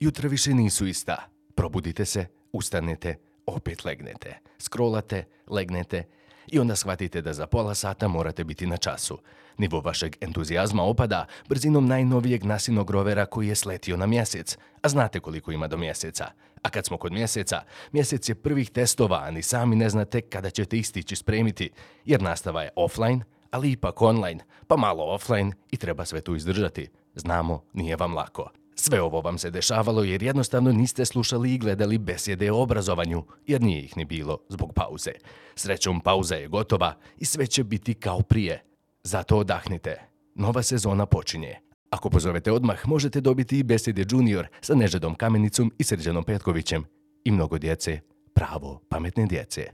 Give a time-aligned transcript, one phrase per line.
[0.00, 1.16] Jutra više nisu ista.
[1.54, 4.38] Probudite se, ustanete, opet legnete.
[4.58, 6.04] Scrollate, legnete
[6.46, 9.18] i onda shvatite da za pola sata morate biti na času.
[9.58, 15.20] Nivo vašeg entuzijazma opada brzinom najnovijeg nasinog rovera koji je sletio na mjesec, a znate
[15.20, 16.26] koliko ima do mjeseca.
[16.62, 20.50] A kad smo kod mjeseca, mjesec je prvih testova, a ni sami ne znate kada
[20.50, 21.70] ćete ih stići spremiti,
[22.04, 26.88] jer nastava je offline, ali ipak online, pa malo offline i treba sve tu izdržati.
[27.14, 28.50] Znamo, nije vam lako.
[28.78, 33.62] Sve ovo vam se dešavalo jer jednostavno niste slušali i gledali besjede o obrazovanju, jer
[33.62, 35.12] nije ih ni bilo zbog pauze.
[35.54, 38.62] Srećom, pauza je gotova i sve će biti kao prije.
[39.02, 40.02] Zato odahnite.
[40.34, 41.54] Nova sezona počinje.
[41.90, 46.84] Ako pozovete odmah, možete dobiti i besjede junior sa Nežedom Kamenicom i Srđanom Petkovićem.
[47.24, 48.00] I mnogo djece,
[48.34, 49.70] pravo pametne djece.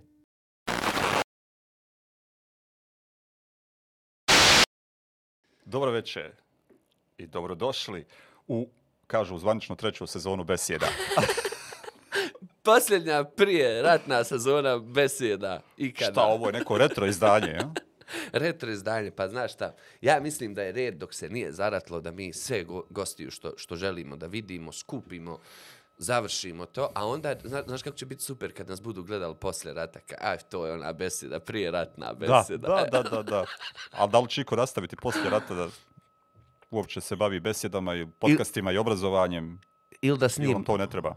[5.64, 6.32] Dobro večer
[7.18, 8.05] i dobrodošli
[8.48, 8.68] u,
[9.12, 10.86] kažu, zvanično treću sezonu Besjeda.
[12.64, 16.12] Posljednja prije ratna sezona besjeda ikada.
[16.12, 17.72] Šta, ovo je neko retro izdanje, ja?
[18.42, 22.10] Retro izdanje, pa znaš šta, ja mislim da je red dok se nije zaratlo da
[22.10, 25.38] mi sve go, gostiju što, što želimo da vidimo, skupimo,
[25.98, 29.72] završimo to, a onda, zna, znaš kako će biti super kad nas budu gledali posle
[29.74, 32.68] rata, ka, aj, to je ona besjeda, prije ratna Da, besjeda.
[32.68, 33.44] da, da, da, da.
[33.90, 35.68] Ali da li će iko nastaviti poslije rata da
[36.72, 39.60] uopće se bavi besjedama i podcastima i obrazovanjem?
[40.02, 41.14] Ili da Ili snim, vam to ne treba?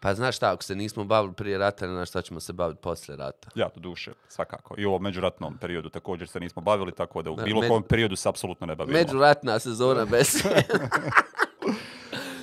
[0.00, 3.16] pa znaš šta, ako se nismo bavili prije rata, na šta ćemo se baviti posle
[3.16, 3.50] rata.
[3.54, 4.74] Ja, do duše, svakako.
[4.78, 7.82] I u ovom međuratnom periodu također se nismo bavili, tako da u bilo me- kom
[7.82, 8.98] periodu se apsolutno ne bavimo.
[8.98, 10.62] Međuratna sezona besjeda.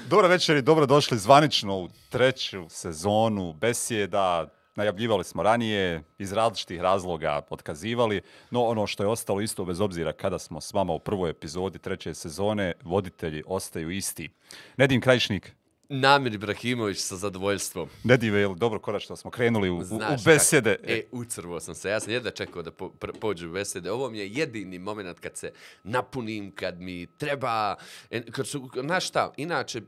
[0.07, 4.47] Dobro večer i dobrodošli zvanično u treću sezonu besjeda.
[4.75, 10.13] Najavljivali smo ranije, iz različitih razloga otkazivali, no ono što je ostalo isto bez obzira
[10.13, 14.29] kada smo s vama u prvoj epizodi treće sezone, voditelji ostaju isti.
[14.77, 15.55] Nedim Krajišnik,
[15.89, 17.89] Namir Ibrahimović sa zadovoljstvom.
[18.03, 20.75] Nedim, je li dobro konačno smo krenuli u, u, u Znaš besjede.
[20.75, 21.89] Kako, e, ucrvo sam se.
[21.89, 23.91] Ja sam jedva čekao da po, pr, pođu u besede.
[23.91, 25.51] Ovo mi je jedini moment kad se
[25.83, 27.75] napunim, kad mi treba...
[28.09, 29.81] En, kad su, znaš šta, inače,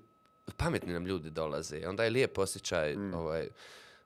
[0.58, 1.88] pametni nam ljudi dolaze.
[1.88, 3.14] Onda je lijep osjećaj mm.
[3.14, 3.50] ovaj,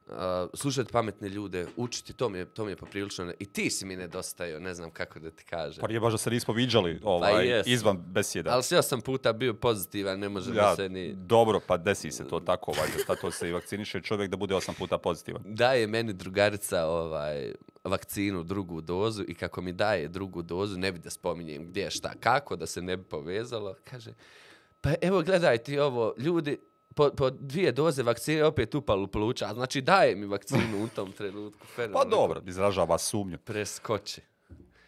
[0.09, 3.25] uh, slušati pametne ljude, učiti, to mi je, to mi je poprilično...
[3.25, 5.81] ne- I ti si mi nedostajao, ne znam kako da ti kažem.
[5.81, 7.67] Pa nije baš da se nismo viđali ovaj, jes.
[7.67, 8.51] izvan besjeda.
[8.53, 11.13] Ali sve sam puta bio pozitivan, ne može ja, da se ni...
[11.13, 14.75] Dobro, pa desi se to tako, valjda, tako se i vakciniše čovjek da bude osam
[14.75, 15.41] puta pozitivan.
[15.45, 17.53] daje meni drugarica ovaj
[17.83, 22.13] vakcinu drugu dozu i kako mi daje drugu dozu, ne bi da spominjem gdje, šta,
[22.19, 24.13] kako, da se ne bi povezalo, kaže,
[24.81, 26.57] pa evo gledaj ti ovo, ljudi,
[26.95, 31.11] po, po dvije doze vakcine opet upalo u pluća, znači daje mi vakcinu u tom
[31.11, 31.59] trenutku.
[31.67, 32.09] Pa fenomenalno.
[32.09, 33.37] dobro, izražava sumnju.
[33.37, 34.21] Preskoči.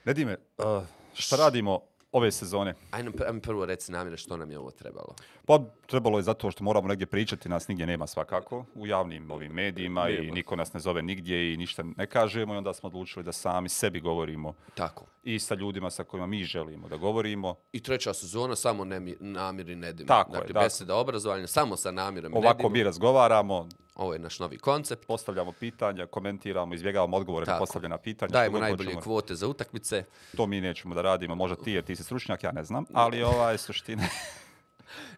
[0.05, 1.79] Nedime, uh, šta radimo
[2.11, 2.73] ove sezone?
[2.91, 5.15] Ajde, ajme prvo reci namjere što nam je ovo trebalo.
[5.45, 9.51] Pa trebalo je zato što moramo negdje pričati, nas nigdje nema svakako, u javnim ovim
[9.51, 13.25] medijima i niko nas ne zove nigdje i ništa ne kažemo i onda smo odlučili
[13.25, 15.05] da sami sebi govorimo Tako.
[15.23, 17.55] i sa ljudima sa kojima mi želimo da govorimo.
[17.71, 20.07] I treća sezona, samo nemi, namir i nedim.
[20.07, 20.65] Tako je, dakle, dakle.
[20.65, 22.73] beseda obrazovanja, samo sa namirom i Ovako nedimom.
[22.73, 25.07] mi razgovaramo, Ovo je naš novi koncept.
[25.07, 27.61] postavljamo pitanja, komentiramo, izbjegavamo odgovore na Tako.
[27.61, 28.29] postavljena pitanja.
[28.31, 29.01] Dajemo najbolje hoćemo.
[29.01, 30.03] kvote za utakmice.
[30.37, 33.23] To mi nećemo da radimo, možda ti jer ti si stručnjak, ja ne znam, ali
[33.23, 34.03] ova je suština.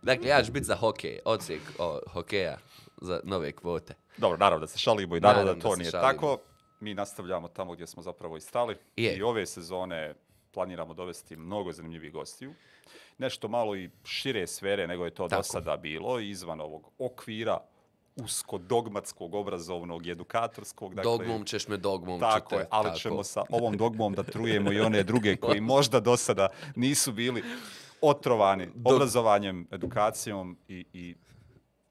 [0.02, 2.58] Dakle, ja ću biti za hokej, odsjek o, hokeja
[3.02, 3.94] za nove kvote.
[4.18, 6.12] Dobro, naravno da se šalimo i naravno, Naravno da to da nije šalimo.
[6.14, 6.38] tako.
[6.80, 8.78] Mi nastavljamo tamo gdje smo zapravo i stali.
[8.96, 9.16] Je.
[9.16, 10.14] I ove sezone
[10.52, 12.54] planiramo dovesti mnogo zanimljivih gostiju.
[13.18, 15.44] Nešto malo i šire sfere nego je to do Tako.
[15.44, 17.58] sada bilo, izvan ovog okvira
[18.16, 20.96] usko dogmatskog, obrazovnog i edukatorskog.
[20.96, 23.00] Dakle, Dogmom ćeš me dogmom Tako je, ali tako.
[23.00, 27.44] ćemo sa ovom dogmom da trujemo i one druge koji možda do sada nisu bili
[28.04, 31.16] otrovani obrazovanjem, edukacijom i, i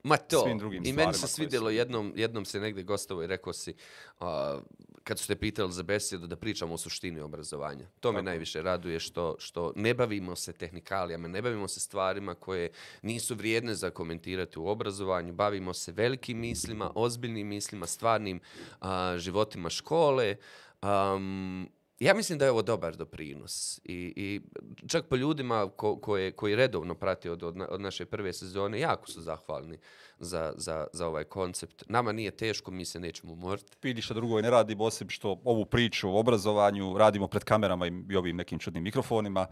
[0.03, 3.23] Ma to, svim drugim i meni stvarima se svidjelo su- jednom, jednom se negdje gostovo
[3.23, 3.75] i rekao si,
[4.21, 4.61] a,
[5.05, 7.87] kad su te pitali za besjedu, da pričamo o suštini obrazovanja.
[8.01, 8.25] To me Tako.
[8.25, 12.71] najviše raduje što, što ne bavimo se tehnikalijama, ne bavimo se stvarima koje
[13.03, 18.41] nisu vrijedne za komentirati u obrazovanju, bavimo se velikim mislima, ozbiljnim mislima, stvarnim
[18.81, 20.37] a, životima škole,
[20.81, 21.69] am,
[22.03, 24.41] ja mislim da je ovo dobar doprinos i, i
[24.89, 28.81] čak po ljudima ko, koje, koji redovno prati od, od, na- od naše prve sezone,
[28.81, 29.79] jako su zahvalni
[30.19, 31.85] za, za, za ovaj koncept.
[31.89, 33.77] Nama nije teško, mi se nećemo umoriti.
[33.83, 38.17] Vidi što drugo ne radimo, osim što ovu priču o obrazovanju radimo pred kamerama i,
[38.17, 39.47] ovim nekim čudnim mikrofonima.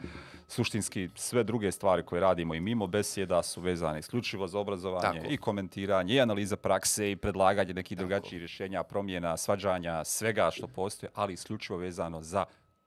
[0.48, 5.32] Suštinski sve druge stvari koje radimo i mimo besjeda su vezane isključivo za obrazovanje Tako.
[5.32, 11.10] i komentiranje i analiza prakse i predlaganje nekih drugačijih rješenja, promjena, svađanja, svega što postoje,
[11.14, 12.44] ali isključivo vezano za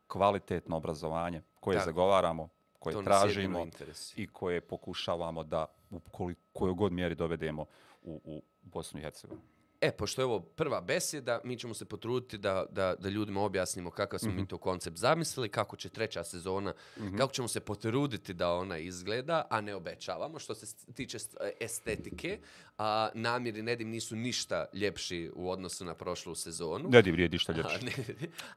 [0.08, 1.86] kvalitetno obrazovanje koje Tako.
[1.86, 2.50] zagovaramo,
[2.80, 3.68] koje tražimo
[4.16, 5.66] i koje pokušavamo da
[5.96, 7.66] u kojoj god mjeri dovedemo
[8.04, 9.42] u, u Bosnu i Hercegovinu.
[9.84, 13.92] E, pošto je ovo prva besjeda, mi ćemo se potruditi da, da, da ljudima objasnimo
[13.92, 16.74] kakav smo mi to koncept zamislili, kako će treća sezona,
[17.18, 20.40] kako ćemo se potruditi da ona izgleda, a ne obećavamo.
[20.40, 22.40] Što se tiče st- estetike,
[22.78, 26.90] a, namjeri Nedim nisu ništa ljepši u odnosu na prošlu sezonu.
[26.90, 27.92] Ne div vrijedi šta A, ne,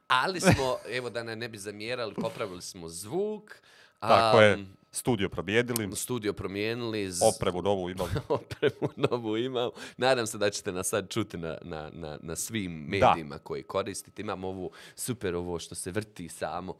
[0.07, 3.55] ali smo, evo da ne, ne bi zamjerali, popravili smo zvuk.
[3.99, 4.65] Tako am, je,
[4.97, 7.11] studio probijedili, Studio promijenili.
[7.11, 8.09] z- opremu novu imali.
[8.29, 9.69] opremu novu imam.
[9.97, 14.21] Nadam se da ćete nas sad čuti na, na, na, na svim medijima koji koristite.
[14.21, 16.73] Imamo ovu super ovo što se vrti samo.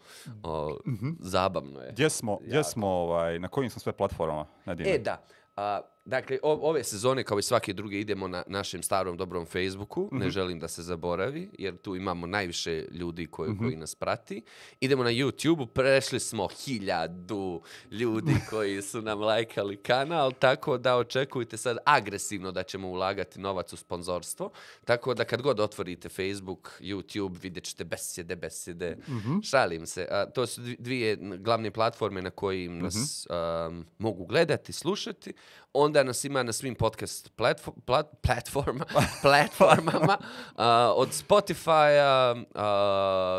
[0.43, 0.77] O,
[1.19, 1.91] Zabavno je.
[1.91, 4.45] Gdje smo, gdje smo ovaj, na kojim smo sve platformama?
[4.65, 4.89] Nadine?
[4.89, 5.23] E, da.
[5.55, 10.09] A, dakle, o, ove sezone, kao i svake druge, idemo na našem starom dobrom Facebooku.
[10.11, 14.41] Ne želim da se zaboravi, jer tu imamo najviše ljudi koji, koji nas prati.
[14.79, 17.61] Idemo na YouTube, prešli smo hiljadu
[17.91, 23.73] ljudi koji su nam lajkali kanal, tako da očekujte sad agresivno da ćemo ulagati novac
[23.73, 24.51] u sponzorstvo.
[24.85, 28.97] Tako da kad god otvorite Facebook, YouTube, vidjet ćete besjede, besjede.
[29.43, 30.07] Šalim se.
[30.11, 33.27] A, to su dvi- dvije glavne platforme na kojim nas
[33.69, 35.33] um, mogu gledati, slušati.
[35.73, 38.85] Onda nas ima na svim podcast platfo- plat- platforma,
[39.23, 40.17] platformama.
[40.55, 41.91] a, od Spotify,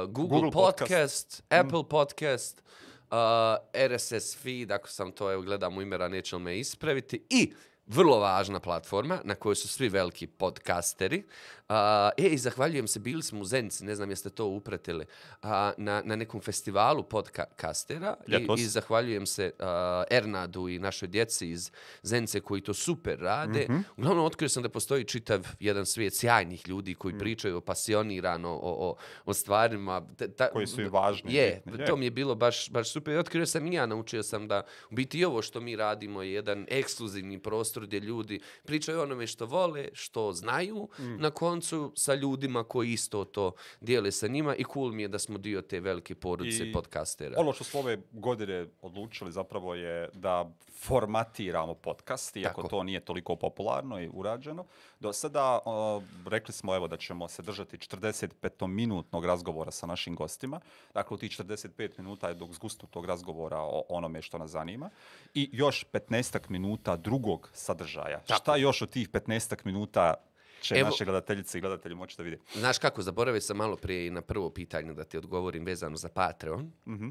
[0.07, 1.43] Google, Google Podcast, Podcast.
[1.51, 2.63] Apple Podcast,
[3.11, 3.57] a,
[3.89, 7.27] RSS feed, ako sam to evo, gledam u imera, neće li me ispraviti.
[7.31, 7.53] I
[7.87, 11.27] vrlo važna platforma na kojoj su svi veliki podcasteri.
[11.69, 15.07] A, e, i zahvaljujem se, bili smo u Zenci, ne znam jeste to upratili,
[15.43, 18.61] a, na, na nekom festivalu podcastera i, Ljetos.
[18.61, 21.71] i zahvaljujem se a, Ernadu i našoj djeci iz
[22.03, 23.67] Zence koji to super rade.
[23.71, 23.79] Mhm.
[23.97, 27.19] Uglavnom, otkrio sam da postoji čitav jedan svijet sjajnih ljudi koji Mm.
[27.19, 30.07] pričaju pasionirano o, o, o stvarima.
[30.09, 31.87] Te- ta- Koji su i važni, Je, bitni, je.
[31.87, 33.15] to mi je bilo baš, baš super.
[33.15, 36.33] I otkrio sam i ja, naučio sam da u biti ovo što mi radimo je
[36.33, 41.17] jedan ekskluzivni prostor gdje ljudi pričaju onome što vole, što znaju, Mm.
[41.17, 45.19] na koncu sa ljudima koji isto to dijele sa njima i cool mi je da
[45.19, 47.35] smo dio te velike porodice I podcastera.
[47.39, 52.69] Ono što smo ove godine odlučili zapravo je da formatiramo podcast, iako Tako.
[52.69, 54.65] to nije toliko popularno i urađeno.
[55.01, 60.61] Do sada o, rekli smo evo da ćemo se držati 45-minutnog razgovora sa našim gostima.
[60.95, 64.91] Dakle, u tih 45 minuta je dok zgustu tog razgovora o onome što nas zanima.
[65.35, 68.21] I još 15 minuta drugog sadržaja.
[68.25, 70.15] Šta još od tih 15 minuta
[70.61, 72.59] će Evo- naše gledateljice i gledatelji moći da vidjeti?
[72.59, 76.09] Znaš kako, zaboravio sam malo prije i na prvo pitanje da ti odgovorim vezano za
[76.09, 76.73] Patreon.
[76.87, 77.09] Mhm.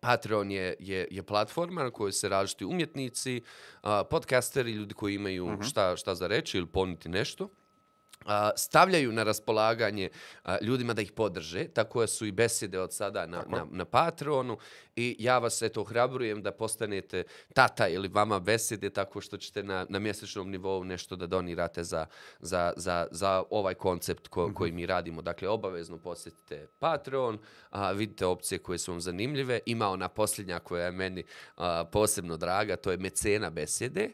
[0.00, 3.42] Patreon je, je, je platforma na kojoj se različiti umjetnici,
[3.82, 5.62] a, podcasteri, ljudi koji imaju Mhm.
[5.62, 7.48] šta, šta za reći ili ponuditi nešto,
[8.56, 10.08] stavljaju na raspolaganje
[10.62, 14.58] ljudima da ih podrže, tako da su i besede od sada na, na, na Patreonu
[14.96, 17.24] i ja vas eto ohrabrujem da postanete
[17.54, 22.06] tata ili vama besede tako što ćete na, na mjesečnom nivou nešto da donirate za,
[22.40, 25.22] za, za, za ovaj koncept ko, koji mi radimo.
[25.22, 27.38] Dakle, obavezno posjetite Patreon,
[27.70, 29.60] a, vidite opcije koje su vam zanimljive.
[29.66, 31.24] Ima ona posljednja koja je meni
[31.56, 34.10] a, posebno draga, to je mecena besjede.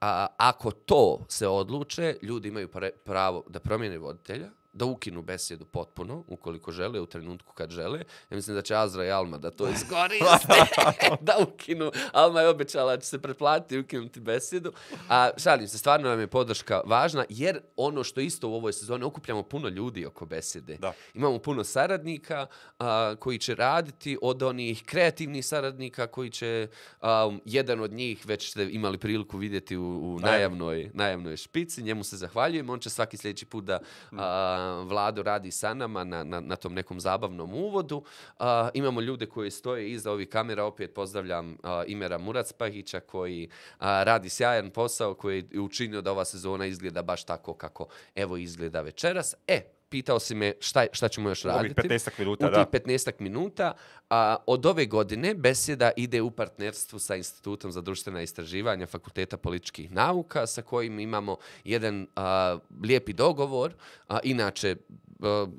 [0.00, 2.68] A, ako to se odluče, ljudi imaju
[3.04, 7.98] pravo da promijene voditelja, da ukinu besjedu potpuno, ukoliko žele, u trenutku kad žele.
[8.30, 10.54] Ja mislim da će Azra i Alma da to iskoriste,
[11.28, 11.90] da ukinu.
[12.12, 14.72] Alma je obećala da će se pretplatiti i ukinuti besjedu.
[15.08, 19.04] A šalim se, stvarno nam je podrška važna, jer ono što isto u ovoj sezoni,
[19.04, 20.76] okupljamo puno ljudi oko besjede.
[20.76, 20.92] Da.
[21.14, 22.46] Imamo puno saradnika
[22.78, 26.68] a, koji će raditi, od onih kreativnih saradnika koji će,
[27.00, 32.04] a, jedan od njih već ste imali priliku vidjeti u, u najavnoj, najavnoj špici, njemu
[32.04, 33.78] se zahvaljujem, on će svaki sljedeći put da
[34.12, 38.02] a, Vlado radi sa nama na, na, na tom nekom zabavnom uvodu.
[38.38, 43.48] A, imamo ljude koji stoje iza ovih kamera, opet pozdravljam a, Imera Muracpahića koji
[43.78, 48.36] a, radi sjajan posao koji je učinio da ova sezona izgleda baš tako kako evo
[48.36, 49.34] izgleda večeras.
[49.46, 51.88] E, pitao si me šta, šta ćemo još Ovih raditi.
[51.88, 52.64] 15 minuta, U da.
[52.64, 53.72] tih 15 minuta.
[54.10, 59.92] A, od ove godine besjeda ide u partnerstvu sa Institutom za društvena istraživanja Fakulteta političkih
[59.92, 63.72] nauka sa kojim imamo jedan a, lijepi dogovor.
[64.08, 64.76] A, inače,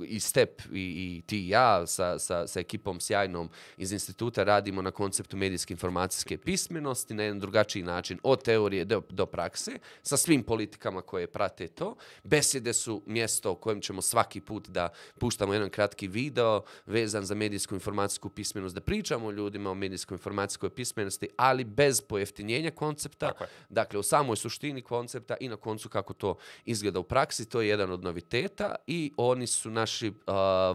[0.08, 4.82] i Step i, i ti i ja sa, sa, sa ekipom sjajnom iz instituta radimo
[4.82, 10.18] na konceptu medijske informacijske pismenosti na jedan drugačiji način od teorije do, do prakse sa
[10.18, 11.96] svim politikama koje prate to.
[12.24, 14.90] Besjede su mjesto u kojem ćemo svaki put da
[15.20, 20.16] puštamo jedan kratki video vezan za medijsku informacijsku pismenost, da pričamo o ljudima o medijskoj
[20.16, 23.32] informacijskoj pismenosti, ali bez pojeftinjenja koncepta,
[23.70, 27.68] dakle u samoj suštini koncepta i na koncu kako to izgleda u praksi, to je
[27.68, 30.14] jedan od noviteta i oni su naši uh,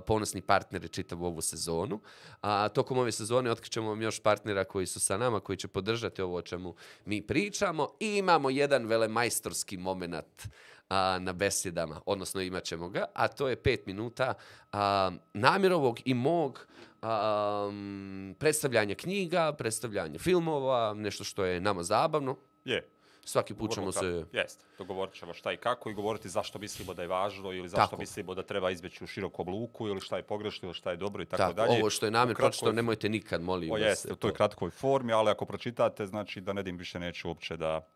[0.07, 2.01] ponosni partneri čitavu ovu sezonu.
[2.41, 6.23] A tokom ove sezone otkrićemo vam još partnera koji su sa nama, koji će podržati
[6.23, 10.49] ovo o čemu mi pričamo i imamo jedan velemajstorski moment
[10.89, 16.01] a, na besjedama, odnosno imat ćemo ga, a to je pet minuta uh, a, Namirovog
[16.05, 16.67] i mog
[17.03, 22.37] a, um, predstavljanja knjiga, predstavljanja filmova, nešto što je nama zabavno.
[22.65, 22.96] Je.
[23.27, 24.25] Svaki put ćemo se...
[24.33, 24.65] Jeste.
[24.79, 27.97] Dogovorit ćemo šta i kako i govoriti zašto mislimo da je važno ili zašto Tako.
[28.01, 31.23] mislimo da treba izbjeći u širokom luku ili šta je pogrešno ili šta je dobro
[31.23, 31.73] i tako, Tako, dalje.
[31.73, 33.83] ovo što je namjer kratkoj- pročitao, nemojte nikad, molim O, vas.
[33.83, 34.37] jeste, u toj to.
[34.37, 37.87] kratkoj formi, ali ako pročitate, znači da Nedim više neće uopće da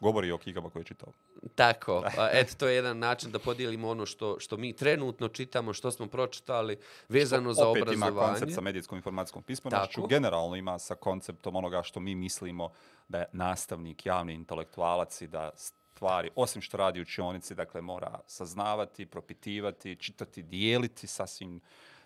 [0.00, 1.12] govori o knjigama koje je čitao.
[1.54, 5.90] Tako, eto, to je jedan način da podijelimo ono što, što mi trenutno čitamo, što
[5.90, 6.78] smo pročitali,
[7.08, 8.12] vezano za Opet obrazovanje.
[8.12, 10.06] ima koncept sa medijskom informacijskom pismenošću, Tako.
[10.06, 12.70] generalno ima sa konceptom onoga što mi mislimo
[13.08, 18.20] da je nastavnik, javni intelektualac i da stvari, osim što radi u učionici, dakle mora
[18.26, 21.60] saznavati, propitivati, čitati, dijeliti sasvim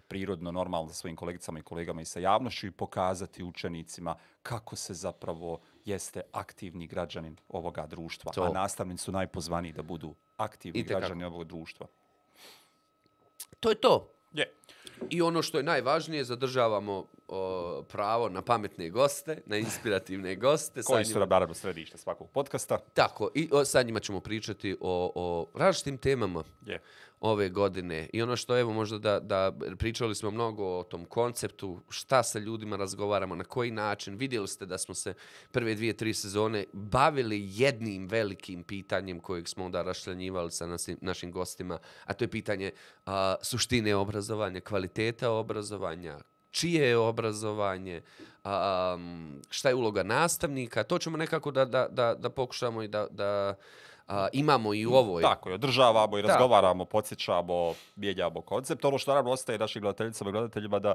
[0.09, 4.95] prirodno, normalno sa svojim kolegicama i kolegama i sa javnošću i pokazati učenicima kako se
[4.95, 8.33] zapravo jeste aktivni građanin ovoga društva.
[8.33, 8.43] To.
[8.43, 11.01] A nastavnici su najpozvaniji da budu aktivni Itekako.
[11.01, 11.87] građani ovog društva.
[13.61, 14.09] To je to.
[14.33, 14.53] Je.
[15.11, 20.83] I ono što je najvažnije, zadržavamo o, pravo na pametne goste, na inspirativne goste.
[20.83, 22.79] Koji su nam naravno središte svakog podcasta.
[22.79, 26.81] Tako, i o, sa njima ćemo pričati o, o različitim temama Je.
[27.21, 28.09] ove godine.
[28.13, 32.39] I ono što, evo, možda da, da pričali smo mnogo o tom konceptu, šta sa
[32.39, 34.17] ljudima razgovaramo, na koji način.
[34.17, 35.15] Vidjeli ste da smo se
[35.51, 41.33] prve dvije, tri sezone bavili jednim velikim pitanjem kojeg smo onda rašljanjivali sa nasim, našim
[41.33, 42.71] gostima, a to je pitanje
[43.07, 46.19] a, suštine obrazovanja, kvaliteta obrazovanja,
[46.53, 48.03] čije je obrazovanje,
[48.45, 52.89] a, um, šta je uloga nastavnika, to ćemo nekako da, da, da, da pokušamo i
[52.89, 53.55] da, da
[54.09, 55.23] a, imamo i u ovoj.
[55.23, 56.33] Tako je, održavamo i Tako.
[56.33, 58.85] razgovaramo, podsjećamo, mijenjamo koncept.
[58.85, 60.95] Ono što naravno ostaje našim gledateljicama i gledateljima da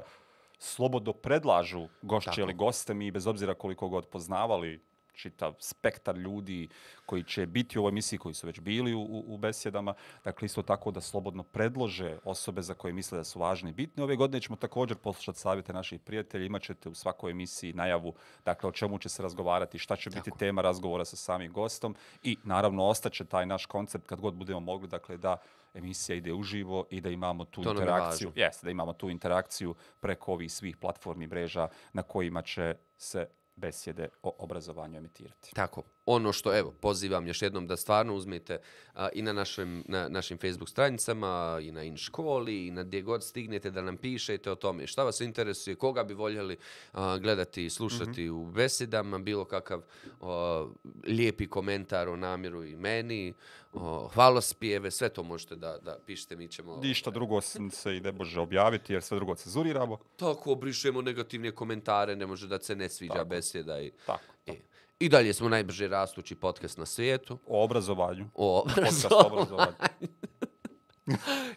[0.58, 2.40] slobodno predlažu gošće Tako.
[2.40, 4.80] ili goste mi, bez obzira koliko god poznavali
[5.18, 6.68] čitav spektar ljudi
[7.06, 9.94] koji će biti u ovoj emisiji, koji su već bili u, u, besjedama.
[10.24, 14.02] Dakle, isto tako da slobodno predlože osobe za koje misle da su važne i bitne.
[14.02, 16.46] Ove godine ćemo također poslušati savjete naših prijatelja.
[16.46, 20.62] Imaćete u svakoj emisiji najavu dakle, o čemu će se razgovarati, šta će biti tema
[20.62, 25.16] razgovora sa samim gostom i naravno ostaće taj naš koncept kad god budemo mogli dakle,
[25.16, 25.36] da
[25.74, 28.32] emisija ide uživo i da imamo tu To interakciju.
[28.34, 33.26] Jeste, da imamo tu interakciju preko ovih svih platformi mreža na kojima će se
[33.58, 35.54] besjede o obrazovanju emitirati.
[35.54, 35.82] Tako.
[36.10, 38.58] Ono što, evo, pozivam još jednom da stvarno uzmete
[38.94, 43.02] a, i na, našim, na našim Facebook stranicama, i na in školi, i na gdje
[43.02, 46.56] god stignete da nam pišete o tome šta vas interesuje, koga bi voljeli
[46.92, 49.82] a, gledati i slušati u besedama, bilo kakav
[50.20, 50.68] o,
[51.06, 53.34] lijepi komentar o namjeru i meni,
[53.72, 56.76] o, hvalospijeve, sve to možete da, da pišete, mi ćemo...
[56.82, 59.98] Ništa drugo se i ne može objaviti jer sve drugo cenzuriramo.
[60.16, 63.28] Tako obrišemo negativne komentare, ne može da se ne sviđa Tako.
[63.28, 63.80] besjeda.
[63.80, 64.37] I, Tako.
[65.00, 67.38] I, dalje smo najbrže rastući podcast na svijetu.
[67.46, 68.26] O obrazovanju.
[68.34, 69.72] O Podcast o obrazovanju.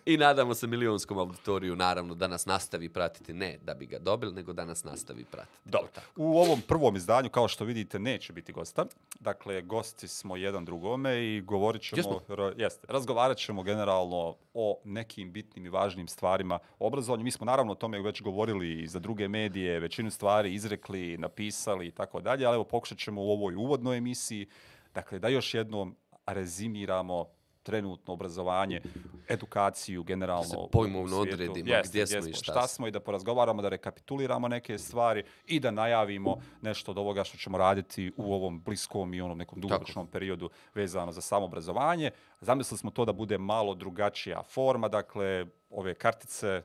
[0.05, 4.34] I nadamo se milionskom auditoriju, naravno, da nas nastavi pratiti, ne da bi ga dobili,
[4.34, 5.70] nego da nas nastavi pratiti.
[5.70, 5.89] Dobro.
[6.15, 8.86] U ovom prvom izdanju, kao što vidite, neće biti gosta.
[9.20, 15.31] Dakle, gosti smo jedan drugome i govorit ćemo, ra- jeste, razgovarat ćemo generalno o nekim
[15.31, 17.24] bitnim i važnim stvarima obrazovanju.
[17.24, 21.88] Mi smo naravno o tome već govorili i za druge medije, većinu stvari izrekli, napisali
[21.88, 24.48] i tako dalje, ali evo pokušat ćemo u ovoj uvodnoj emisiji,
[24.93, 27.25] dakle, da još jednom rezimiramo
[27.62, 28.82] trenutno obrazovanje,
[29.27, 32.88] edukaciju generalno se u- u pojmovno odredimo Jeste, gdje smo i šta šta smo.
[32.88, 37.58] i da porazgovaramo, da rekapituliramo neke stvari i da najavimo nešto od ovoga što ćemo
[37.58, 42.12] raditi u ovom bliskom i onom nekom dugoročnom periodu vezano za samoobrazovanje.
[42.41, 46.63] Zamislili smo to da bude malo drugačija forma, dakle, ove kartice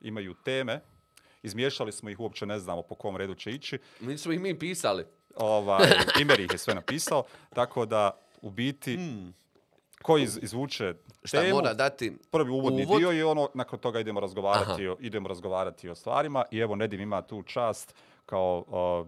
[0.00, 0.80] imaju teme,
[1.42, 3.78] izmiješali smo ih, uopće ne znamo po kom redu će ići.
[4.00, 5.04] Mi smo ih mi pisali.
[5.36, 5.88] Ovaj,
[6.20, 8.10] Imer ih je sve napisao, tako da
[8.42, 8.98] u biti
[10.02, 10.94] ko iz, izvuče.
[11.24, 12.98] Šta temu, mora dati prvi uvodni uvod?
[12.98, 17.00] dio i ono nakon toga idemo razgovarati o, idemo razgovarati o stvarima i evo Nedim
[17.00, 17.94] ima tu čast
[18.26, 19.06] kao uh,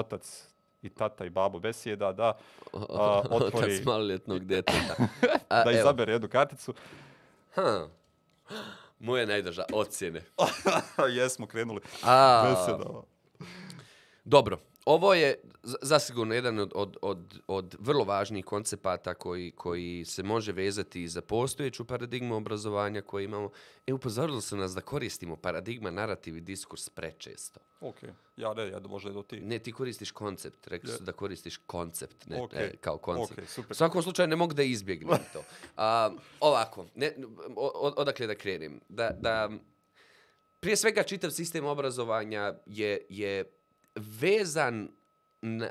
[0.00, 0.48] otac
[0.82, 2.36] i tata i babo besjeda da
[2.72, 2.82] uh,
[3.30, 4.94] otvori Otac maloljetnog djeteta.
[5.48, 6.74] A, da evo, izabere jednu karticu.
[7.54, 7.88] ha,
[8.98, 10.22] Moje najdrža, ocjene.
[11.16, 11.80] Jesmo krenuli.
[12.04, 13.02] A, Besedama.
[14.24, 14.58] Dobro,
[14.90, 15.34] ovo je
[15.82, 21.22] zasigurno jedan od, od, od, od vrlo važnijih koncepata koji, koji se može vezati za
[21.22, 23.50] postojeću paradigmu obrazovanja koje imamo.
[23.86, 27.60] E, upozorili su nas da koristimo paradigma, narativ i diskurs prečesto.
[27.80, 27.96] Ok,
[28.36, 29.40] ja ne, ja možda do ti.
[29.40, 30.66] Ne, ti koristiš koncept.
[30.66, 33.38] Rekli su da koristiš koncept, ne, Ok, e, kao koncept.
[33.38, 33.72] ok, super.
[33.72, 35.42] U svakom slučaju ne mogu da izbjegnem to.
[35.76, 37.12] A, ovako, ne,
[37.56, 38.80] o- o- odakle da krenem?
[38.88, 39.50] Da, da,
[40.60, 43.44] prije svega čitav sistem obrazovanja je, je
[44.20, 44.88] vezan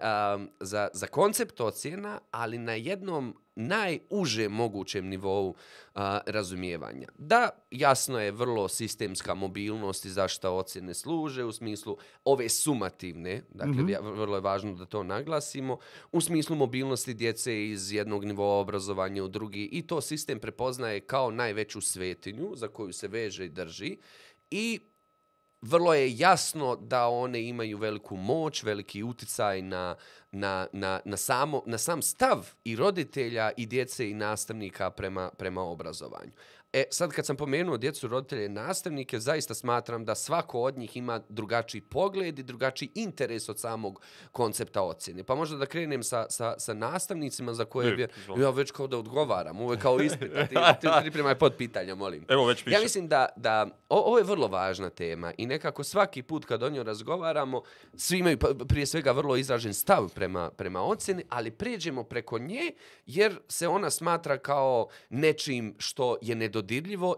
[0.01, 5.55] a, za, za koncept ocjena, ali na jednom najuže mogućem nivou
[5.95, 7.07] a, razumijevanja.
[7.17, 13.91] Da, jasno je vrlo sistemska mobilnost i zašto ocjene služe u smislu ove sumativne, dakle
[13.91, 15.77] ja- vrlo je važno da to naglasimo,
[16.11, 21.31] u smislu mobilnosti djece iz jednog nivoa obrazovanja u drugi i to sistem prepoznaje kao
[21.31, 23.97] najveću svetinju za koju se veže i drži
[24.51, 24.79] i
[25.67, 29.95] vrlo je jasno da one imaju veliku moć, veliki uticaj na,
[30.31, 35.61] na, na, na, samo, na sam stav i roditelja i djece i nastavnika prema, prema
[35.61, 36.31] obrazovanju.
[36.77, 40.97] E, sad kad sam pomenuo djecu, roditelje i nastavnike, zaista smatram da svako od njih
[40.97, 45.23] ima drugačiji pogled i drugačiji interes od samog koncepta ocjene.
[45.23, 48.07] Pa možda da krenem sa, sa, sa nastavnicima za koje Je, bi...
[48.41, 50.31] Ja već kao da odgovaram, ovo je kao ispit.
[50.35, 52.25] a Ti, ti pripremaj pod pitanja, molim.
[52.27, 52.75] Evo već piše.
[52.75, 56.63] Ja mislim da, da o, ovo je vrlo važna tema i nekako svaki put kad
[56.63, 57.61] o njoj razgovaramo,
[57.95, 62.71] svi imaju pa- prije svega vrlo izražen stav prema, prema ocjeni, ali pređemo preko nje
[63.05, 66.66] jer se ona smatra kao nečim što je nedodirljivo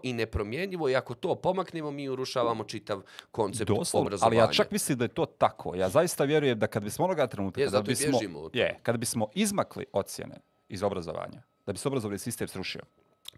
[0.02, 4.40] i nepromjenjivo i ako to pomaknemo mi urušavamo čitav koncept Doslovno, obrazovanja.
[4.40, 5.74] ali ja čak mislim da je to tako.
[5.74, 8.18] Ja zaista vjerujem da kad bismo onoga trenutka, Je, kada bismo,
[8.52, 10.34] je, kada bismo izmakli ocjene
[10.68, 12.80] iz obrazovanja, da bi se obrazovni sistem srušio.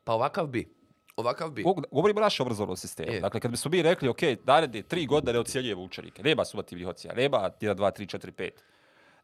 [0.04, 0.74] Pa ovakav bi.
[1.16, 1.62] Ovakav bi.
[1.62, 3.20] Go- Govorimo o našem obrazovnom sistemu.
[3.20, 7.14] Dakle, kad bismo mi rekli, ok, naredne tri godine ne ocjenjujemo učenike, nema sumativnih ocjena,
[7.14, 8.50] nema 1, 2, 3, 4, 5.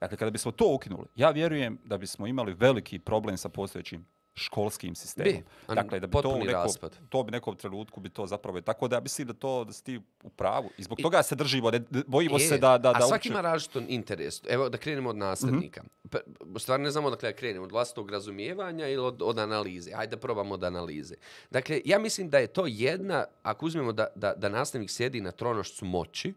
[0.00, 4.06] Dakle, kada bismo to ukinuli, ja vjerujem da bismo imali veliki problem sa postojećim
[4.38, 5.32] školskim sistemom.
[5.32, 6.96] Bi, dakle, da bi to, u nekom, raspad.
[7.08, 8.60] to bi nekom trenutku bi to zapravo...
[8.60, 10.70] Tako da ja mislim da to da si ti u pravu.
[10.78, 12.78] I zbog toga se držimo, ne, bojimo se da...
[12.78, 14.42] da, da a svaki uopće- ima različit interes.
[14.48, 15.82] Evo da krenemo od nastavnika.
[15.82, 16.58] Mm -hmm.
[16.58, 19.90] Stvarno ne znamo dakle da krenemo od vlastnog razumijevanja ili od, od analize.
[19.94, 21.14] Ajde da probamo od analize.
[21.50, 25.32] Dakle, ja mislim da je to jedna, ako uzmemo da, da, da nastavnik sjedi na
[25.32, 26.34] tronošcu moći,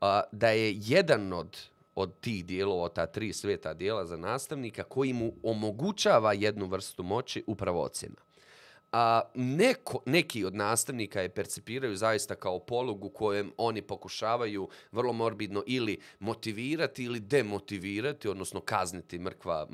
[0.00, 1.58] a, da je jedan od
[2.00, 7.44] od tih dijelova, ta tri sveta dijela za nastavnika, koji mu omogućava jednu vrstu moći,
[7.46, 8.29] upravo ocjena.
[8.92, 15.62] A neko, neki od nastavnika je percipiraju zaista kao polugu kojem oni pokušavaju vrlo morbidno
[15.66, 19.68] ili motivirati ili demotivirati, odnosno kazniti mrkva,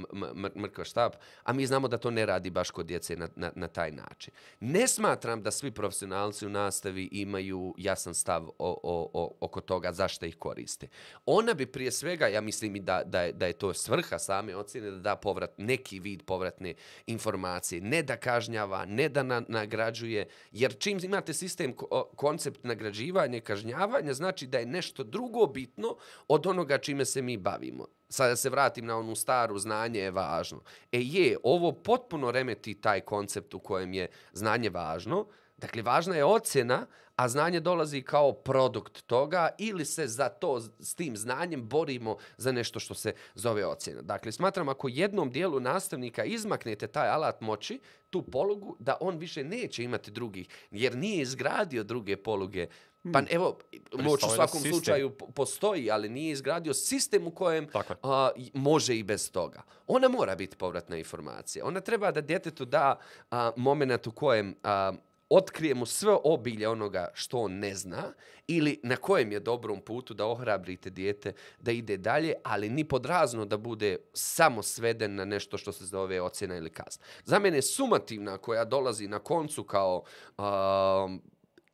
[0.57, 3.69] mrkva štab, a mi znamo da to ne radi baš kod djece na, na, na
[3.69, 4.35] taj način.
[4.61, 9.93] Ne smatram da svi profesionalci u nastavi imaju jasan stav o, o, o, oko toga
[9.93, 10.89] zašto ih koriste.
[11.27, 14.57] Ona bi prije svega, ja mislim i da, da, je, da je to svrha same
[14.57, 16.75] ocjene, da da povrat, neki vid povratne
[17.07, 21.75] informacije, ne da kažnjava, ne da na, nagrađuje, jer čim imate sistem,
[22.17, 25.97] koncept nagrađivanja i kažnjavanja, znači da je nešto drugo bitno
[26.29, 27.87] od onoga čime se mi bavimo.
[28.09, 30.61] Sada se vratim na onu staru, znanje je važno.
[30.93, 36.25] E je, ovo potpuno remeti taj koncept u kojem je znanje važno, Dakle, važna je
[36.25, 42.17] ocjena, a znanje dolazi kao produkt toga ili se za to, s tim znanjem borimo
[42.37, 44.03] za nešto što se zove ocjena.
[44.03, 49.45] Dakle, smatram ako jednom dijelu nastavnika izmaknete taj alat moći, tu polugu, da on više
[49.45, 52.67] neće imati drugih, jer nije izgradio druge poluge.
[53.13, 53.59] Pa evo,
[53.93, 54.73] moć u svakom sistem.
[54.73, 57.69] slučaju po- postoji, ali nije izgradio sistem u kojem
[58.03, 59.63] a, može i bez toga.
[59.87, 61.67] Ona mora biti povratna informacija.
[61.67, 62.99] Ona treba da djetetu da
[63.31, 64.93] a, moment u kojem a,
[65.29, 68.13] otkrijemo sve obilje onoga što on ne zna
[68.47, 73.45] ili na kojem je dobrom putu da ohrabrite dijete da ide dalje, ali ni podrazno
[73.45, 77.05] da bude samo sveden na nešto što se zove ocjena ili kazna.
[77.25, 80.03] Za mene sumativna koja dolazi na koncu kao
[80.39, 81.23] um,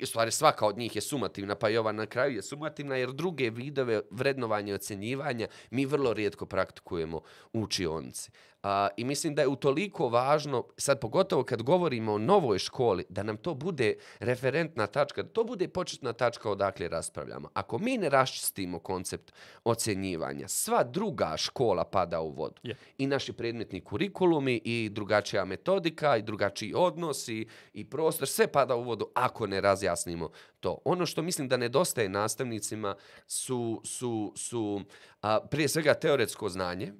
[0.03, 3.12] u stvari svaka od njih je sumativna, pa i ova na kraju je sumativna, jer
[3.12, 7.21] druge vidove vrednovanja i ocjenjivanja mi vrlo rijetko praktikujemo
[7.53, 8.31] u učionici.
[8.62, 13.22] A, I mislim da je utoliko važno, sad pogotovo kad govorimo o novoj školi, da
[13.22, 17.48] nam to bude referentna tačka, da to bude početna tačka odakle raspravljamo.
[17.55, 19.33] Ako mi ne raščistimo koncept
[19.64, 22.61] ocjenjivanja, sva druga škola pada u vodu.
[22.62, 22.77] Je.
[22.98, 28.83] I naši predmetni kurikulumi, i drugačija metodika, i drugačiji odnosi, i prostor, sve pada u
[28.83, 30.79] vodu ako ne razjasnimo to.
[30.85, 32.94] Ono što mislim da nedostaje nastavnicima
[33.27, 34.81] su, su, su
[35.22, 36.92] a, prije svega teoretsko znanje,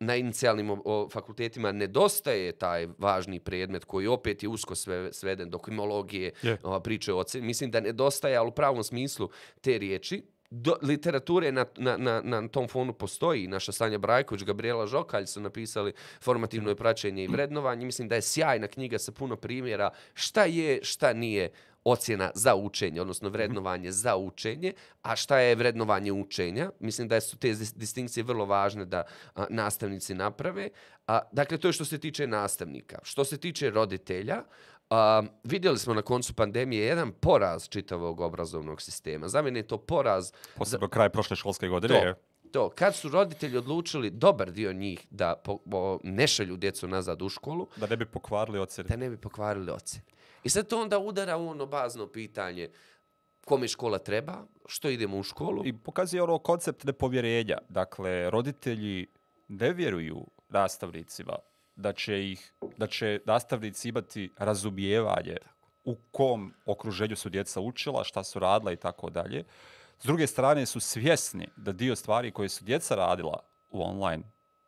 [0.00, 5.50] na inicijalnim o, o, fakultetima nedostaje taj važni predmet koji opet je usko sve, sveden
[5.50, 6.58] do krimologije, Je.
[6.62, 7.46] ova priče o oceni.
[7.46, 9.30] Mislim da nedostaje, ali u pravom smislu
[9.60, 10.22] te riječi.
[10.50, 13.46] Do, literature na, na, na, na tom fonu postoji.
[13.46, 17.86] Naša Sanja Brajković, Gabriela Žokalj su napisali formativno je praćenje i vrednovanje.
[17.86, 21.50] Mislim da je sjajna knjiga sa puno primjera šta je, šta nije
[21.86, 24.72] ocjena za učenje, odnosno vrednovanje za učenje,
[25.02, 26.70] a šta je vrednovanje učenja.
[26.80, 29.02] Mislim da su te dis- distinkcije vrlo važne da
[29.34, 30.68] a, nastavnici naprave.
[31.06, 32.98] A, dakle, to je što se tiče nastavnika.
[33.02, 34.42] Što se tiče roditelja,
[34.90, 39.28] a, vidjeli smo na koncu pandemije jedan poraz čitavog obrazovnog sistema.
[39.28, 42.14] Za mene je to poraz Posebno kraj prošle školske godine.
[42.14, 42.20] to,
[42.52, 47.22] to, kad su roditelji odlučili, dobar dio njih, da po, po, ne šalju djecu nazad
[47.22, 48.88] u školu, Da ne bi pokvarili ocjene.
[48.88, 50.04] da ne bi pokvarili ocjene.
[50.46, 52.70] I sad to onda udara u ono bazno pitanje
[53.44, 55.62] kome škola treba, što idemo u školu.
[55.66, 57.58] I pokazuje ono koncept nepovjerenja.
[57.68, 59.06] Dakle, roditelji
[59.48, 61.36] ne vjeruju nastavnicima
[61.76, 65.36] da će ih, da će nastavnici imati razumijevanje
[65.84, 69.44] u kom okruženju su djeca učila, šta su radila i tako dalje.
[69.98, 73.38] S druge strane su svjesni da dio stvari koje su djeca radila
[73.70, 74.22] u online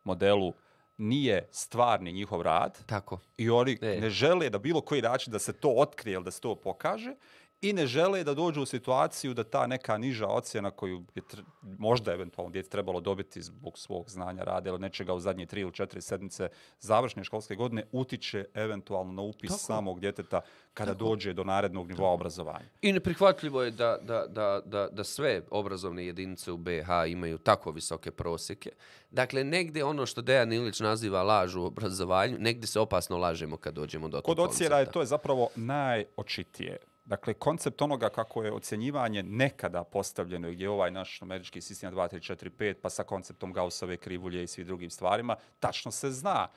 [0.04, 0.52] modelu
[0.98, 3.18] nije stvarni njihov rad Tako.
[3.36, 4.00] i oni E.
[4.00, 7.14] ne žele da bilo koji način da se to otkrije ili da se to pokaže
[7.60, 11.22] i ne žele da dođu u situaciju da ta neka niža ocjena koju je
[11.62, 15.72] možda eventualno djete trebalo dobiti zbog svog znanja rada ili nečega u zadnje tri ili
[15.72, 16.48] četiri sedmice
[16.80, 19.58] završne školske godine utiče eventualno na upis Tako.
[19.60, 20.40] samog djeteta
[20.74, 22.68] kada dođe do narednog nivoa obrazovanja.
[22.82, 27.70] I neprihvatljivo je da, da, da, da, da sve obrazovne jedinice u BH imaju tako
[27.70, 28.70] visoke prosjeke.
[29.10, 33.74] Dakle, negdje ono što Dejan Ilić naziva laž u obrazovanju, negdje se opasno lažemo kad
[33.74, 34.92] dođemo do Kod tog ocjena je koncepta.
[34.92, 36.78] to je zapravo najočitije.
[37.08, 42.14] Dakle, koncept onoga kako je ocjenjivanje nekada postavljeno, gdje je ovaj naš numerički sistem 2,
[42.14, 46.48] 3, 4, 5, pa sa konceptom Gaussove krivulje i svi drugim stvarima, tačno se zna.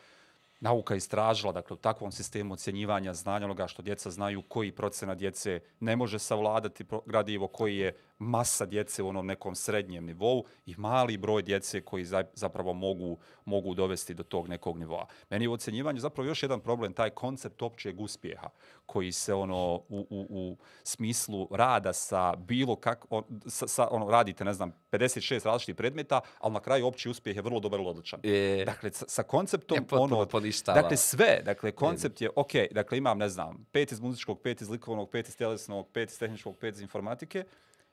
[0.61, 5.59] Nauka istražila, dakle, u takvom sistemu ocjenjivanja znanja onoga što djeca znaju, koji procena djece
[5.79, 11.17] ne može savladati gradivo, koji je masa djece u onom nekom srednjem nivou i mali
[11.17, 15.05] broj djece koji za- zapravo mogu, mogu dovesti do tog nekog nivoa.
[15.29, 18.49] Meni je u ocjenjivanju zapravo još jedan problem, taj koncept općeg uspjeha
[18.85, 24.09] koji se ono u, u, u smislu rada sa bilo kako, on, sa, sa, ono,
[24.11, 27.89] radite, ne znam, 56 različitih predmeta, ali na kraju opći uspjeh je vrlo dobar ili
[27.89, 28.19] odličan.
[28.23, 28.63] E.
[28.65, 30.81] Dakle, sa, sa konceptom Je potpuno ono, poništava.
[30.81, 34.69] dakle sve, dakle koncept je, ok, dakle imam, ne znam, pet iz muzičkog, pet iz
[34.69, 37.43] likovnog, pet iz tjelesnog, pet iz tehničkog, pet iz informatike,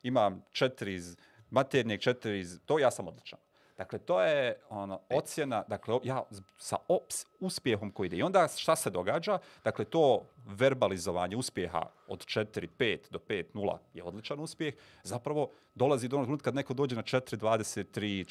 [0.02, 1.16] imam četiri iz
[1.50, 3.38] maternijeg, četiri iz, to ja sam odličan.
[3.78, 6.22] Dakle, to je ono, ocjena, dakle, ja
[6.56, 8.16] sa ops, uspjehom koji ide.
[8.16, 9.38] I onda šta se događa?
[9.64, 14.74] Dakle, to verbalizovanje uspjeha od 4, 5 do 5, 0 je odličan uspjeh.
[15.02, 17.84] Zapravo dolazi do onog trenutka kad neko dođe na 4.23,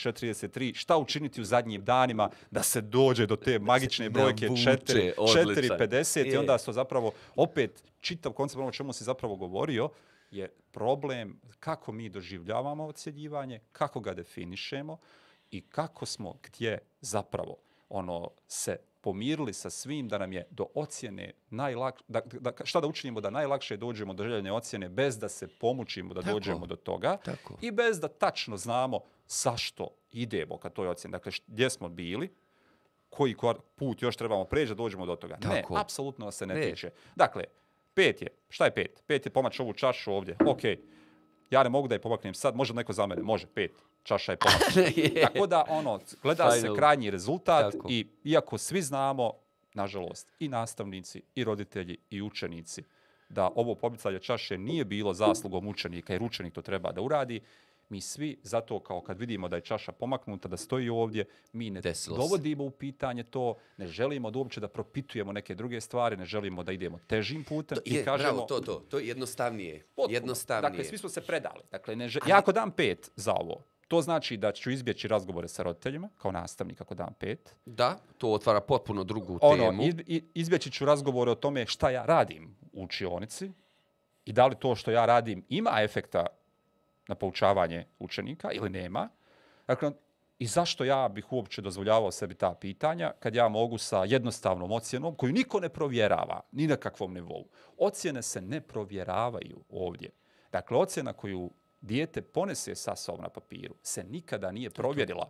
[0.10, 5.12] 4.33, šta učiniti u zadnjim danima da se dođe do te magične brojke vuče, 4,
[5.18, 5.78] odličan.
[5.78, 9.90] 4.50 i onda su zapravo opet čitav koncept ono čemu si zapravo govorio
[10.32, 14.98] je problem kako mi doživljavamo ocjenjivanje, kako ga definišemo
[15.52, 17.56] i kako smo gdje zapravo
[17.90, 22.88] ono se pomirili sa svim da nam je do ocjene najlakše, da, da, šta da
[22.88, 26.34] učinimo da najlakše dođemo do željene ocjene bez da se pomučimo da Tako.
[26.34, 27.58] dođemo do toga Tako.
[27.62, 31.12] i bez da tačno znamo zašto idemo ka toj ocjeni.
[31.12, 32.34] Dakle, gdje smo bili,
[33.10, 33.36] koji
[33.76, 35.38] put još trebamo preći da dođemo do toga.
[35.42, 35.74] Tako.
[35.74, 36.70] Ne, apsolutno se ne, Ne.
[36.70, 36.92] tiče.
[37.16, 37.44] Dakle,
[37.94, 39.04] pet je, šta je pet?
[39.08, 40.38] Pet je pomaći ovu čašu ovdje.
[40.46, 40.62] Ok,
[41.50, 43.72] ja ne mogu da je pomaknem sad, može neko za mene, može, pet.
[44.08, 44.38] Čaša je.
[44.96, 45.22] Je.
[45.22, 46.76] Tako da, ono, gleda se Final.
[46.76, 47.88] krajnji rezultat Tako.
[47.92, 49.34] i iako svi znamo,
[49.74, 52.84] nažalost, i nastavnici, i roditelji, i učenici,
[53.30, 57.42] da ovo pobicanje čaše nije bilo zaslugom učenika, jer učenik to treba da uradi,
[57.90, 61.82] mi svi, zato kao kad vidimo da je čaša pomaknuta, da stoji ovdje, mi ne
[61.82, 62.22] Desilo se.
[62.22, 66.64] dovodimo u pitanje to, ne želimo da uopće da propitujemo neke druge stvari, ne želimo
[66.64, 68.32] da idemo težim putem i Je, kažemo...
[68.32, 69.84] bravo, to, to, to je jednostavnije.
[69.96, 70.16] Potpuno.
[70.16, 70.70] Jednostavnije.
[70.70, 71.62] Dakle, svi smo se predali.
[71.72, 72.22] Dakle, ne žel...
[72.28, 76.32] Ja ako dam pet za ovo, to znači da ću izbjeći razgovore sa roditeljima, kao
[76.32, 77.56] nastavnik ako dam pet.
[77.66, 79.84] Da, to otvara potpuno drugu Ono, temu.
[80.34, 83.52] izbjeći ću razgovore o tome šta ja radim u učionici
[84.26, 86.26] i da li to što ja radim ima efekta
[87.08, 89.10] na poučavanje učenika ili nema.
[89.68, 89.92] Dakle,
[90.40, 95.16] i zašto ja bih uopće dozvoljavao sebi ta pitanja kad ja mogu sa jednostavnom ocjenom
[95.16, 97.48] koju niko ne provjerava ni na kakvom nivou.
[97.78, 100.10] Ocjene se ne provjeravaju ovdje.
[100.52, 105.30] Dakle, ocjena koju dijete ponese sa sobom na papiru se nikada nije provjerila.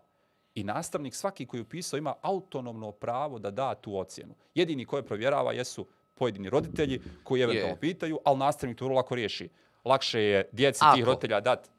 [0.55, 4.33] I nastavnik svaki koji je upisao ima autonomno pravo da da tu ocjenu.
[4.55, 7.79] Jedini koje provjerava jesu pojedini roditelji koji eventualno Je.
[7.79, 9.49] pitaju, ali nastavnik to vrlo lako riješi.
[9.85, 11.05] Lakše je djeci tih Ako.
[11.05, 11.69] roditelja dati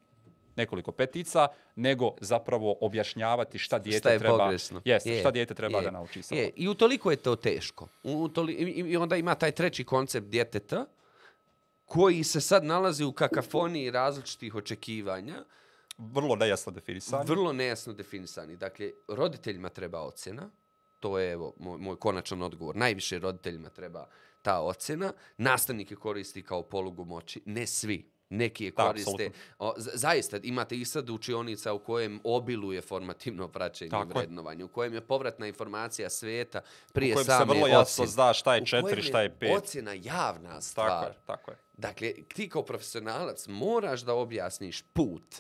[0.57, 4.81] nekoliko petica, nego zapravo objašnjavati šta dijete je treba, pogrešno.
[4.85, 6.22] jeste, Je, šta dijete treba je, da nauči.
[6.22, 6.40] samo.
[6.40, 7.88] Je, I utoliko je to teško.
[8.02, 10.87] U, toli, i, I onda ima taj treći koncept djeteta,
[11.88, 15.44] koji se sad nalazi u kakafoniji različitih očekivanja,
[15.98, 17.24] Vrlo nejasno definisanje.
[17.24, 18.57] vrlo nejasno definisani.
[18.57, 20.51] Dakle, roditeljima treba ocjena,
[21.01, 22.77] to je evo, moj, moj konačan odgovor.
[22.77, 24.09] Najviše roditeljima treba
[24.42, 25.12] ta ocjena.
[25.38, 27.42] Nastavnike koristi kao polugu moći.
[27.44, 27.98] Ne svi.
[28.31, 29.11] Neki je Da, koriste.
[29.11, 29.38] apsolutno.
[29.59, 34.14] o, za- zaista, imate i sad učionica u kojem obiluje formativno praćenje Tako i je.
[34.16, 36.61] vrednovanje, u kojem je povratna informacija sveta
[36.92, 38.07] prije U kojem se same vrlo jasno ocjene.
[38.09, 39.57] zna šta je U četiri, kojem šta je pet.
[39.57, 40.88] Ocjena javna stvar.
[40.88, 41.57] Tako je, tako je.
[41.79, 45.37] Dakle, ti kao profesionalac moraš da objasniš put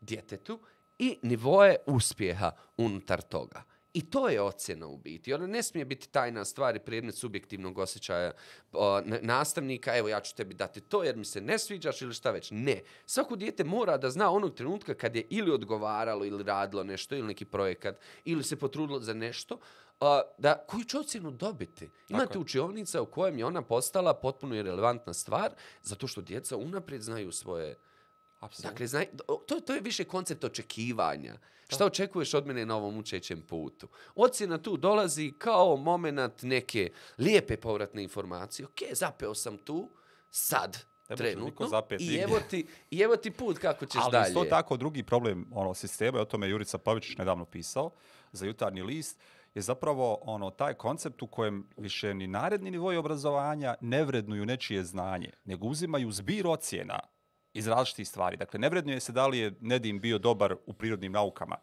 [0.00, 0.60] djetetu
[0.98, 3.62] i nivoje uspjeha unutar toga.
[3.94, 5.34] I to je ocjena u biti.
[5.34, 8.32] Ona ne smije biti tajna stvar i predmet subjektivnog osjećaja
[8.72, 9.96] o, nastavnika.
[9.96, 12.48] Evo, ja ću tebi dati to jer mi se ne sviđaš ili šta već.
[12.50, 12.82] Ne.
[13.06, 17.26] Svako dijete mora da zna onog trenutka kad je ili odgovaralo ili radilo nešto ili
[17.26, 19.58] neki projekat ili se potrudilo za nešto,
[20.38, 21.90] da koju će ocjenu dobiti.
[22.08, 22.40] Imate je.
[22.40, 27.76] učionica u kojem je ona postala potpuno irelevantna stvar zato što djeca unaprijed znaju svoje
[28.44, 28.70] Apsolutno.
[28.70, 29.06] Dakle, znaj,
[29.46, 31.34] to, to je više koncept očekivanja.
[31.68, 33.88] Šta očekuješ od mene na ovom učećem putu?
[34.14, 38.66] Ocjena tu dolazi kao moment neke lijepe povratne informacije.
[38.66, 39.88] Ok, zapeo sam tu,
[40.30, 44.28] sad, Ne trenutno, i evo, ti, i evo ti put kako ćeš Ali dalje.
[44.28, 47.90] isto tako drugi problem ono sistema, o tome je Jurica Pavičić nedavno pisao
[48.32, 49.18] za jutarnji list,
[49.54, 54.84] je zapravo ono taj koncept u kojem više ni naredni nivoj obrazovanja ne vrednuju nečije
[54.84, 57.00] znanje, nego uzimaju zbir ocjena
[57.52, 58.36] iz različitih stvari.
[58.36, 61.56] Dakle, ne vrednuje se da li je Nedim bio dobar u prirodnim naukama.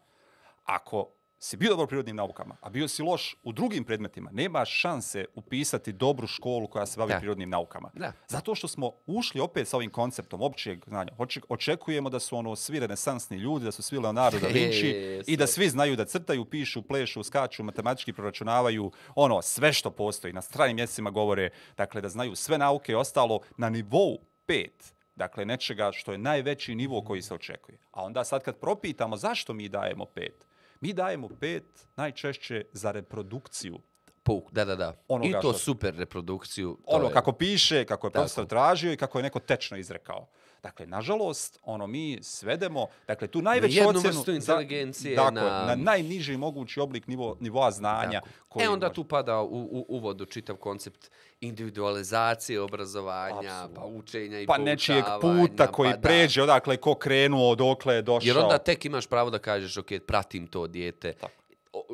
[0.64, 1.08] Ako
[1.42, 5.24] si bio dobar u prirodnim naukama, a bio si loš u drugim predmetima, nemaš šanse
[5.34, 7.18] upisati dobru školu koja se bavi Da.
[7.18, 7.90] prirodnim naukama.
[7.94, 8.12] Da.
[8.28, 11.12] Zato što smo ušli opet sa ovim konceptom općeg znanja.
[11.18, 15.22] Oče- Očekujemo da su ono svi renesansni ljudi, da su svi Leonardo da Vinci E,
[15.26, 20.32] i da svi znaju da crtaju, pišu, plešu, skaču, matematički proračunavaju, ono, sve što postoji.
[20.32, 24.92] Na stranim mjesecima govore, dakle, da znaju sve nauke i ostalo na nivou pet.
[25.16, 27.78] Dakle, nečega što je najveći nivo koji se očekuje.
[27.92, 30.46] A onda sad kad propitamo zašto mi dajemo pet,
[30.82, 31.64] mi dajemo pet
[31.96, 33.78] najčešće za reprodukciju
[34.22, 34.92] Puk, da, da, da.
[35.08, 36.76] Onoga I to što- super reprodukciju.
[36.76, 40.26] to ono je- kako piše, kako je profesor tražio i kako je neko tečno izrekao.
[40.62, 46.36] Dakle, nažalost, ono mi svedemo, dakle tu najveću ocjenu vrstu inteligencije, dakle, na- na najniži
[46.36, 48.28] mogući oblik nivo, nivoa znanja Tako.
[48.48, 53.74] koji E onda može- tu pada u, u uvodu čitav koncept individualizacije obrazovanja, Apsolutno.
[53.76, 56.00] pa učenja i pa nečijeg puta koji pa da.
[56.00, 58.26] pređe, odakle je ko krenuo, dokle je došao.
[58.26, 61.32] Jer onda tek imaš pravo da kažeš, ok, pratim to dijete, Tako.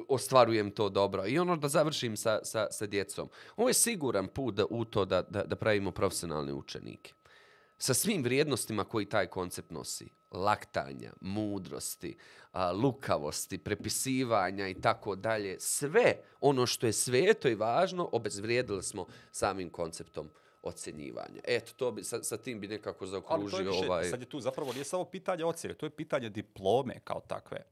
[0.08, 1.26] ostvarujem to dobro.
[1.26, 3.28] I ono da završim sa, sa, sa djecom.
[3.56, 7.12] Ovo je siguran put da, u to da, da, da pravimo profesionalne učenike.
[7.78, 10.08] Sa svim vrijednostima koji taj koncept nosi.
[10.30, 12.16] Laktanja, mudrosti,
[12.82, 15.60] lukavosti, prepisivanja i tako dalje.
[15.60, 20.30] Sve ono što je sveto i važno, obezvrijedili smo samim konceptom
[20.62, 21.40] ocjenjivanja.
[21.44, 24.04] Eto, to bi, sa, sa tim bi nekako Ali to je zaokružio više, ovaj...
[24.04, 27.64] sad je tu zapravo nije samo pitanje ocjene, to je pitanje diplome kao takve.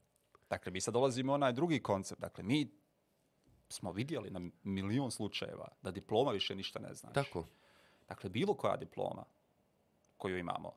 [0.50, 2.20] Dakle, mi sad dolazimo onaj drugi koncept.
[2.20, 2.70] Dakle, mi
[3.68, 7.14] smo vidjeli na milion slučajeva da diploma više ništa ne znači.
[7.14, 7.46] Tako.
[8.08, 9.24] Dakle, bilo koja diploma
[10.16, 10.72] koju imamo,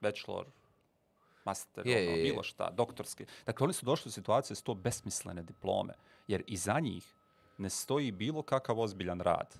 [0.00, 0.46] bachelor,
[1.44, 2.24] master, Je, ono, je, je.
[2.24, 3.26] bilo šta, doktorski.
[3.46, 5.94] Dakle, oni su došli u situaciju su to besmislene diplome,
[6.28, 7.14] jer iza njih
[7.58, 9.58] ne stoji bilo kakav ozbiljan rad,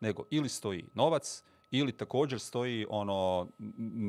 [0.00, 3.48] nego ili stoji novac, ili također stoji ono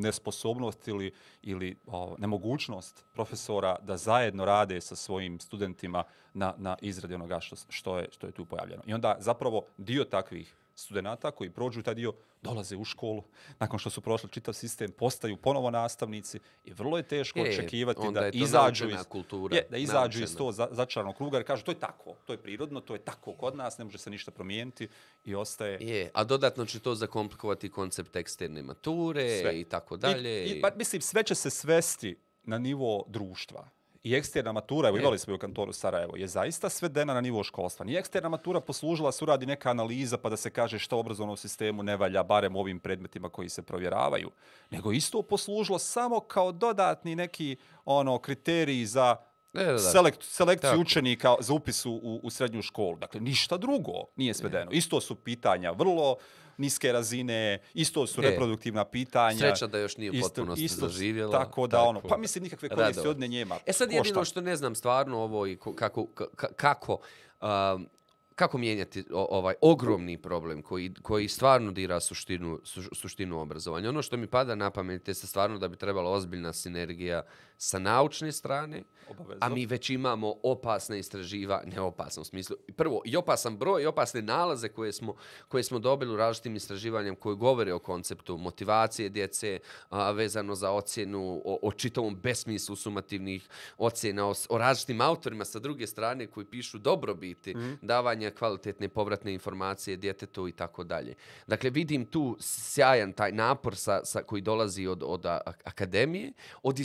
[0.01, 1.11] nesposobnost ili,
[1.41, 7.55] ili o, nemogućnost profesora da zajedno rade sa svojim studentima na, na izradi onoga što,
[7.55, 8.83] s- što, je, što je tu pojavljeno.
[8.85, 13.23] I onda zapravo dio takvih studenta koji prođu taj dio dolaze u školu,
[13.59, 18.01] nakon što su prošli čitav sistem, postaju ponovo nastavnici i vrlo je teško Je, očekivati
[18.13, 20.37] da izađu iz, kultura, je, da izađu iz naučena.
[20.37, 23.33] to za, začaranog kruga jer kažu to je tako, to je prirodno, to je tako
[23.33, 24.87] kod nas, ne može se ništa promijeniti
[25.25, 29.59] i ostaje Je, a dodatno će to zakomplikovati koncept eksterne mature Sve.
[29.59, 30.45] i tako dalje.
[30.45, 33.69] I, i, pa, mislim, sve će se svesti na nivo društva.
[34.03, 37.85] I eksterna matura, evo imali smo u kantoru Sarajevo, je zaista svedena na nivo školstva.
[37.85, 41.37] Nije eksterna matura poslužila se uradi neka analiza pa da se kaže šta u obrazovnom
[41.37, 44.31] sistemu ne valja, barem ovim predmetima koji se provjeravaju,
[44.69, 49.15] nego isto poslužilo samo kao dodatni neki ono kriteriji za
[49.53, 49.79] Da, da, da.
[49.79, 50.81] selekt, selekciju Tako.
[50.81, 52.97] učenika za upis u, u, srednju školu.
[52.97, 54.71] Dakle, ništa drugo nije svedeno.
[54.71, 56.15] Isto su pitanja vrlo
[56.57, 57.33] niske razine,
[57.73, 59.37] isto su E, reproduktivna pitanja.
[59.39, 61.31] Sreća da još nije u potpunosti zaživjela.
[61.33, 63.09] Tako da, Tako ono, pa mislim nikakve koristi Radovan.
[63.09, 63.59] od nje njema.
[63.65, 66.97] E sad jedino što ne znam stvarno ovo i ko- kako, ka- kako
[67.41, 67.87] um,
[68.35, 73.89] kako mijenjati ovaj ogromni problem koji, koji stvarno dira suštinu, su- suštinu obrazovanja.
[73.89, 77.21] Ono što mi pada na pamet je stvarno da bi trebala ozbiljna sinergija
[77.63, 79.37] sa naučne strane, Obavezno.
[79.41, 83.85] a mi već imamo opasne istraživa, ne opasno u smislu, prvo i opasan broj i
[83.85, 85.15] opasne nalaze koje smo,
[85.47, 90.71] koje smo dobili u različitim istraživanjem koje govore o konceptu motivacije djece, a, vezano za
[90.71, 93.47] ocjenu, o, o čitavom besmislu sumativnih
[93.77, 97.79] ocjena, o, o različitim autorima sa druge strane koji pišu dobrobiti, mm.
[97.81, 101.15] davanja kvalitetne povratne informacije djetetu i tako dalje.
[101.47, 106.79] Dakle, vidim tu sjajan taj napor sa, sa, koji dolazi od, od a, akademije, od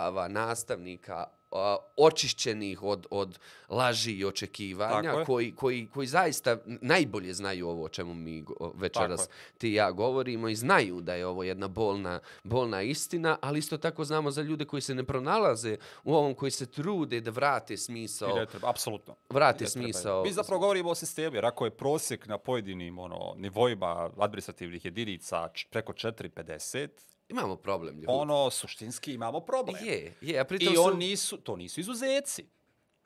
[0.00, 1.26] iskustava nastavnika
[1.96, 8.14] očišćenih od, od laži i očekivanja, koji, koji, koji zaista najbolje znaju ovo o čemu
[8.14, 12.82] mi večeras Tako ti i ja govorimo i znaju da je ovo jedna bolna, bolna
[12.82, 16.66] istina, ali isto tako znamo za ljude koji se ne pronalaze u ovom, koji se
[16.66, 19.16] trude da vrate I smisao, ne treba, apsolutno.
[19.30, 19.84] vrate Ne treba.
[19.84, 20.22] smisao.
[20.22, 25.48] Mi zapravo govorimo o sistemu, jer ako je prosjek na pojedinim ono, nivoima administrativnih jedinica
[25.70, 26.88] preko 4,50,
[27.30, 27.94] Imamo problem.
[27.94, 28.06] ljudi.
[28.08, 29.76] ono, suštinski imamo problem.
[29.84, 32.44] Je, je, a pritom I su- on nisu, to nisu izuzeci.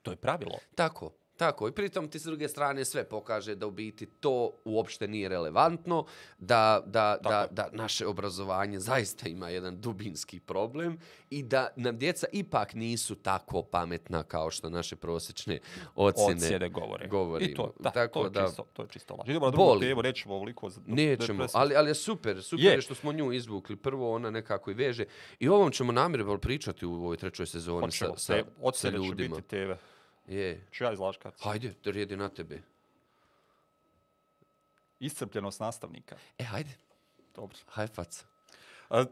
[0.01, 0.57] To je pravilo.
[0.75, 1.67] Tako, tako.
[1.67, 6.05] I pritom ti s druge strane sve pokaže da u biti to uopšte nije relevantno,
[6.39, 11.97] da, da, da, Tako da naše obrazovanje zaista ima jedan dubinski problem i da nam
[11.97, 15.59] djeca ipak nisu tako pametna kao što naše prosječne
[15.95, 17.07] ocjene, Ocjene govore.
[17.07, 17.51] govorimo.
[17.51, 19.29] I to, da, Tako to, je da- čisto, to je čisto laž.
[19.29, 20.69] Idemo na drugu temu, nećemo ovoliko...
[20.85, 22.71] Nećemo, ali, ali je super, super je.
[22.71, 22.81] Je.
[22.81, 23.75] što smo nju izvukli.
[23.75, 25.05] Prvo ona nekako i veže.
[25.39, 28.97] I ovom ćemo namjerno pričati u ovoj trećoj sezoni sa, Hoćemo, sa, od sa sebe
[28.97, 29.35] će ljudima.
[29.35, 29.77] biti tebe.
[30.27, 30.67] Je.
[30.71, 31.41] Ću ja izlaškat.
[31.41, 32.61] Hajde, da rijedi na tebe.
[34.99, 36.15] Iscrpljenost nastavnika.
[36.37, 36.71] E, hajde.
[37.35, 37.57] Dobro.
[37.67, 38.25] Haj faca.
[38.89, 39.05] A,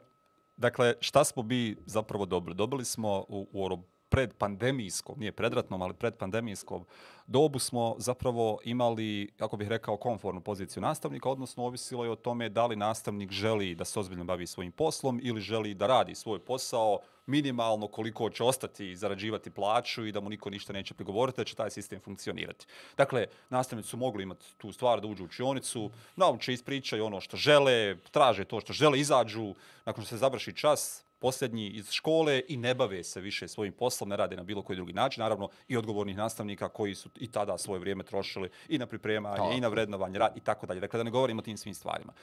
[0.57, 2.55] Dakle, šta smo bi zapravo dobili?
[2.55, 6.85] Dobili smo u, u onom predpandemijskom, nije predratnom, ali predpandemijskom
[7.27, 12.49] dobu smo zapravo imali, kako bih rekao, konfornu poziciju nastavnika, odnosno ovisilo je o tome
[12.49, 16.39] da li nastavnik želi da se ozbiljno bavi svojim poslom ili želi da radi svoj
[16.39, 21.41] posao minimalno koliko će ostati i zarađivati plaću i da mu niko ništa neće prigovoriti,
[21.41, 22.65] da će taj sistem funkcionirati.
[22.97, 27.37] Dakle, nastavnici su mogli imati tu stvar da uđu u učionicu, nauče, ispričaju ono što
[27.37, 29.53] žele, traže to što žele, izađu
[29.85, 34.09] nakon što se završi čas, posljednji iz škole i ne bave se više svojim poslom,
[34.09, 35.21] ne rade na bilo koji drugi način.
[35.21, 39.61] Naravno, i odgovornih nastavnika koji su i tada svoje vrijeme trošili i na pripremanje, i
[39.61, 40.79] na vrednovanje, rad i tako dalje.
[40.79, 42.13] Dakle, da ne govorimo o tim svim stvarima.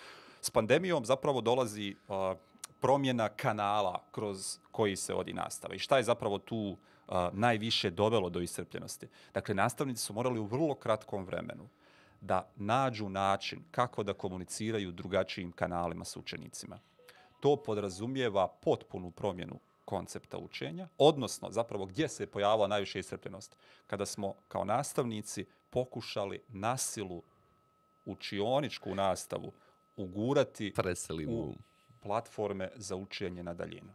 [0.41, 2.37] S pandemijom zapravo dolazi uh,
[2.81, 5.75] promjena kanala kroz koji se vodi nastava.
[5.75, 9.09] I šta je zapravo tu uh, najviše dovelo do iscrpljenosti?
[9.35, 11.69] Dakle, nastavnici su morali u vrlo kratkom vremenu
[12.21, 16.79] da nađu način kako da komuniciraju drugačijim kanalima s učenicima.
[17.41, 23.57] To podrazumijeva potpunu promjenu koncepta učenja, odnosno zapravo gdje se je pojavila najviše iscrpljenost.
[23.87, 27.23] Kada smo kao nastavnici pokušali nasilu
[28.05, 29.53] učioničku nastavu
[29.97, 31.33] ugurati Preselimo.
[31.33, 31.55] u
[32.03, 33.93] platforme za učenje na daljinu.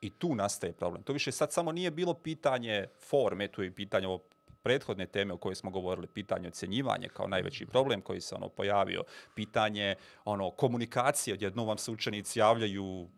[0.00, 1.02] I tu nastaje problem.
[1.02, 4.22] To više sad samo nije bilo pitanje forme, tu je pitanje ovo
[4.68, 9.04] prethodne teme o kojoj smo govorili, pitanje ocjenjivanja kao najveći problem koji se ono pojavio,
[9.34, 13.08] pitanje ono komunikacije, odjednom vam se učenici javljaju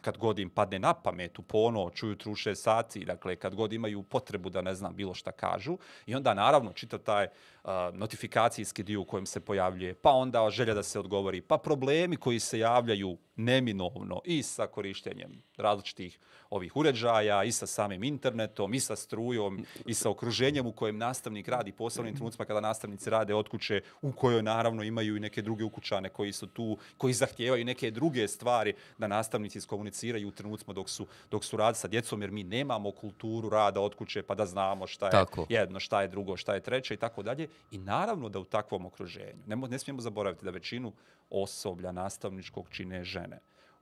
[0.00, 3.72] kad god im padne na pamet u ponoć, ujutru u šest sati, dakle kad god
[3.72, 5.78] imaju potrebu da ne znam bilo šta kažu.
[6.06, 10.74] I onda naravno čitav taj uh, notifikacijski dio u kojem se pojavljuje, pa onda želja
[10.74, 16.18] da se odgovori, pa problemi koji se javljaju neminovno i sa korištenjem različitih
[16.50, 21.48] ovih uređaja i sa samim internetom i sa strujom i sa okruženjem u kojem nastavnik
[21.48, 25.64] radi posebnim trenucima kada nastavnici rade od kuće u kojoj naravno imaju i neke druge
[25.64, 30.90] ukućane koji su tu, koji zahtijevaju neke druge stvari da nastavnici iskomuniciraju u trenucima dok
[30.90, 34.46] su, dok su radi sa djecom jer mi nemamo kulturu rada od kuće pa da
[34.46, 35.46] znamo šta je Tako.
[35.48, 37.48] jedno, šta je drugo, šta je treće i tako dalje.
[37.70, 40.92] I naravno da u takvom okruženju, ne, ne smijemo zaboraviti da većinu
[41.30, 43.23] osoblja nastavničkog čine žene.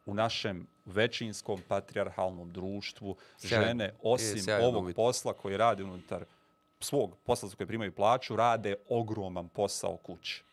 [0.07, 6.25] U našem većinskom patrijarhalnom društvu žene, Je, osim ovog posla koji rade unutar
[6.81, 10.45] svog posla za koje primaju plaću, rade ogroman posao kući.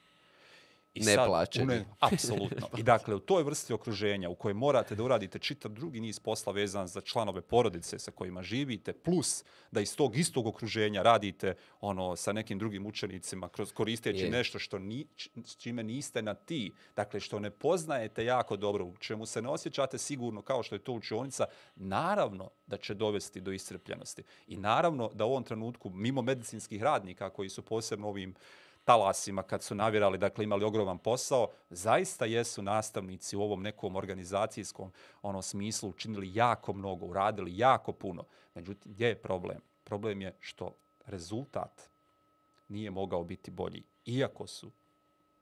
[0.94, 1.66] I Neplaćeni.
[1.66, 2.68] une- Apsolutno.
[2.78, 6.54] I dakle, u toj vrsti okruženja u kojoj morate da uradite čitav drugi niz posla
[6.54, 12.16] vezan za članove porodice sa kojima živite, plus da iz tog istog okruženja radite ono
[12.16, 14.30] sa nekim drugim učenicima kroz koristeći Je.
[14.30, 15.08] nešto što ni,
[15.46, 19.50] s čime niste na ti, dakle što ne poznajete jako dobro, u čemu se ne
[19.50, 24.24] osjećate sigurno kao što je to učionica, naravno da će dovesti do iscrpljenosti.
[24.48, 28.36] I naravno da u ovom trenutku, mimo medicinskih radnika koji su posebno ovim
[28.84, 34.92] talasima kad su navirali, dakle imali ogroman posao, zaista jesu nastavnici u ovom nekom organizacijskom
[35.22, 38.24] ono smislu učinili jako mnogo, uradili jako puno.
[38.56, 39.60] Međutim, gdje je problem?
[39.84, 40.76] Problem je što
[41.06, 41.90] rezultat
[42.68, 43.84] nije mogao biti bolji.
[44.06, 44.72] Iako su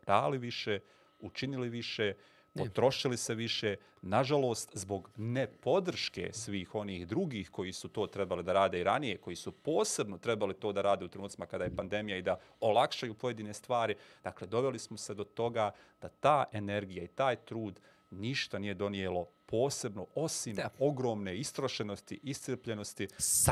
[0.05, 0.80] dali više,
[1.20, 2.14] učinili više,
[2.58, 8.80] potrošili se više, nažalost, zbog nepodrške svih onih drugih koji su to trebali da rade
[8.80, 12.22] i ranije, koji su posebno trebali to da rade u trenucima kada je pandemija i
[12.22, 17.36] da olakšaju pojedine stvari, dakle, doveli smo se do toga da ta energija i taj
[17.36, 17.80] trud
[18.12, 20.70] ništa nije donijelo posebno, osim Da.
[20.80, 23.08] ogromne istrošenosti, iscrpljenosti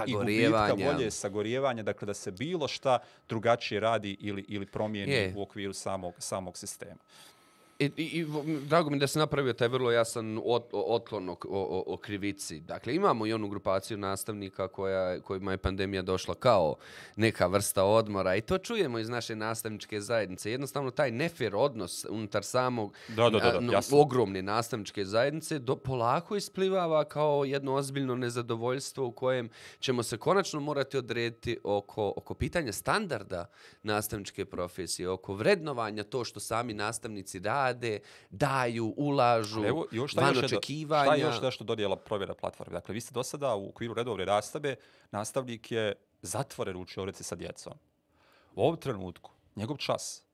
[0.08, 3.00] i gubitka volje, sagorijevanja, dakle da se bilo šta
[3.30, 5.34] drugačije radi ili, ili promijeni Je.
[5.38, 7.02] u okviru samog, samog sistema.
[7.80, 8.26] I, i, i
[8.68, 12.60] drago mi da se napravio taj vrlo jasan ot, o- otklon o, o, o krivici.
[12.60, 16.76] Dakle, imamo i onu grupaciju nastavnika koja, kojima je pandemija došla kao
[17.16, 20.52] neka vrsta odmora i to čujemo iz naše nastavničke zajednice.
[20.52, 23.98] Jednostavno, taj nefer odnos unutar samog Da, da, da, da, jasno.
[24.00, 29.50] ogromne nastavničke zajednice do, polako isplivava kao jedno ozbiljno nezadovoljstvo u kojem
[29.80, 33.46] ćemo se konačno morati odrediti oko, oko pitanja standarda
[33.84, 37.65] nastavničke profesije, oko vrednovanja to što sami nastavnici rade,
[38.30, 41.04] daju, ulažu, Ali Evo, još šta van još očekivanja.
[41.04, 42.74] Šta je još nešto dodijela provjera platforme?
[42.74, 44.76] Dakle, vi ste do sada u okviru redovne rastave,
[45.12, 47.74] nastavnik je zatvoren u učionici sa djecom.
[48.56, 50.25] U ovom trenutku, njegov čas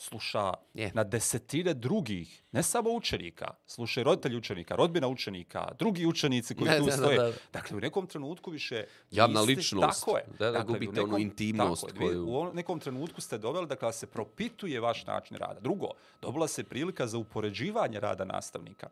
[0.00, 0.90] sluša Je.
[0.94, 6.78] na desetine drugih, ne samo učenika, slušaju roditelji učenika, rodbina učenika, drugi učenici koji Ne,
[6.78, 7.16] tu da, da, stoje.
[7.18, 7.32] da.
[7.52, 8.84] Dakle, u nekom trenutku više...
[9.10, 10.00] Javna niste- ličnost.
[10.00, 10.24] Tako je.
[10.28, 13.92] Da, da, Dakle, gubite onu intimnost tako koju- U nekom trenutku ste doveli dakle, da
[13.92, 15.60] se propituje vaš način rada.
[15.60, 15.88] Drugo,
[16.22, 18.88] dobila se prilika za upoređivanje rada nastavnika.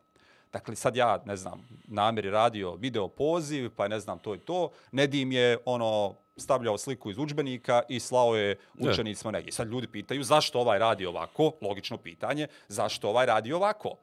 [0.52, 4.38] Dakle, sad ja, ne znam, namjer je radio video poziv, pa ne znam, to i
[4.38, 4.70] to.
[4.92, 9.52] Nedim je, ono, stavljao sliku iz udžbenika i slao je učenicima negdje.
[9.52, 13.96] Sad ljudi pitaju zašto ovaj radi ovako, logično pitanje, zašto ovaj radi ovako?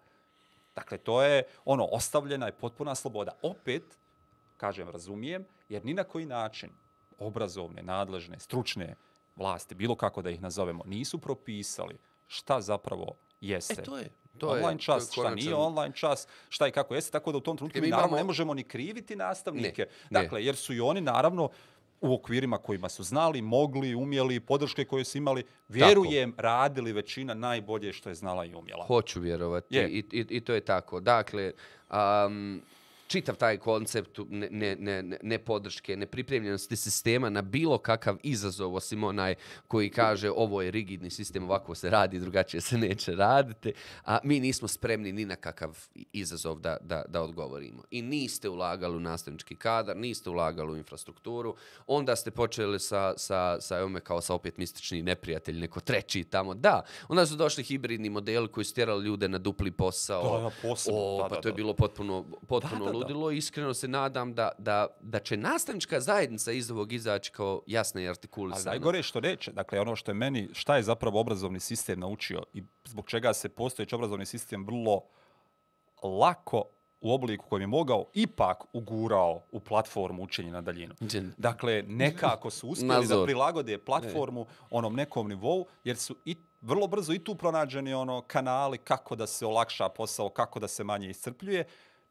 [0.75, 3.31] Dakle, to je, ono, ostavljena je potpuna sloboda.
[3.41, 3.83] Opet,
[4.57, 6.69] kažem, razumijem, jer ni na koji način
[7.19, 8.95] obrazovne, nadležne, stručne
[9.35, 13.81] vlasti, bilo kako da ih nazovemo, nisu propisali šta zapravo jeste.
[13.81, 14.09] E, to je.
[14.37, 17.37] To online je čas, šta konačan- nije online čas, šta i kako jeste, tako da
[17.37, 19.81] u tom trenutku E, mi mi naravno imamo- ne možemo ni kriviti nastavnike.
[19.81, 20.21] Ne, ne.
[20.21, 21.49] dakle, jer su i oni naravno
[22.01, 27.93] u okvirima kojima su znali, mogli, umjeli, podrške koje su imali, vjerujem, radili većina najbolje
[27.93, 28.85] što je znala i umjela.
[28.85, 29.89] Hoću vjerovati Je.
[29.89, 30.99] I, i, i to je tako.
[30.99, 31.51] Dakle,
[32.25, 32.61] um,
[33.07, 39.03] čitav taj koncept ne, ne, ne, ne- nepodrške, nepripremljenosti sistema na bilo kakav izazov, osim
[39.03, 39.35] onaj
[39.67, 43.73] koji kaže ovo je rigidni sistem, ovako se radi, drugačije se neće raditi,
[44.05, 45.77] a mi nismo spremni ni na kakav
[46.13, 47.83] izazov da, da, da odgovorimo.
[47.91, 51.55] I niste ulagali u nastavnički kadar, niste ulagali u infrastrukturu,
[51.87, 56.53] onda ste počeli sa, sa, sa ovome kao sa opet mistični neprijatelj, neko treći tamo,
[56.53, 60.37] da, onda su došli hibridni modeli koji su tjerali ljude na dupli posao.
[60.37, 61.55] Da, da, posebno, O, da, pa da, to je da.
[61.55, 62.94] bilo potpuno, potpuno Da, da, da.
[62.95, 67.61] Ludilo i iskreno se nadam da, da, da će nastavnička zajednica iz ovog izaći kao
[67.67, 68.71] jasna i Ali artikulisana.
[68.71, 69.51] najgore je što neće.
[69.51, 73.49] Dakle, ono što je meni, šta je zapravo obrazovni sistem naučio i zbog čega se
[73.49, 75.01] postojeći obrazovni sistem vrlo
[76.03, 76.63] lako
[77.01, 80.93] u obliku kojem je mogao ipak ugurao u platformu učenja na daljinu.
[81.37, 87.13] Dakle, nekako su uspjeli da prilagode platformu onom nekom nivou, jer su i vrlo brzo
[87.13, 91.65] i tu pronađeni ono kanali kako da se olakša posao, kako da se manje iscrpljuje,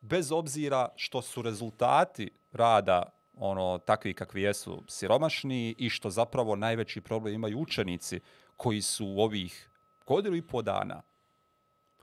[0.04, 3.02] bez obzira što su rezultati rada
[3.34, 8.20] ono takvi kakvi jesu siromašni i što zapravo najveći problem imaju učenici
[8.56, 9.70] koji su u ovih
[10.06, 11.02] godinu i po dana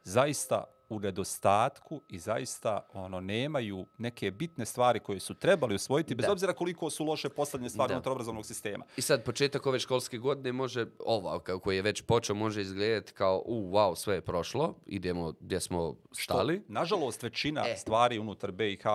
[0.04, 6.26] zaista u nedostatku i zaista ono nemaju neke bitne stvari koje su trebali usvojiti, bez
[6.26, 6.32] Da.
[6.32, 8.86] obzira koliko su loše postavljene stvari unutar obrazovnog sistema.
[8.98, 13.14] I sad početak ove školske godine može, ova kao koji je već počeo, može izgledati
[13.14, 16.62] kao, u, wow, sve je prošlo, idemo gdje smo stali.
[16.68, 17.78] Nažalost, većina E.
[17.78, 18.86] stvari unutar BiH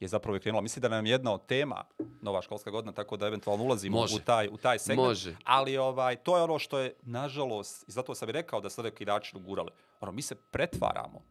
[0.00, 0.62] je zapravo i krenula.
[0.62, 1.84] Mislim da nam je jedna od tema
[2.22, 4.16] nova školska godina, tako da eventualno ulazimo Može.
[4.16, 5.08] u taj, u taj segment.
[5.08, 5.36] Može.
[5.44, 8.82] Ali ovaj, to je ono što je, nažalost, i zato sam i rekao da se
[8.82, 9.70] neki način ugurali.
[10.00, 11.22] Ono, mi se pretvaramo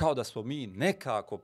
[0.00, 1.40] kao da smo mi nekako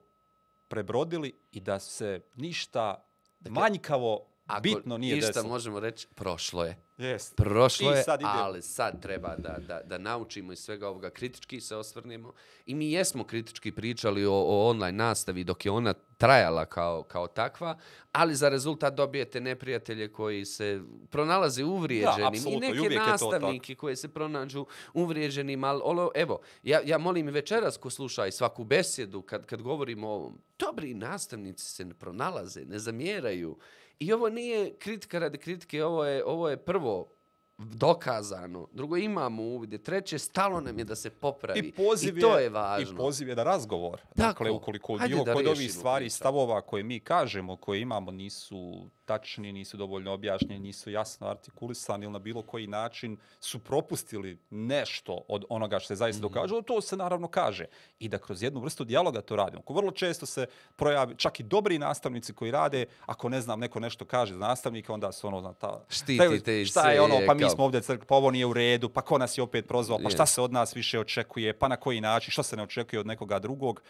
[0.69, 3.07] prebrodili i da se ništa
[3.41, 5.49] manjkavo Ako bitno nije išta desilo.
[5.49, 6.77] možemo reći, prošlo je.
[6.99, 7.37] Jest.
[7.37, 11.11] Prošlo I je, sad ide- ali sad treba da, da, da naučimo iz svega ovoga,
[11.11, 12.33] kritički se osvrnemo.
[12.67, 17.27] I mi jesmo kritički pričali o, o online nastavi dok je ona trajala kao, kao
[17.27, 17.79] takva,
[18.13, 23.97] ali za rezultat dobijete neprijatelje koji se pronalaze uvrijeđenim i apsolutno, i neke nastavnike koji
[23.97, 29.23] se pronađu uvrijeđenim, ali ono, evo, ja, ja molim večeras ko sluša i svaku besjedu
[29.23, 33.57] kad, kad govorimo o ovom, dobri nastavnici se ne pronalaze, ne zamjeraju.
[33.99, 37.16] I ovo nije kritika radi kritike, ovo je, ovo je prvo
[37.59, 38.69] dokazano.
[38.73, 39.79] Drugo, imamo uvide.
[39.79, 41.59] Treće, stalo nam je da se popravi.
[41.59, 42.95] I poziv I to je, je važno.
[42.95, 44.01] I poziv je na razgovor.
[44.15, 46.17] Dakle, ukoliko bilo da kod ovih stvari i priču.
[46.17, 52.13] stavova koje mi kažemo, koje imamo, nisu tačni, nisu dovoljno objašnjeni, nisu jasno artikulisani ili
[52.13, 56.35] na bilo koji način su propustili nešto od onoga što se zaista Mhm.
[56.35, 57.65] događalo, to se naravno kaže.
[57.99, 59.63] I da kroz jednu vrstu dijaloga to radimo.
[59.63, 60.47] Ko vrlo često se
[60.77, 64.93] projavi, čak i dobri nastavnici koji rade, ako ne znam, neko nešto kaže za nastavnika,
[64.93, 68.05] onda su ono, zna, ta, Štitite i šta je ono, pa mi smo ovdje crk,
[68.05, 70.53] pa ovo nije u redu, pa ko nas je opet prozvao, pa šta se od
[70.53, 73.83] nas više očekuje, pa na koji način, što se ne očekuje od nekoga drugog.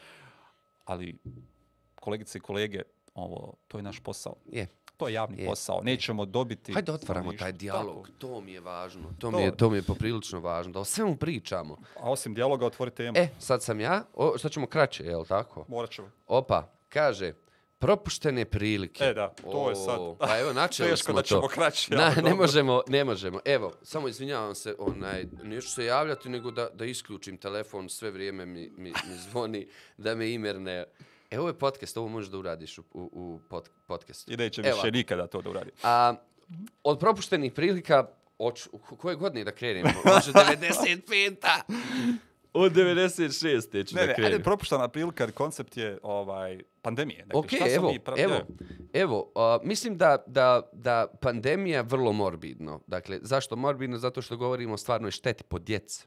[0.85, 1.19] Ali,
[1.95, 2.83] kolegice i kolege,
[3.15, 4.35] ovo, to je naš posao.
[4.47, 4.67] Je.
[4.97, 5.47] To je javni Je.
[5.49, 5.81] posao.
[5.83, 6.73] Nećemo dobiti...
[6.73, 8.07] Hajde otvaramo taj dijalog.
[8.07, 8.19] Tako.
[8.19, 9.03] To mi je važno.
[9.19, 10.73] To, To- mi je, to mi je poprilično važno.
[10.73, 11.77] Da o svemu pričamo.
[12.01, 13.19] A osim dijaloga, otvori temu.
[13.19, 14.05] E, sad sam ja.
[14.15, 15.65] O, sad ćemo kraće, je li tako?
[15.69, 16.11] Morat ćemo.
[16.27, 17.33] Opa, kaže,
[17.79, 19.05] propuštene prilike.
[19.05, 21.49] E, da, to je sad- O, Pa evo, načeli smo da ćemo to.
[21.49, 23.41] kraće, Na, ne možemo, ne možemo.
[23.45, 28.47] Evo, samo izvinjavam se, onaj, neću se javljati, nego da, da isključim telefon, sve vrijeme
[28.47, 29.67] mi, mi, mi zvoni,
[29.97, 30.85] da me imer ne...
[31.31, 34.33] Evo ovo je podcast, ovo možeš da uradiš u, u, u pod, podcastu.
[34.33, 34.77] I neće Evo.
[34.77, 35.71] više nikada to da uradi.
[35.83, 36.15] A,
[36.85, 38.07] od propuštenih prilika,
[38.39, 39.91] oč, u koje godine da krenemo?
[40.05, 41.61] Može 95-a?
[42.57, 43.89] Od 96.
[43.89, 44.33] ću Ne, da ne, krenem.
[44.33, 47.25] ajde, propuštana prilika, koncept je ovaj, pandemije.
[47.25, 48.35] Dakle, Ok, šta evo, mi pra- evo,
[48.93, 52.81] evo, a, mislim da, da, da pandemija vrlo morbidno.
[52.87, 53.99] Dakle, zašto morbidno?
[53.99, 56.07] Zato što govorimo o stvarnoj šteti po djeci.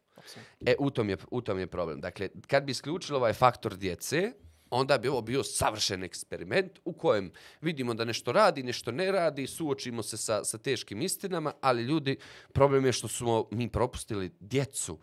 [0.66, 2.02] E, u tom, je, u tom je problem.
[2.02, 4.32] Dakle, kad bi isključili ovaj faktor djece,
[4.70, 7.32] onda bi ovo bio savršen eksperiment u kojem
[7.62, 12.18] vidimo da nešto radi, nešto ne radi, suočimo se sa, sa teškim istinama, ali ljudi,
[12.54, 15.00] problem je što smo mi propustili djecu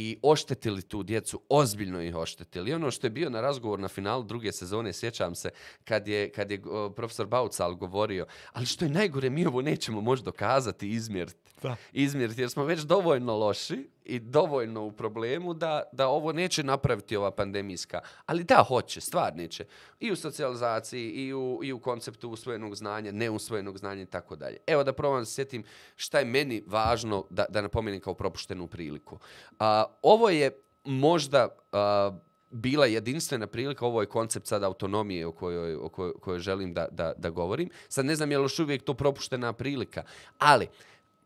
[0.00, 2.70] i oštetili tu djecu, ozbiljno ih oštetili.
[2.70, 5.50] I ono što je bio na razgovor na finalu druge sezone, sjećam se,
[5.84, 6.62] kad je, kad je
[6.96, 11.52] profesor Baucal govorio, ali što je najgore, mi ovo nećemo moći dokazati, izmjeriti.
[11.62, 11.76] Da.
[11.92, 17.16] Izmjeriti, jer smo već dovoljno loši i dovoljno u problemu da, da ovo neće napraviti
[17.16, 18.00] ova pandemijska.
[18.26, 19.64] Ali da, hoće, stvar neće.
[20.00, 24.56] I u socijalizaciji, i u, i u konceptu usvojenog znanja, neusvojenog znanja i tako dalje.
[24.66, 25.64] Evo da probam da se sjetim
[25.96, 29.18] šta je meni važno da, da napomenem kao propuštenu priliku.
[29.58, 30.50] A, ovo je
[30.84, 32.18] možda a,
[32.50, 36.88] bila jedinstvena prilika, ovo je koncept sad autonomije o kojoj, o kojoj, kojoj želim da,
[36.90, 37.70] da, da govorim.
[37.88, 40.02] Sad ne znam je li još uvijek to propuštena prilika,
[40.38, 40.68] ali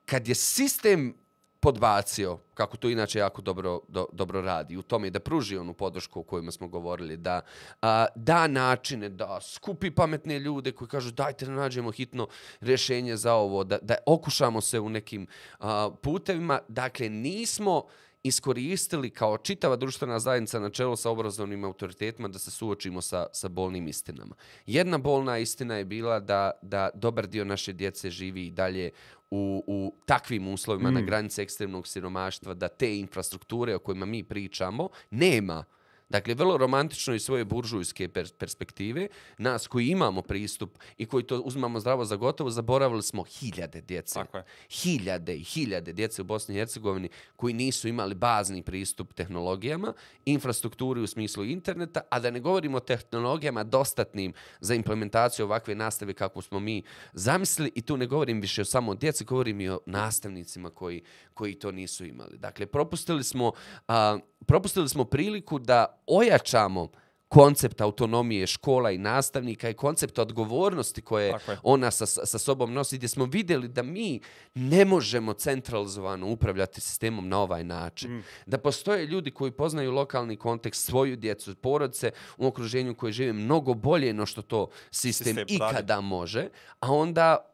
[0.07, 1.22] kad je sistem
[1.63, 6.21] podbacio, kako to inače jako dobro, do, dobro radi, u tome da pruži onu podršku
[6.21, 7.41] o kojima smo govorili, da
[7.83, 12.29] a, da načine, da skupi pametne ljude koji kažu dajte da nađemo hitno
[12.61, 15.27] rješenje za ovo, da, da okušamo se u nekim
[15.59, 16.59] a, putevima.
[16.69, 17.85] Dakle, nismo
[18.23, 23.49] iskoristili kao čitava društvena zajednica na čelu sa obrazovnim autoritetima da se suočimo sa, sa
[23.49, 24.35] bolnim istinama.
[24.67, 28.91] Jedna bolna istina je bila da, da dobar dio naše djece živi i dalje
[29.35, 30.95] u, u takvim uslovima mm.
[30.95, 35.65] na granici ekstremnog siromaštva, da te infrastrukture o kojima mi pričamo nema.
[36.13, 39.09] Dakle, vrlo romantično iz svoje buržujske per perspektive,
[39.39, 44.15] nas koji imamo pristup i koji to uzmamo zdravo za gotovo, zaboravili smo hiljade djece.
[44.15, 44.45] Tako je.
[44.71, 49.93] Hiljade i hiljade djece u Bosni i Hercegovini koji nisu imali bazni pristup tehnologijama,
[50.25, 56.15] infrastrukturi u smislu interneta, a da ne govorimo o tehnologijama dostatnim za implementaciju ovakve nastave
[56.15, 56.83] kako smo mi
[57.13, 61.03] zamislili i tu ne govorim više o samo o djeci, govorim i o nastavnicima koji,
[61.35, 62.39] koji to nisu imali.
[62.39, 63.53] Dakle, propustili smo,
[63.89, 66.89] a, propustili smo priliku da ojačamo
[67.33, 73.09] koncept autonomije škola i nastavnika i koncept odgovornosti koje ona sa, sa sobom nosi, gdje
[73.09, 74.21] smo vidjeli da mi
[74.55, 78.11] ne možemo centralizovano upravljati sistemom na ovaj način.
[78.11, 78.25] Mm.
[78.47, 83.75] Da postoje ljudi koji poznaju lokalni kontekst, svoju djecu, porodice u okruženju koji žive mnogo
[83.75, 86.49] bolje no što to sistem, Sistem ikada može,
[86.81, 87.53] a onda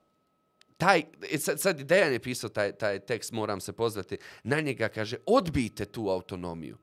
[0.76, 4.88] taj, e, sad, sad Dejan je pisao taj, taj tekst, moram se pozvati, na njega
[4.88, 6.76] kaže, odbijte tu autonomiju.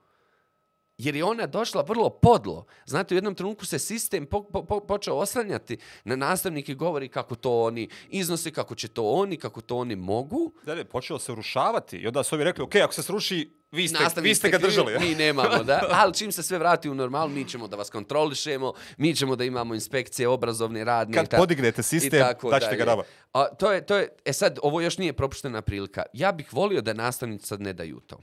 [0.98, 2.66] Jer je ona došla vrlo podlo.
[2.86, 7.08] Znate, u jednom trenutku se sistem po, po, po, počeo oslanjati na nastavnike i govori
[7.08, 10.54] kako to oni iznose, kako će to oni, kako to oni mogu.
[10.66, 13.88] Da, da, počeo se urušavati i onda su ovi rekli, ok, ako se sruši, vi
[13.88, 15.00] ste, Nastavnik vi ste ga držali.
[15.00, 15.88] Mi nemamo, da.
[15.92, 19.44] Ali čim se sve vrati u normalu, mi ćemo da vas kontrolišemo, mi ćemo da
[19.44, 21.14] imamo inspekcije obrazovne, radne.
[21.14, 23.04] Kad i ta- podignete sistem, tako daćete ga nama.
[23.34, 26.04] A, to je, to je, e sad, ovo još nije propuštena prilika.
[26.14, 28.20] Ja bih volio da nastavnici sad ne daju to.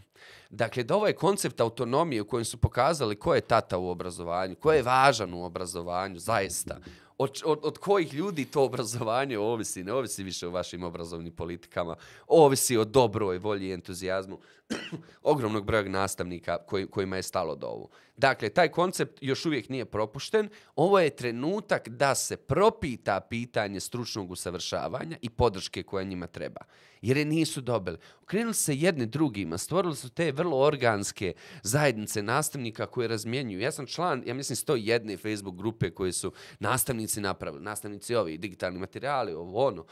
[0.51, 4.73] Dakle, da ovaj koncept autonomije u kojem su pokazali ko je tata u obrazovanju, ko
[4.73, 6.79] je važan u obrazovanju, zaista,
[7.19, 11.97] od, od, od kojih ljudi to obrazovanje ovisi, ne ovisi više o vašim obrazovnim politikama,
[12.27, 14.39] ovisi o dobroj volji i entuzijazmu
[15.23, 17.89] ogromnog broja nastavnika koji, kojima je stalo do ovo.
[18.17, 20.49] Dakle, taj koncept još uvijek nije propušten.
[20.77, 26.61] Ovo je trenutak da se propita pitanje stručnog usavršavanja i podrške koja njima treba.
[27.03, 27.99] Jer je nisu dobili.
[28.23, 33.61] Okrenuli se jedni drugima, stvorili su te vrlo organske zajednice nastavnika koje razmjenjuju.
[33.61, 37.65] Ja sam član, ja mislim, 101 Facebook grupe koje su nastavnici napravili.
[37.65, 39.85] Nastavnici ovi, digitalni materijali, ovo ono.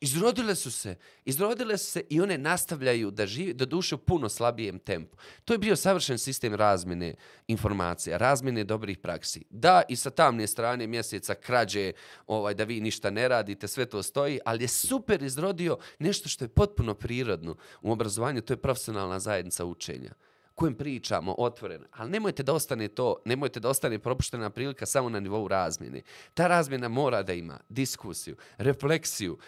[0.00, 4.28] Izrodile su se, izrodile su se i one nastavljaju da žive, do duše u puno
[4.28, 5.16] slabijem tempu.
[5.44, 7.14] To je bio savršen sistem razmjene
[7.48, 9.44] informacija, razmjene dobrih praksi.
[9.50, 11.92] Da, i sa tamne strane mjeseca krađe,
[12.26, 16.44] ovaj, da vi ništa ne radite, sve to stoji, ali je super izrodio nešto što
[16.44, 20.12] je potpuno prirodno u obrazovanju, to je profesionalna zajednica učenja
[20.58, 25.20] kojem pričamo otvoreno, ali nemojte da ostane to, nemojte da ostane propuštena prilika samo na
[25.20, 26.02] nivou razmjene.
[26.34, 29.38] Ta razmjena mora da ima diskusiju, refleksiju,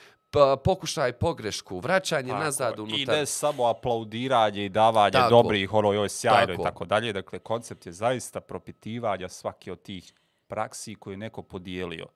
[0.64, 3.16] pokušaj pogrešku, vraćanje Tako, nazad I unutar.
[3.16, 5.30] ne samo aplaudiranje i davanje Tako.
[5.30, 6.62] dobrih, ono joj sjajno Tako.
[6.62, 7.12] i tako dalje.
[7.12, 10.14] Dakle, koncept je zaista propitivanja svake od tih
[10.46, 12.06] praksi koje je neko podijelio.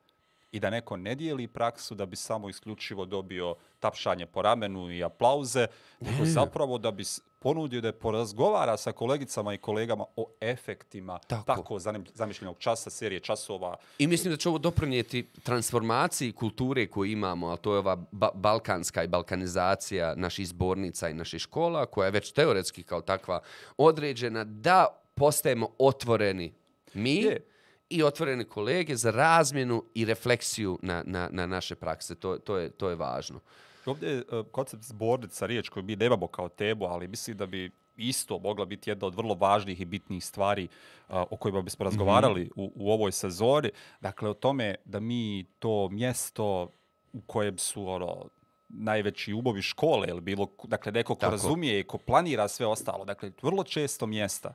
[0.54, 5.04] I da neko ne dijeli praksu da bi samo isključivo dobio tapšanje po ramenu i
[5.04, 5.66] aplauze,
[6.00, 7.04] nego zapravo da bi
[7.38, 11.44] ponudio da je porazgovara sa kolegicama i kolegama o efektima Tako.
[11.46, 11.78] tako,
[12.14, 13.76] zamišljenog časa, serije časova.
[13.98, 18.30] I mislim da će ovo doprinijeti transformaciji kulture koju imamo, a to je ova ba
[18.34, 23.40] balkanska i balkanizacija naših zbornica i naših škola, koja je već teoretski kao takva
[23.76, 26.52] određena, da postajemo otvoreni
[26.94, 27.53] mi Je.
[27.94, 32.14] I otvoreni kolege za razmjenu i refleksiju na, na, na naše prakse.
[32.14, 33.40] To, to, je, to je važno.
[33.86, 37.70] Ovdje je e, koncept zbornica, riječ koju mi nemamo kao temu, ali mislim da bi
[37.96, 40.68] isto mogla biti jedna od vrlo važnih i bitnih stvari
[41.08, 43.70] a, o kojima bismo razgovarali u, u ovoj sezoni.
[44.00, 46.68] Dakle, o tome da mi to mjesto
[47.12, 48.28] u kojem su ono,
[48.68, 51.30] najveći umovi škole ili bilo, dakle, neko ko Tako.
[51.30, 53.04] razumije i ko planira sve ostalo.
[53.04, 54.54] Dakle, vrlo često mjesta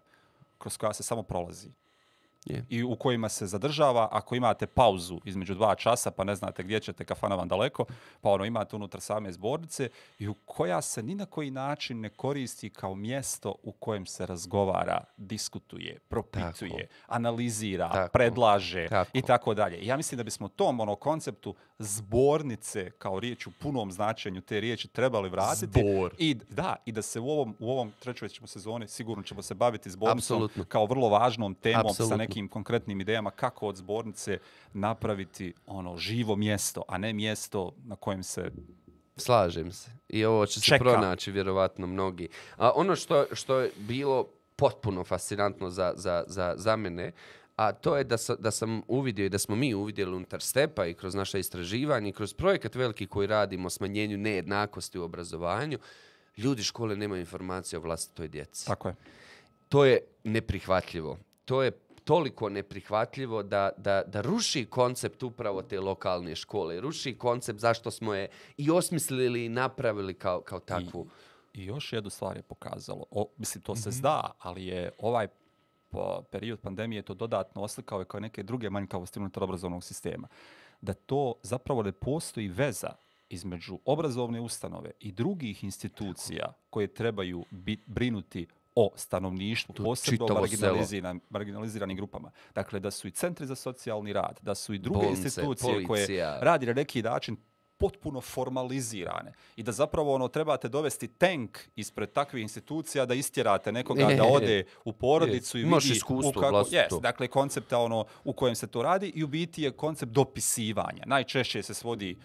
[0.58, 1.70] kroz koja se samo prolazi
[2.46, 2.66] Je.
[2.70, 6.80] i u kojima se zadržava, ako imate pauzu između dva časa, pa ne znate gdje
[6.80, 7.86] ćete, kafana vam daleko,
[8.22, 12.10] pa ono imate unutar same zbornice, i u koja se ni na koji način ne
[12.10, 18.12] koristi kao mjesto u kojem se razgovara, diskutuje, propituje, analizira, Tako.
[18.12, 19.12] predlaže Tako.
[19.14, 19.86] i tako dalje.
[19.86, 24.88] Ja mislim da bismo tom ono konceptu zbornice kao riječ u punom značenju te riječi
[24.88, 25.82] trebali vratiti.
[25.82, 26.14] Zbor.
[26.18, 29.90] I da, i da se u ovom u ovom trećoj sezoni sigurno ćemo se baviti
[29.90, 30.64] zbornicom Apsolutno.
[30.64, 32.18] kao vrlo važnom temom sa Apsolutno.
[32.30, 34.38] Nekim konkretnim idejama kako od zbornice
[34.74, 38.52] napraviti ono živo mjesto, a ne mjesto na kojem se
[39.20, 39.92] Slažem se.
[40.10, 40.84] I ovo će se Čeka.
[40.84, 42.30] pronaći vjerovatno mnogi.
[42.58, 47.12] A ono što, što je bilo potpuno fascinantno za, za, za, za mene,
[47.56, 50.86] a to je da, sa, da sam uvidio i da smo mi uvidjeli unutar stepa
[50.86, 55.80] i kroz naše istraživanje i kroz projekat veliki koji radimo o smanjenju nejednakosti u obrazovanju,
[56.38, 58.66] ljudi škole nemaju informacije o vlastitoj djeci.
[58.66, 58.96] tako je.
[59.70, 61.18] to je neprihvatljivo.
[61.46, 61.72] To je
[62.10, 66.82] toliko neprihvatljivo da, da, da ruši koncept upravo te lokalne škole.
[66.82, 71.08] Ruši koncept zašto smo je i osmislili i napravili kao, kao takvu.
[71.54, 73.06] I još jednu stvar je pokazalo.
[73.12, 75.28] O, mislim, to se zda, ali je ovaj
[75.90, 80.28] po, period pandemije to dodatno oslikao i kao neke druge manjkavosti unutar obrazovnog sistema.
[80.82, 82.92] Da to zapravo ne postoji veza
[83.30, 91.20] između obrazovne ustanove i drugih institucija koje trebaju bit, brinuti o stanovništvu, posebno o marginaliziran,
[91.30, 92.32] marginaliziranim grupama.
[92.56, 96.32] Dakle, da su i centri za socijalni rad, da su i druge Bolnice, institucije policija.
[96.32, 97.38] koje radi na neki način
[97.80, 104.06] potpuno formalizirane i da zapravo ono trebate dovesti tank ispred takvih institucija da istjerate nekoga
[104.06, 106.96] da E, ode u porodicu i imaš vidi iskustvo u kako, vlastito.
[106.96, 111.04] yes, dakle koncepta ono u kojem se to radi i u biti je koncept dopisivanja.
[111.06, 112.18] Najčešće se svodi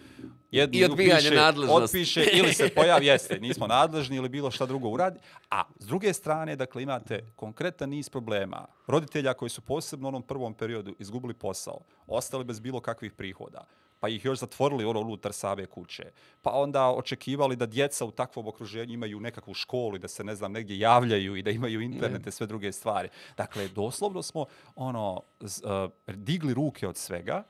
[0.51, 1.83] jedni I odbijanje upiše, nadležnosti.
[1.83, 5.19] otpiše ili se pojavi jeste, nismo nadležni ili bilo šta drugo uradi.
[5.49, 8.65] A s druge strane, dakle imate konkretan niz problema.
[8.87, 13.65] Roditelja koji su posebno u onom prvom periodu izgubili posao, ostali bez bilo kakvih prihoda,
[14.05, 16.11] pa ih još zatvorili ono unutar same kuće.
[16.41, 20.35] Pa onda očekivali da djeca u takvom okruženju imaju nekakvu školu i da se ne
[20.35, 23.09] znam negdje javljaju i da imaju internete sve druge stvari.
[23.37, 24.45] Dakle, doslovno smo
[24.75, 27.43] ono z- uh, digli ruke od svega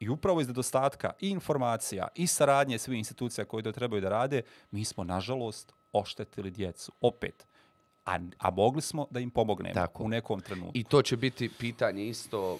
[0.00, 4.42] i upravo iz nedostatka i informacija i saradnje svih institucija koje to trebaju da rade,
[4.70, 6.92] mi smo nažalost oštetili djecu.
[7.00, 7.46] Opet.
[8.04, 10.04] A, a mogli smo da im pomognemo Tako.
[10.04, 10.72] u nekom trenutku.
[10.74, 12.58] I to će biti pitanje isto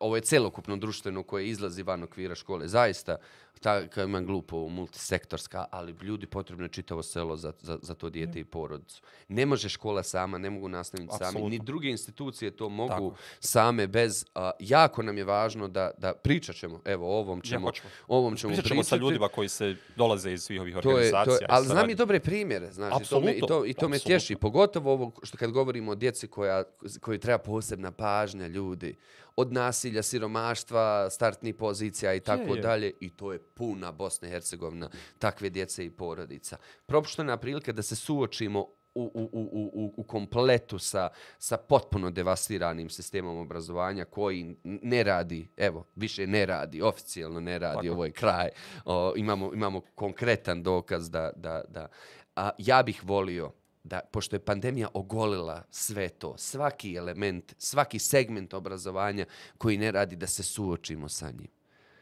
[0.00, 2.68] ovo je celokupno društveno koje izlazi van okvira škole.
[2.68, 3.16] Zaista,
[3.60, 8.10] ta, kao imam glupo, multisektorska, ali ljudi potrebno je čitavo selo za, za, za to
[8.10, 9.02] dijete i porodicu.
[9.28, 13.14] Ne može škola sama, ne mogu nastavnici sami, ni druge institucije to mogu Tako.
[13.40, 17.88] same bez, a, jako nam je važno da, da pričat ćemo, evo, ovom ćemo, hoćemo.
[18.08, 19.04] ovom ćemo Pričat ćemo sa pričati.
[19.04, 21.24] ljudima koji se dolaze iz svih ovih To je, organizacija.
[21.24, 23.88] to je, ali znam i dobre primjere, znaš, i to me, i to, i to
[23.88, 24.36] me tješi.
[24.36, 26.64] Pogotovo ovo što kad govorimo o djeci koja,
[27.00, 28.96] koji treba posebna pažnja ljudi,
[29.36, 32.62] od nasilja, siromaštva, startnih pozicija i tako je.
[32.62, 32.92] dalje.
[33.00, 36.56] I to je puna Bosna i Hercegovina, takve djece i porodica.
[36.86, 42.90] Propuštena prilika da se suočimo u, u, u, u, u- kompletu sa, sa potpuno devastiranim
[42.90, 47.94] sistemom obrazovanja koji ne radi, evo, više ne radi, oficijalno ne radi, Tako.
[47.94, 48.48] ovo je kraj.
[48.84, 51.88] O, imamo, imamo konkretan dokaz da, da, da
[52.36, 53.52] a, ja bih volio
[53.84, 59.26] da, pošto je pandemija ogolila sve to, svaki element, svaki segment obrazovanja
[59.58, 61.48] koji ne radi da se suočimo sa njim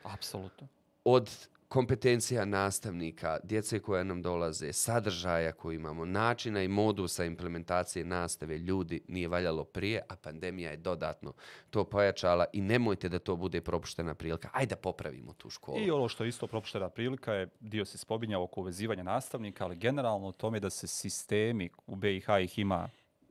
[0.03, 0.69] Apsolutno
[1.11, 8.59] od kompetencija nastavnika, djece koja nam dolaze, sadržaja koji imamo, načina i modusa implementacije nastave
[8.59, 11.33] ljudi nije valjalo prije, a pandemija je dodatno
[11.71, 14.49] to pojačala i nemojte da to bude propuštena prilika.
[14.53, 15.81] Ajde da popravimo tu školu.
[15.81, 19.77] I ono što je isto propuštena prilika je, dio se spominjao oko uvezivanja nastavnika, ali
[19.77, 22.89] generalno o tome da se sistemi, u BiH ih ima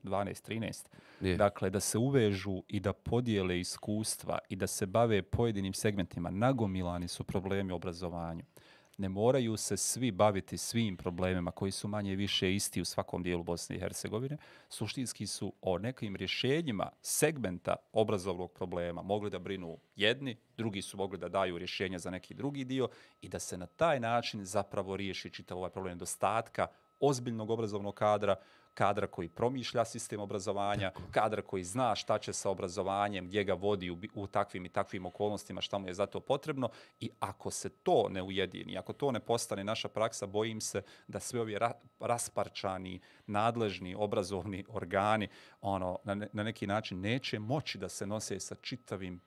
[0.08, 0.86] 12-13,
[1.22, 1.38] Je.
[1.38, 6.30] dakle da se uvežu i da podijele iskustva i da se bave pojedinim segmentima.
[6.30, 8.43] Nagomilani su problemi obrazovanju.
[8.97, 13.43] Ne moraju se svi baviti svim problemima koji su manje više isti u svakom dijelu
[13.43, 14.38] Bosne i Hercegovine.
[14.70, 21.18] Suštinski su o nekim rješenjima segmenta obrazovnog problema mogli da brinu jedni, drugi su mogli
[21.18, 22.89] da daju rješenja za neki drugi dio
[23.22, 26.68] i da se na taj način zapravo riješi čitav ovaj problem nedostatka
[26.99, 28.36] ozbiljnog obrazovnog kadra,
[28.78, 33.89] kadra koji promišlja sistem obrazovanja, kadra koji zna šta će sa obrazovanjem, gdje ga vodi
[33.89, 36.69] u, u takvim i takvim okolnostima, šta mu je za to potrebno.
[36.99, 41.19] I ako se to ne ujedini, ako to ne postane naša praksa, bojim se da
[41.19, 45.28] sve ovi ra rasparčani, nadležni, obrazovni organi
[45.61, 49.21] ono, na, ne- na neki način neće moći da se nose sa čitavim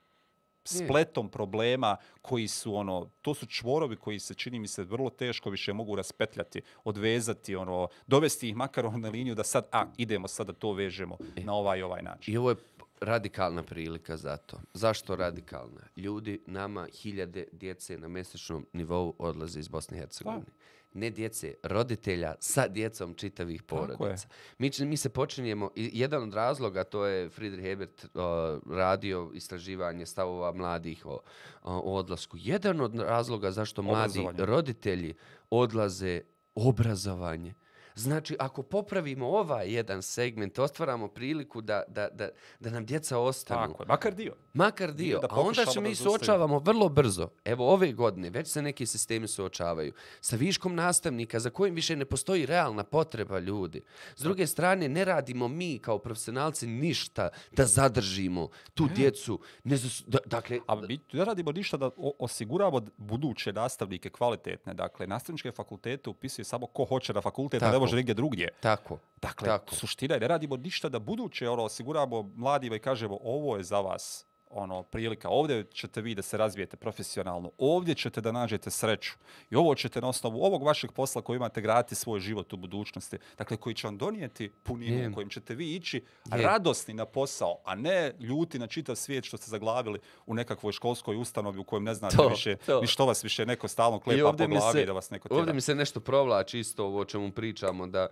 [0.63, 5.49] spletom problema koji su ono to su čvorovi koji se čini mi se vrlo teško
[5.49, 10.47] više mogu raspetljati, odvezati, ono dovesti ih makar na liniju da sad a idemo sad
[10.47, 12.33] da to vežemo na ovaj ovaj način.
[12.33, 12.55] I ovo je
[13.01, 14.57] radikalna prilika za to.
[14.73, 15.81] Zašto radikalna?
[15.95, 20.45] Ljudi, nama hiljade djece na mjesečnom nivou odlaze iz Bosne i Hercegovine.
[20.93, 24.27] Ne djece, roditelja sa djecom čitavih porodica.
[24.57, 30.51] Mi, mi se počinjemo, jedan od razloga, to je Friedrich Hebert o, radio istraživanje stavova
[30.53, 31.19] mladih o, o,
[31.63, 32.37] o odlasku.
[32.39, 35.13] Jedan od razloga zašto mladi roditelji
[35.49, 36.21] odlaze
[36.55, 37.53] obrazovanje.
[37.95, 42.29] Znači, ako popravimo ovaj jedan segment, ostvaramo priliku da, da, da,
[42.59, 43.67] da nam djeca ostanu.
[43.67, 44.33] Tako je, makar dio.
[44.53, 45.19] Makar dio.
[45.19, 47.29] da a onda se mi suočavamo vrlo brzo.
[47.45, 52.05] Evo ove godine već se neki sistemi suočavaju sa viškom nastavnika za kojim više ne
[52.05, 53.81] postoji realna potreba ljudi.
[54.15, 59.39] S druge strane, ne radimo mi kao profesionalci ništa da zadržimo tu djecu.
[59.63, 64.09] Ne zas- da, dakle, A mi ne radimo ništa da o- osiguramo d- buduće nastavnike
[64.09, 64.73] kvalitetne.
[64.73, 67.59] Dakle, nastavničke fakultete upisuje samo ko hoće na fakultet.
[67.81, 68.47] Može nigdje drugdje.
[68.59, 68.99] tako.
[69.21, 69.75] Dakle, tako.
[69.75, 73.79] suština je, ne radimo ništa da buduće ono, osiguramo mladima i kažemo ovo je za
[73.79, 75.29] vas ono prilika.
[75.29, 77.51] Ovdje ćete vi da se razvijete profesionalno.
[77.57, 79.11] Ovdje ćete da nađete sreću.
[79.49, 83.17] I ovo ćete na osnovu ovog vašeg posla koji imate graditi svoj život u budućnosti.
[83.37, 85.97] Dakle, koji će vam donijeti puninu, u kojim ćete vi ići
[86.27, 86.41] Je.
[86.41, 91.15] radosni na posao, a ne ljuti na čitav svijet što ste zaglavili u nekakvoj školskoj
[91.15, 92.81] ustanovi u kojem ne znate To, više to.
[92.81, 95.45] ni što vas više neko stalno klepa po ovdje glavi se- da vas neko Ovdje
[95.45, 95.53] tjera.
[95.55, 98.07] mi se nešto provlači isto ovo o čemu pričamo, da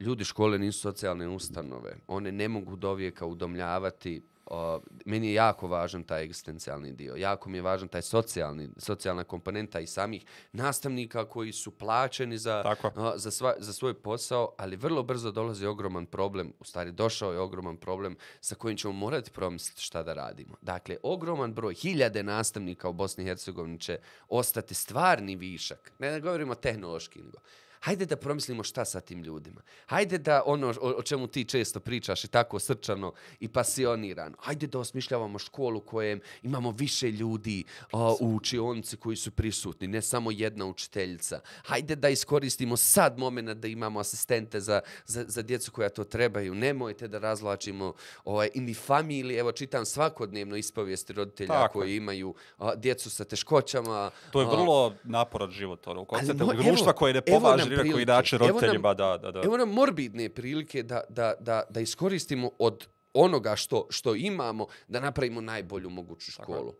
[0.00, 1.96] ljudi škole nisu socijalne ustanove.
[2.08, 4.22] One ne mogu dovijeka udomljavati.
[4.46, 7.16] O, meni je jako važan taj egzistencijalni dio.
[7.16, 12.62] Jako mi je važan taj socijalni, socijalna komponenta i samih nastavnika koji su plaćeni za,
[12.62, 12.90] Tako.
[12.96, 17.32] a, za, sva, za svoj posao, ali vrlo brzo dolazi ogroman problem, u stvari došao
[17.32, 20.56] je ogroman problem sa kojim ćemo morati promisliti šta da radimo.
[20.60, 25.92] Dakle, ogroman broj, hiljade nastavnika u Bosni i Hercegovini će ostati stvarni višak.
[25.98, 27.38] Ne da govorimo tehnološki, nego
[27.80, 29.60] Hajde da promislimo šta sa tim ljudima.
[29.86, 34.36] Hajde da ono o, o čemu ti često pričaš i tako srčano i pasionirano.
[34.40, 40.02] Hajde da osmišljavamo školu kojem imamo više ljudi a, u učionici koji su prisutni, ne
[40.02, 41.40] samo jedna učiteljica.
[41.64, 46.54] Hajde da iskoristimo sad moment da imamo asistente za, za, za djecu koja to trebaju.
[46.54, 49.40] Nemojte da razlačimo ovaj, ili familije.
[49.40, 54.10] Evo, čitam svakodnevno ispovijesti roditelja Tako koji imaju a, djecu sa teškoćama.
[54.30, 55.86] To je vrlo naporan život.
[55.86, 58.12] Ono, u konceptu mo- društva koje ne pomaže ni na koji prilike.
[58.12, 59.42] način Evo nam- roditeljima da, da, da.
[59.44, 65.00] Evo nam morbidne prilike da, da, da, da iskoristimo od onoga što, što imamo da
[65.00, 66.74] napravimo najbolju moguću školu.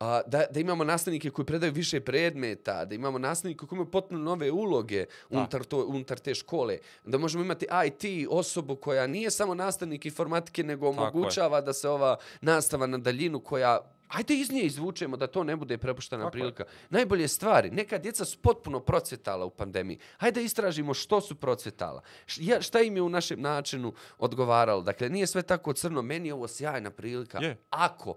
[0.00, 4.20] a, da, da imamo nastavnike koji predaju više predmeta, da imamo nastavnike koji imaju potpuno
[4.20, 9.54] nove uloge unutar, to, unutar te škole, da možemo imati IT osobu koja nije samo
[9.54, 13.78] nastavnik informatike, nego omogućava da se ova nastava na daljinu koja
[14.12, 16.32] Ajde iz nje izvučemo da to ne bude prepuštena Tako je.
[16.32, 16.64] prilika.
[16.90, 19.98] Najbolje stvari, neka djeca su potpuno procvjetala u pandemiji.
[20.18, 22.02] Hajde istražimo što su procvjetala.
[22.36, 24.82] Ja, šta im je u našem načinu odgovaralo.
[24.82, 26.02] Dakle, nije sve tako crno.
[26.02, 27.38] Meni je ovo sjajna prilika.
[27.38, 27.56] Je.
[27.70, 28.16] Ako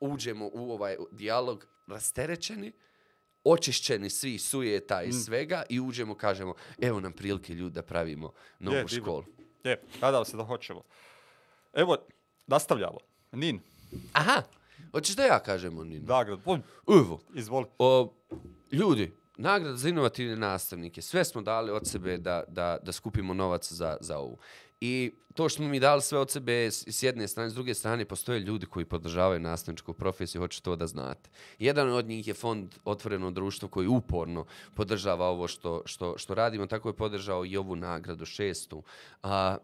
[0.00, 2.72] uđemo u ovaj dijalog rasterećeni,
[3.44, 5.08] očišćeni svi sujeta Mm.
[5.08, 9.24] i svega i uđemo, kažemo, evo nam prilike ljudi da pravimo novu Je, školu.
[9.64, 10.82] Je, nadam se da hoćemo.
[11.72, 11.96] Evo,
[12.46, 12.98] nastavljamo.
[13.32, 13.60] Nin,
[14.12, 14.42] Aha,
[14.94, 16.06] hoćeš da ja kažem o Ninu?
[16.06, 17.66] nagrad, o, Evo, izvoli.
[17.78, 18.12] O,
[18.72, 21.02] ljudi, nagrada za inovativne nastavnike.
[21.02, 24.38] Sve smo dali od sebe da, da, da skupimo novac za, za ovu.
[24.80, 28.04] I to što smo mi dali sve od sebe s, jedne strane, s druge strane,
[28.04, 31.30] postoje ljudi koji podržavaju nastavničku profesiju, hoću to da znate.
[31.58, 36.66] Jedan od njih je fond Otvoreno društvo koji uporno podržava ovo što, što, što radimo,
[36.66, 38.82] tako je podržao i ovu nagradu šestu.
[39.22, 39.56] A,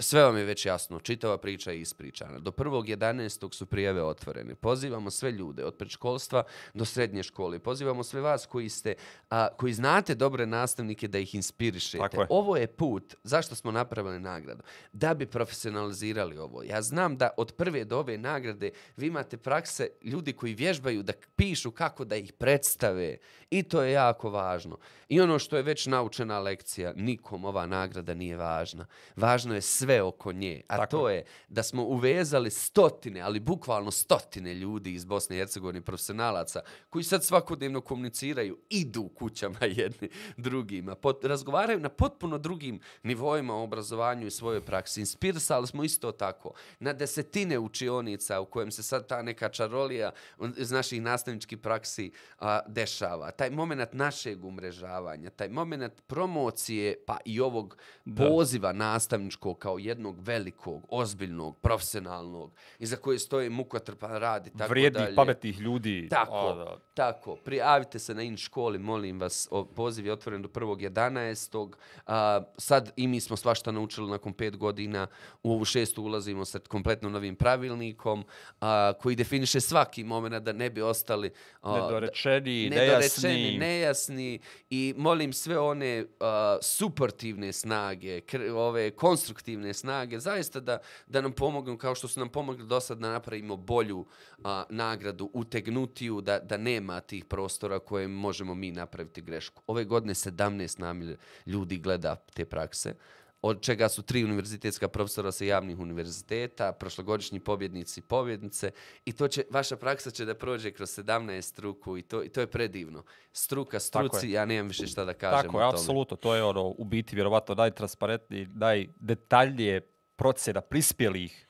[0.00, 2.38] Sve vam je već jasno, čitava priča je ispričana.
[2.38, 3.54] Do 1.11.
[3.54, 4.54] su prijave otvorene.
[4.54, 6.42] Pozivamo sve ljude, od predškolstva
[6.74, 7.58] do srednje škole.
[7.58, 8.94] Pozivamo sve vas koji, ste,
[9.30, 12.16] a, koji znate dobre nastavnike da ih inspirišete.
[12.16, 12.26] Je.
[12.30, 14.62] Ovo je put, zašto smo napravili nagradu?
[14.92, 16.62] Da bi profesionalizirali ovo.
[16.62, 21.12] Ja znam da od prve do ove nagrade vi imate prakse ljudi koji vježbaju da
[21.36, 23.16] pišu kako da ih predstave.
[23.50, 24.78] I to je jako važno.
[25.12, 28.86] I ono što je već naučena lekcija, nikom ova nagrada nije važna.
[29.16, 30.62] Važno je sve oko nje.
[30.68, 35.38] A Tako to je da smo uvezali stotine, ali bukvalno stotine ljudi iz Bosne i
[35.38, 36.60] Hercegovine, profesionalaca,
[36.90, 43.62] koji sad svakodnevno komuniciraju, idu kućama jedni drugima, pot, razgovaraju na potpuno drugim nivoima o
[43.62, 45.00] obrazovanju i svojoj praksi.
[45.00, 50.10] Inspirisali smo isto tako na desetine učionica u kojem se sad ta neka čarolija
[50.56, 53.30] iz naših nastavničkih praksi a, dešava.
[53.30, 55.01] Taj moment našeg umrežavanja,
[55.36, 57.76] taj moment promocije, pa i ovog
[58.16, 65.02] poziva nastavničkog kao jednog velikog, ozbiljnog, profesionalnog, iza koje stoje mukotrpan rad i tako Vrijednih,
[65.04, 65.16] dalje.
[65.16, 66.08] pametnih ljudi.
[66.10, 66.76] Tako, A, da.
[66.94, 67.36] tako.
[67.36, 69.48] Prijavite se na in školi, molim vas.
[69.50, 71.72] O, poziv je otvoren do 1.11.
[72.06, 75.06] A, sad i mi smo svašta naučili nakon pet godina.
[75.42, 78.24] U ovu šestu ulazimo sa kompletno novim pravilnikom
[78.60, 81.30] a, koji definiše svaki moment da ne bi ostali
[81.62, 83.58] a, Nedorečeni, nedorečeni, nejasni.
[83.58, 84.38] nejasni
[84.70, 86.26] i molim sve one uh,
[86.62, 88.20] suportivne snage,
[88.54, 92.98] ove konstruktivne snage, zaista da, da nam pomognu kao što su nam pomogli do sad
[92.98, 99.22] da napravimo bolju uh, nagradu, utegnutiju, da, da nema tih prostora koje možemo mi napraviti
[99.22, 99.62] grešku.
[99.66, 101.16] Ove godine 17 nam
[101.46, 102.94] ljudi gleda te prakse
[103.42, 108.70] od čega su tri univerzitetska profesora sa javnih univerziteta, prošlogodišnji pobjednici i pobjednice
[109.04, 112.40] i to će, vaša praksa će da prođe kroz 17 struku i to, i to
[112.40, 113.02] je predivno.
[113.32, 114.32] Struka, Tako struci, je.
[114.32, 115.80] ja nemam više šta da kažem Tako o je, tome.
[115.80, 116.16] apsolutno.
[116.16, 119.80] To je ono, u biti, vjerovatno najtransparentniji, najdetaljnije
[120.16, 121.48] procjena prispjelih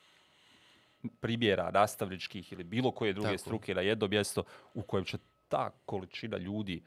[1.20, 3.38] primjera nastavničkih ili bilo koje druge Tako.
[3.38, 4.43] struke na jedno mjesto
[4.74, 5.18] u kojem će
[5.49, 6.82] ta količina ljudi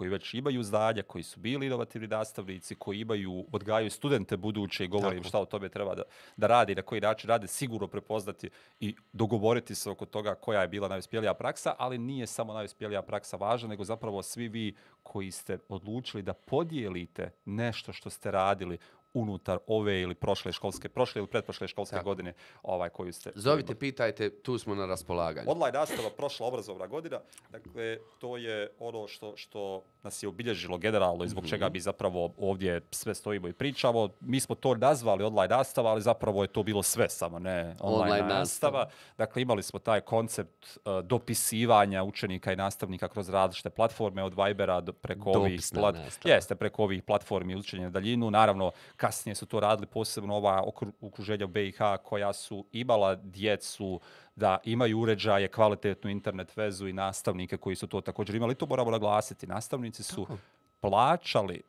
[0.00, 4.88] koji već imaju znanja, koji su bili inovativni nastavnici, koji imaju, odgajaju studente buduće i
[4.88, 6.02] govore im šta o tome treba da,
[6.36, 10.68] da radi, na koji način rade, sigurno prepoznati i dogovoriti se oko toga koja je
[10.68, 15.58] bila najuspjelija praksa, ali nije samo najuspjelija praksa važna, nego zapravo svi vi koji ste
[15.68, 18.78] odlučili da podijelite nešto što ste radili
[19.14, 22.04] unutar ove ili prošle školske, prošle ili pretprošle školske Tako.
[22.04, 22.32] godine
[22.62, 23.32] ovaj, koju ste...
[23.34, 25.50] Zovite, pitajte, tu smo na raspolaganju.
[25.50, 31.24] Online nastava, prošla obrazovna godina, dakle, to je ono što, što nas je obilježilo generalno
[31.24, 31.72] i zbog čega Mhm.
[31.72, 34.08] mi zapravo ovdje sve stojimo i pričamo.
[34.20, 37.80] Mi smo to nazvali online nastava, ali zapravo je to bilo sve samo, ne online,
[37.80, 38.38] Online nastava.
[38.78, 38.86] nastava.
[39.18, 44.80] Dakle, imali smo taj koncept uh, dopisivanja učenika i nastavnika kroz različite platforme, od Vibera
[44.80, 45.52] do, preko ovih...
[45.52, 46.34] Dopisna plat- nastava.
[46.34, 48.30] Jeste, preko ovih platformi učenja na daljinu.
[48.30, 54.00] Naravno, kasnije su to radili posebno ova okru- okruženja u BiH koja su imala djecu
[54.40, 58.54] da imaju uređaje, kvalitetnu internet vezu i nastavnike koji su to također imali.
[58.54, 59.46] To moramo naglasiti.
[59.46, 60.26] Nastavnici su
[60.80, 61.62] plaćali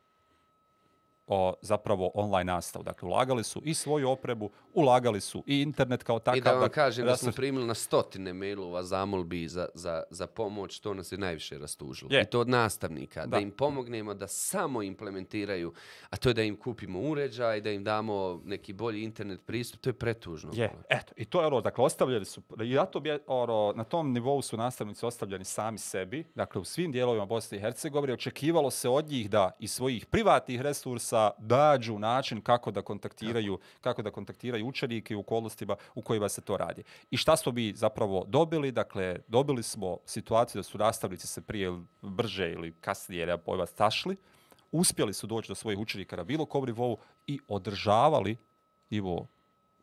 [1.26, 2.82] o, zapravo online nastavu.
[2.82, 6.38] Dakle, ulagali su i svoju opremu, ulagali su i internet kao takav.
[6.38, 10.26] I da vam dakle, kažem da smo primili na stotine mailova zamolbi za, za, za
[10.26, 12.08] pomoć, to nas je najviše rastužilo.
[12.12, 12.22] Je.
[12.22, 13.26] I to od nastavnika, da.
[13.26, 13.38] Da.
[13.38, 15.72] im pomognemo da samo implementiraju,
[16.10, 19.90] a to je da im kupimo uređaj, da im damo neki bolji internet pristup, to
[19.90, 20.50] je pretužno.
[20.54, 23.84] Je, eto, i to je ono, dakle, ostavljeni su, i na tom, je, ono, na
[23.84, 28.70] tom nivou su nastavnici ostavljeni sami sebi, dakle, u svim dijelovima Bosne i Hercegovine, očekivalo
[28.70, 34.02] se od njih da iz svojih privatnih resursa da dađu način kako da kontaktiraju, kako
[34.02, 36.82] da kontaktiraju učenike u okolnostima u kojima se to radi.
[37.10, 38.72] I šta smo mi zapravo dobili?
[38.72, 41.70] Dakle, dobili smo situaciju da su nastavnici se prije
[42.02, 44.16] brže ili kasnije, ne pojma, stašli,
[44.72, 46.96] uspjeli su doći do svojih učenika na bilo kom nivou
[47.26, 48.36] i održavali
[48.90, 49.26] nivo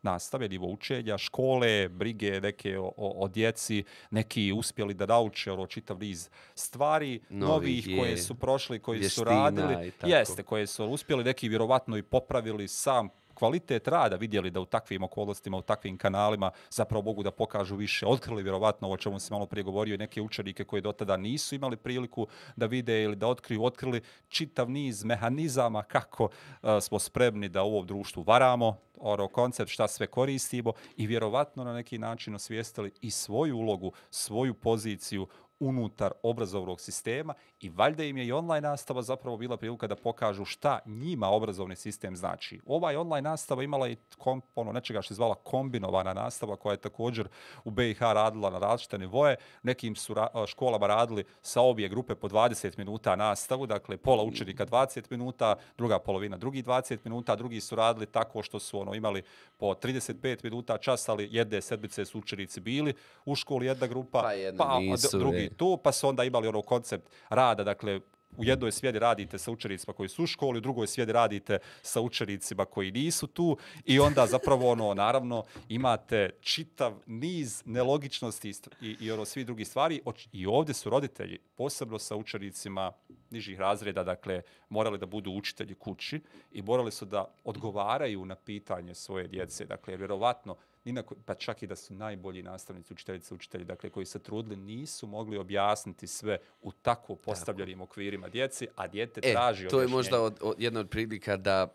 [0.02, 5.66] nastave, nivo učenja, škole, brige neke o, o, o djeci, neki uspjeli da nauče ono,
[5.66, 9.92] čitav niz stvari, Novih novih je, koje su prošli, koji su radili.
[10.04, 15.02] Jeste, koje su uspjeli neki vjerovatno i popravili sam kvalitet rada, vidjeli da u takvim
[15.02, 19.46] okolnostima, u takvim kanalima zapravo mogu da pokažu više, otkrili vjerovatno o čemu se malo
[19.46, 22.26] prije govorio i neke učenike koji do tada nisu imali priliku
[22.56, 27.66] da vide ili da otkriju, otkrili čitav niz mehanizama kako uh, smo spremni da u
[27.66, 33.10] ovom društvu varamo, oro koncept šta sve koristimo i vjerovatno na neki način osvijestili i
[33.10, 35.26] svoju ulogu, svoju poziciju
[35.60, 40.44] unutar obrazovnog sistema i valjda im je i online nastava zapravo bila prilika da pokažu
[40.44, 42.60] šta njima obrazovni sistem znači.
[42.66, 46.76] Ovaj online nastava imala i kom, ono nečega što je zvala kombinovana nastava koja je
[46.76, 47.28] također
[47.64, 49.36] u BiH radila na različite nivoje.
[49.62, 54.66] Nekim su ra školama radili sa obje grupe po 20 minuta nastavu, dakle pola učenika
[54.66, 59.22] 20 minuta, druga polovina drugi 20 minuta, drugi su radili tako što su ono imali
[59.56, 62.94] po 35 minuta čas, ali jedne sedmice su učenici bili
[63.24, 65.54] u školi jedna grupa, Pa jedna a nisu, drugi e.
[65.56, 68.00] tu, pa su onda imali ono koncept rada, dakle,
[68.36, 72.00] u jednoj smjeri radite sa učenicima koji su u školi, u drugoj smjeri radite sa
[72.00, 79.10] učenicima koji nisu tu i onda zapravo ono, naravno, imate čitav niz nelogičnosti i, i,
[79.10, 80.00] ono svi drugi stvari.
[80.32, 82.92] I ovdje su roditelji, posebno sa učenicima
[83.30, 86.20] nižih razreda, dakle, morali da budu učitelji kući
[86.52, 89.64] i morali su da odgovaraju na pitanje svoje djece.
[89.64, 93.90] Dakle, vjerovatno, ni na ko- pa čak i da su najbolji nastavnici, učiteljice, učitelji, dakle,
[93.90, 99.32] koji se trudili, nisu mogli objasniti sve u tako postavljenim okvirima djeci, a dijete E,
[99.32, 99.96] traži to je objašnjenje.
[99.96, 101.74] možda od, od, jedna od prilika da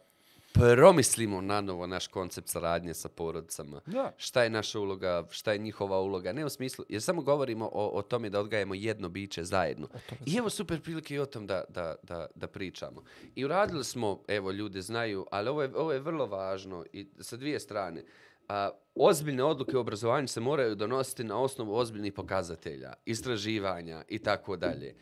[0.55, 3.81] promislimo na novo naš koncept saradnje sa porodicama.
[3.85, 4.11] Da.
[4.17, 6.33] Šta je naša uloga, šta je njihova uloga.
[6.33, 9.87] Ne u smislu, jer samo govorimo o, o tome da odgajemo jedno biće zajedno.
[10.25, 13.03] I evo super prilike i o tom da, da, da, da pričamo.
[13.35, 17.37] I uradili smo, evo ljudi znaju, ali ovo je, ovo je vrlo važno i sa
[17.37, 18.03] dvije strane.
[18.47, 24.57] A, ozbiljne odluke u obrazovanju se moraju donositi na osnovu ozbiljnih pokazatelja, istraživanja i tako
[24.57, 24.95] dalje.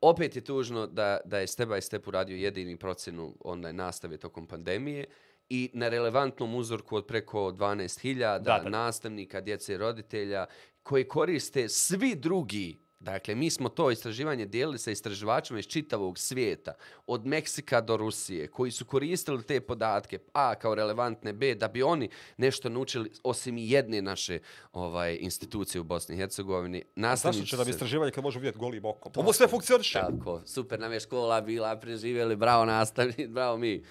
[0.00, 4.46] Opet je tužno da, da je Step by Step uradio jedini procenu online nastave tokom
[4.46, 5.04] pandemije
[5.48, 8.68] i na relevantnom uzorku od preko 12.000 Da, da.
[8.68, 10.46] nastavnika, djece i roditelja
[10.82, 16.74] koji koriste svi drugi Dakle, mi smo to istraživanje dijelili sa istraživačima iz čitavog svijeta,
[17.06, 21.82] od Meksika do Rusije, koji su koristili te podatke, A kao relevantne, B, da bi
[21.82, 24.38] oni nešto naučili, osim jedne naše
[24.72, 26.78] ovaj, institucije u Bosni i Hercegovini.
[26.78, 29.12] Zašto Nastavnici će nam istraživanje kad može vidjeti golim okom?
[29.16, 29.98] Ovo sve funkcioniše.
[29.98, 33.82] tako, super nam je škola bila, preživjeli, bravo nastavni, bravo mi.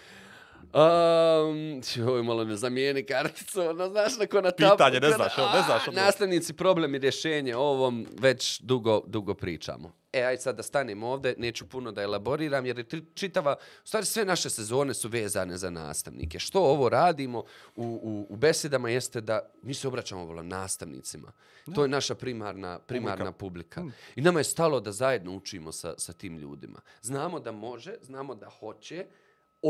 [0.76, 4.72] Um, joj, malo ne zamijeni karticu, ono, znaš, neko na tabu.
[4.72, 5.92] Pitanje, ne znaš, ne znaš, A.
[5.92, 9.92] Nastavnici, problem i rješenje, o ovom već dugo, dugo pričamo.
[10.14, 14.06] E, aj sad da stanem ovde, neću puno da elaboriram, jer je čitava, u stvari
[14.06, 16.40] sve naše sezone su vezane za nastavnike.
[16.40, 17.40] Što ovo radimo
[17.76, 21.32] u, u, u besedama jeste da mi se obraćamo volim nastavnicima.
[21.76, 23.84] To je naša primarna, primarna publika.
[24.16, 26.82] I nama je stalo da zajedno učimo sa, sa tim ljudima.
[27.02, 29.06] Znamo da može, znamo da hoće,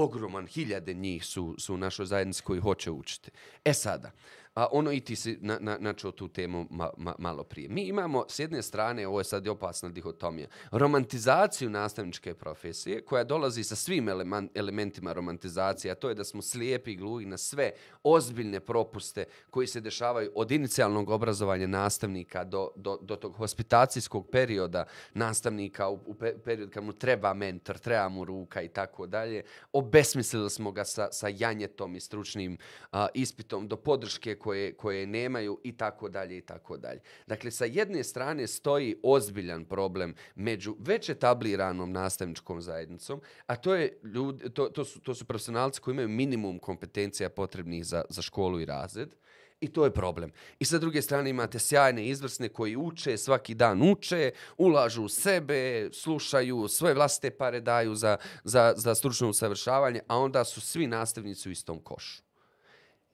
[0.03, 3.31] ogroman, hiljade njih su, su u našoj zajednici koji hoće učiti.
[3.65, 4.11] E sada,
[4.55, 7.69] a ono i ti si na, na, načeo tu temu ma, ma, malo prije.
[7.69, 13.63] Mi imamo s jedne strane, ovo je sad opasna dihotomija, romantizaciju nastavničke profesije koja dolazi
[13.63, 17.71] sa svim eleman, elementima romantizacije, a to je da smo slijepi i gluhi na sve
[18.03, 24.85] ozbiljne propuste koji se dešavaju od inicijalnog obrazovanja nastavnika do, do, do tog hospitacijskog perioda
[25.13, 29.43] nastavnika u, u pe- period kad mu treba mentor, treba mu ruka i tako dalje.
[29.73, 32.57] Obesmislili smo ga sa, sa janjetom i stručnim
[32.91, 36.99] a, ispitom do podrške koje, koje nemaju i tako dalje i tako dalje.
[37.27, 43.97] Dakle, sa jedne strane stoji ozbiljan problem među već etabliranom nastavničkom zajednicom, a to, je
[44.03, 48.59] ljudi, to, to, su, to su profesionalci koji imaju minimum kompetencija potrebnih za, za školu
[48.59, 49.15] i razred.
[49.61, 50.31] I to je problem.
[50.59, 55.89] I sa druge strane imate sjajne izvrsne koji uče, svaki dan uče, ulažu u sebe,
[55.93, 61.49] slušaju, svoje vlastite pare daju za, za, za stručno usavršavanje, a onda su svi nastavnici
[61.49, 62.25] u istom košu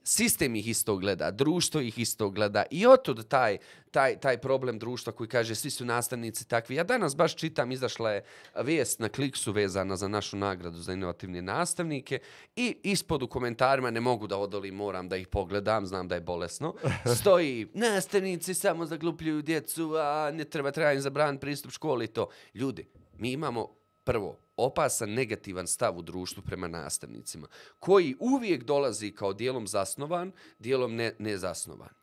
[0.04, 3.58] sistem ih isto gleda, društvo ih isto gleda i otud taj,
[3.92, 6.76] taj, taj problem društva koji kaže svi su nastavnici takvi.
[6.76, 8.24] Ja danas baš čitam, izašla je
[8.64, 12.20] vijest na Kliksu vezana za našu nagradu za inovativne nastavnike
[12.56, 16.22] i ispod u komentarima, ne mogu da odolim, moram da ih pogledam, znam da je
[16.22, 16.76] bolesno,
[17.20, 22.30] stoji nastavnici samo zaglupljuju djecu, a ne treba, treba im zabraniti pristup školi i to.
[22.54, 22.86] Ljudi,
[23.18, 23.68] mi imamo
[24.04, 27.48] prvo opasan negativan stav u društvu prema nastavnicima,
[27.80, 31.94] koji uvijek dolazi kao dijelom zasnovan, dijelom ne, nezasnovan.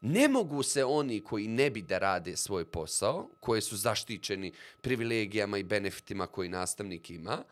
[0.00, 5.58] Ne mogu se oni koji ne bi da rade svoj posao, koji su zaštićeni privilegijama
[5.58, 7.42] i benefitima koji nastavnik ima,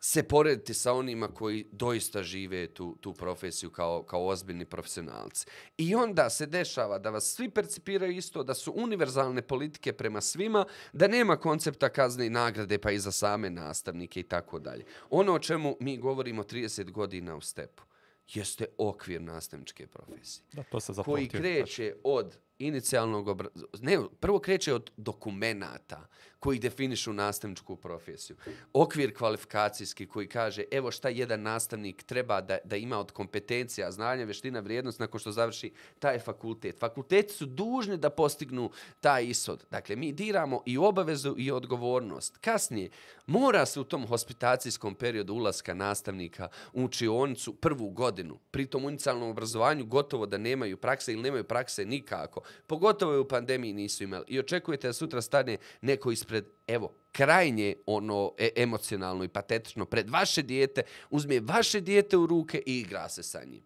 [0.00, 5.46] se porediti sa onima koji doista žive tu, tu profesiju kao, kao ozbiljni profesionalci.
[5.76, 10.64] I onda se dešava da vas svi percipiraju isto, da su univerzalne politike prema svima,
[10.92, 14.84] da nema koncepta kazne i nagrade pa i za same nastavnike i tako dalje.
[15.10, 17.82] Ono o čemu mi govorimo 30 godina u stepu
[18.34, 20.44] jeste okvir nastavničke profesije.
[20.52, 26.08] Da, to se koji kreće od inicijalnog obrazovanja, ne, prvo kreće od dokumenata
[26.40, 28.36] koji definišu nastavničku profesiju.
[28.72, 34.24] Okvir kvalifikacijski koji kaže evo šta jedan nastavnik treba da, da ima od kompetencija, znanja,
[34.24, 36.78] veština, vrijednost nakon što završi taj fakultet.
[36.78, 38.70] Fakulteti su dužni da postignu
[39.00, 39.64] taj ishod.
[39.70, 42.38] Dakle, mi diramo i obavezu i odgovornost.
[42.38, 42.90] Kasnije,
[43.26, 48.38] mora se u tom hospitacijskom periodu ulaska nastavnika u učionicu prvu godinu.
[48.50, 52.40] Pri tom inicijalnom obrazovanju gotovo da nemaju prakse ili nemaju prakse nikako.
[52.66, 54.24] Pogotovo je u pandemiji nisu imali.
[54.28, 60.10] I očekujete da sutra stane neko ispred, evo, krajnje ono e emocionalno i patetično pred
[60.10, 63.62] vaše dijete, uzme vaše dijete u ruke i igra se sa njim.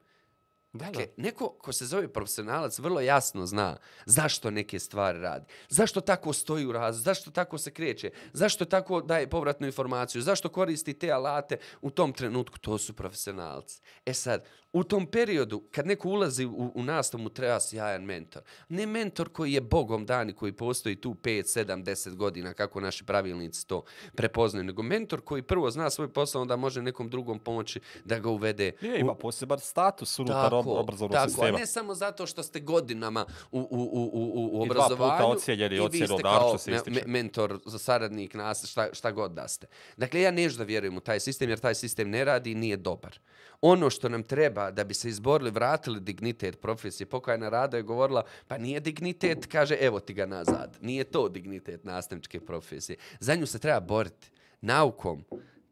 [0.75, 5.47] Da, Dakle, neko ko se zove profesionalac vrlo jasno zna zašto neke stvari radi.
[5.69, 10.49] Zašto tako stoji u raz, zašto tako se kreće, zašto tako daje povratnu informaciju, zašto
[10.49, 12.59] koristi te alate u tom trenutku.
[12.59, 13.81] To su profesionalci.
[14.07, 14.45] E sad,
[14.75, 18.43] u tom periodu, kad neko ulazi u, u nastavu, mu treba sjajan mentor.
[18.69, 23.05] Ne mentor koji je bogom dani, koji postoji tu 5, 7, 10 godina, kako naši
[23.05, 27.81] pravilnici to prepoznaju, nego mentor koji prvo zna svoj posao, onda može nekom drugom pomoći
[28.05, 31.59] da ga uvede Je, ima poseban status unutar ob- obrazovnog tako, sistema.
[31.59, 35.39] ne samo zato što ste godinama u, u, u, u, u I dva puta obrazovanju
[35.49, 37.07] i vi ocjenu ste naročito kao se ističe.
[37.07, 39.67] me, mentor, saradnik, nas, šta, šta god da ste.
[39.97, 42.77] Dakle, ja neću da vjerujem u taj sistem, jer taj sistem ne radi i nije
[42.77, 43.19] dobar.
[43.61, 48.23] Ono što nam treba da bi se izborili, vratili dignitet profesije, pokojna Rada je govorila,
[48.49, 50.79] pa nije dignitet, kaže, evo ti ga nazad.
[50.81, 52.97] Nije to dignitet nastavničke profesije.
[53.21, 55.25] Za nju se treba boriti naukom,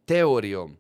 [0.05, 0.77] teorijom,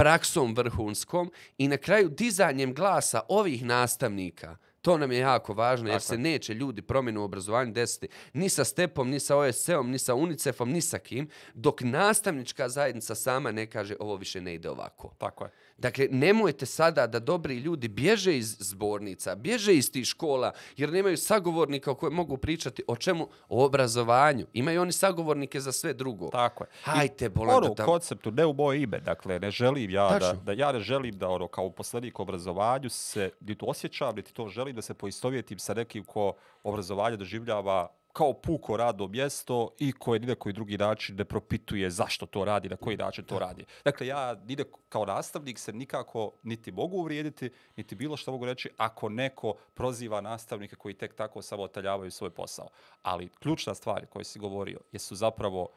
[0.00, 4.56] praksom vrhunskom i na kraju dizanjem glasa ovih nastavnika.
[4.82, 8.48] To nam je jako važno jer Tako se neće ljudi promjenu u obrazovanju desiti ni
[8.48, 13.52] sa stepom, ni sa OSC-om, ni sa UNICEF-om, ni sa kim, dok nastavnička zajednica sama
[13.52, 15.14] ne kaže ovo više ne ide ovako.
[15.18, 15.50] Tako je.
[15.78, 21.16] Dakle, nemojte sada da dobri ljudi bježe iz zbornica, bježe iz tih škola, jer nemaju
[21.16, 23.28] sagovornika o kojem mogu pričati o čemu?
[23.48, 24.46] O obrazovanju.
[24.52, 26.28] Imaju oni sagovornike za sve drugo.
[26.28, 26.68] Tako je.
[26.82, 30.42] Hajte, bolan, ono, da konceptu, ne u moje ime, dakle, ne želim ja da, Tačno.
[30.42, 34.48] da, ja ne želim da, ono, kao uposlenik u obrazovanju se, niti osjećam, niti to
[34.48, 40.20] želim da se poistovjetim sa nekim ko obrazovanje doživljava kao puko radno mjesto i koje
[40.20, 43.64] ni na koji drugi način ne propituje zašto to radi, na koji način to radi.
[43.84, 48.70] Dakle, ja nide kao nastavnik se nikako niti mogu uvrijediti, niti bilo što mogu reći
[48.76, 52.68] ako neko proziva nastavnike koji tek tako samo otaljavaju svoj posao.
[53.02, 55.68] Ali ključna stvar koju si govorio jesu zapravo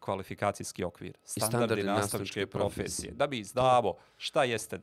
[0.00, 2.84] kvalifikacijski okvir, standardi, standardi nastavničke nastavničke profesije.
[2.84, 3.12] profesije.
[3.12, 4.80] Da bi znamo šta jeste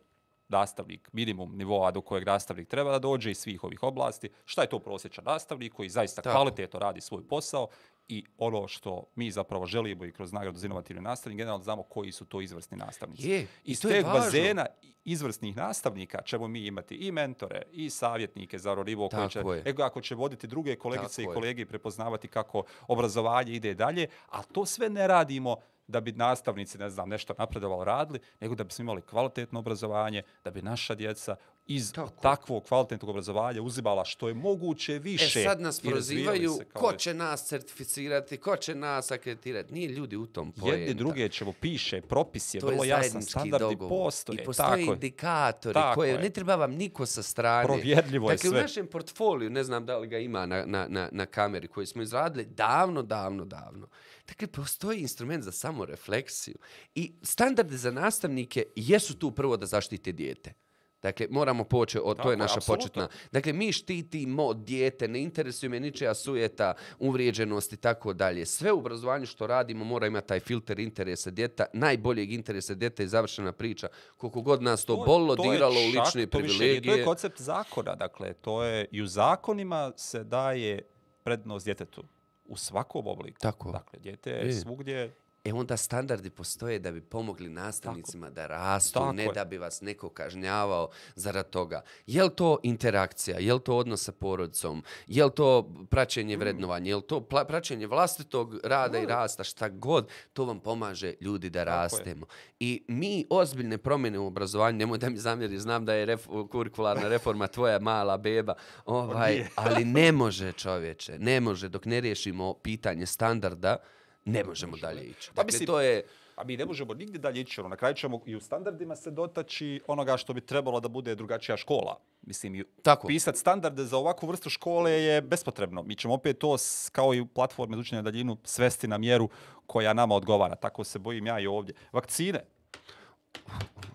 [0.54, 4.70] nastavnik, minimum nivoa do kojeg nastavnik treba da dođe iz svih ovih oblasti, šta je
[4.70, 6.36] to prosječan nastavnik koji zaista Tako.
[6.36, 7.68] kvalitetno radi svoj posao
[8.08, 12.12] i ono što mi zapravo želimo i kroz nagradu za inovativni nastavnik, generalno znamo koji
[12.12, 13.30] su to izvrsni nastavnici.
[13.30, 14.66] Je, Iz to je teg bazena
[15.06, 19.64] izvrsnih nastavnika ćemo mi imati i mentore i savjetnike za nivo koji će, je.
[19.66, 24.08] ego ako će voditi druge kolegice Tako i kolege i prepoznavati kako obrazovanje ide dalje,
[24.30, 25.56] a to sve ne radimo
[25.88, 30.52] da bi nastavnici, ne znam, nešto napredovalo radili, nego da bismo imali kvalitetno obrazovanje, da
[30.52, 31.36] bi naša djeca
[31.68, 32.22] iz Tako.
[32.22, 35.40] takvog kvalitetnog obrazovanja uzimala što je moguće više.
[35.40, 39.74] E sad nas prozivaju ko će nas certificirati, ko će nas akreditirati.
[39.74, 40.78] Nije ljudi u tom poenta.
[40.78, 43.90] Jedni druge ćemo piše, propis je To je vrlo jasan, standardi dogovor.
[43.90, 44.42] postoje.
[44.42, 44.94] I postoje tako je.
[44.94, 46.20] indikatori Tako koje je.
[46.20, 47.66] ne treba vam niko sa strane.
[47.66, 48.60] Provjerljivo je dakle, sve.
[48.60, 51.86] u našem portfoliju, ne znam da li ga ima na, na, na, na kameri koji
[51.86, 53.88] smo izradili, davno, davno, davno.
[54.28, 56.55] Dakle, postoji instrument za samorefleksiju.
[56.95, 60.53] I standardi za nastavnike jesu tu prvo da zaštite dijete.
[61.01, 62.88] Dakle, moramo poći, od, to Tako je je, naša apsolutno.
[62.88, 63.07] početna.
[63.32, 68.45] Dakle, mi štitimo dijete, ne interesuje me ničija sujeta, uvrijeđenost i tako dalje.
[68.45, 73.07] Sve u obrazovanju što radimo mora imati taj filter interesa djeta, najboljeg interesa djeta je
[73.07, 73.88] završena priča.
[74.17, 77.05] Koliko god nas to, to je diralo u lične to više nije- To je privilegije.
[77.05, 80.82] koncept zakona, dakle, to je, i u zakonima se daje
[81.24, 82.03] prednost djetetu
[82.46, 83.39] u svakom obliku.
[83.39, 83.72] Tako.
[83.72, 84.54] Dakle, djete je Je.
[84.54, 85.16] svugdje
[85.46, 89.32] E onda standardi postoje da bi pomogli nastavnicima da rastu, Tako ne je.
[89.34, 91.82] da bi vas neko kažnjavao zarad toga.
[92.08, 96.89] Je li to interakcija, je li to odnos sa porodicom, je li to praćenje vrednovanja,
[96.89, 101.64] je li to praćenje vlastitog rada i rasta, šta god, to vam pomaže ljudi da
[101.64, 102.26] rastemo.
[102.60, 107.08] I mi ozbiljne promjene u obrazovanju, nemoj da mi zamjeri, znam da je ref, kurikularna
[107.08, 108.54] reforma tvoja mala beba,
[108.86, 113.78] ovaj, ali ne može čovječe, ne može dok ne riješimo pitanje standarda,
[114.25, 115.29] ne možemo dalje ići.
[115.29, 116.04] Pa Dakle, mislim- to je...
[116.36, 117.59] A mi ne možemo nigdje dalje ići.
[117.62, 121.16] Ono, na kraju ćemo i u standardima se dotaći onoga što bi trebalo da bude
[121.16, 122.00] drugačija škola.
[122.21, 123.08] Mislim, Tako.
[123.08, 125.83] pisati standarde za ovakvu vrstu škole je bespotrebno.
[125.83, 126.55] Mi ćemo opet to,
[126.91, 129.29] kao i platforme za učenje na daljinu, svesti na mjeru
[129.67, 130.55] koja nama odgovara.
[130.55, 131.75] Tako se bojim ja i ovdje.
[131.91, 132.39] Vakcine.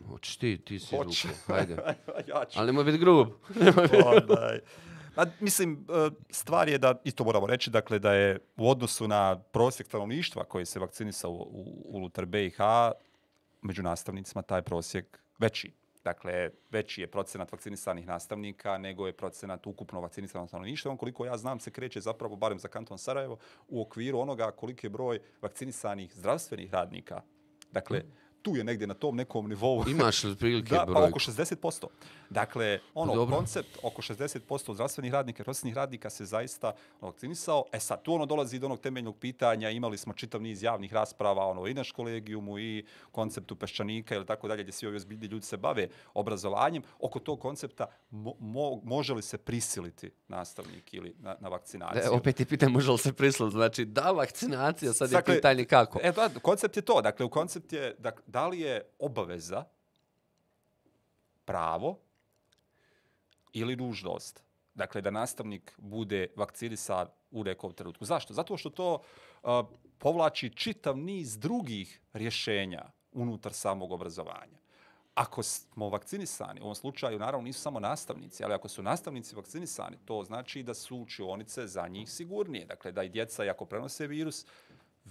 [0.09, 1.10] Hoćeš ti, ti si Hoću.
[1.28, 1.76] izvukao, ajde.
[2.34, 2.59] ja ću.
[2.59, 3.28] Ali nemoj biti grub.
[4.06, 4.60] Onaj.
[5.19, 9.39] Pa, mislim, e, stvar je da, isto moramo reći, dakle, da je u odnosu na
[9.39, 12.59] prosjek stanovništva koji se vakcinisao u, u, unutar BiH,
[13.62, 15.73] među nastavnicima taj prosjek veći.
[16.05, 20.90] Dakle, veći je procenat vakcinisanih nastavnika nego je procenat ukupno vakcinisanog stanovništva.
[20.90, 23.39] On, koliko ja znam, se kreće zapravo, barem za kanton Sarajevo,
[23.69, 27.23] u okviru onoga koliki je broj vakcinisanih zdravstvenih radnika.
[27.73, 28.03] Dakle,
[28.48, 29.84] tu je negdje na tom nekom nivou.
[29.90, 31.86] Imaš li prilike Da, pa oko 60%.
[32.30, 33.36] Dakle, ono, Dobro.
[33.36, 37.64] koncept oko 60% zdravstvenih radnika prosvjetnih radnika se zaista vakcinisao.
[37.72, 39.70] E sad, tu ono dolazi do onog temeljnog pitanja.
[39.70, 44.48] Imali smo čitav niz javnih rasprava ono, i na školegijumu i konceptu peščanika ili tako
[44.48, 46.82] dalje, gdje svi ovi ozbiljni ljudi se bave obrazovanjem.
[47.00, 52.02] Oko tog koncepta mo, mo- može li se prisiliti nastavnik ili na, na vakcinaciju?
[52.04, 53.52] E, opet ti pitam može li se prislati.
[53.52, 56.00] Znači, da vakcinacija, sad je Dakle, pitanje kako.
[56.02, 57.00] E, da, koncept je to.
[57.00, 59.65] Dakle, u koncept je da, da li je obaveza
[61.44, 61.98] pravo
[63.52, 64.43] ili nužnost.
[64.74, 68.05] Dakle, da nastavnik bude vakcinisan u nekom trenutku.
[68.05, 68.35] Zašto?
[68.35, 69.02] Zato što to
[69.43, 69.65] a,
[69.98, 74.59] povlači čitav niz drugih rješenja unutar samog obrazovanja.
[75.15, 79.97] Ako smo vakcinisani, u ovom slučaju naravno nisu samo nastavnici, ali ako su nastavnici vakcinisani,
[80.05, 82.66] to znači da su učionice za njih sigurnije.
[82.66, 84.47] Dakle, da i djeca, ako prenose virus,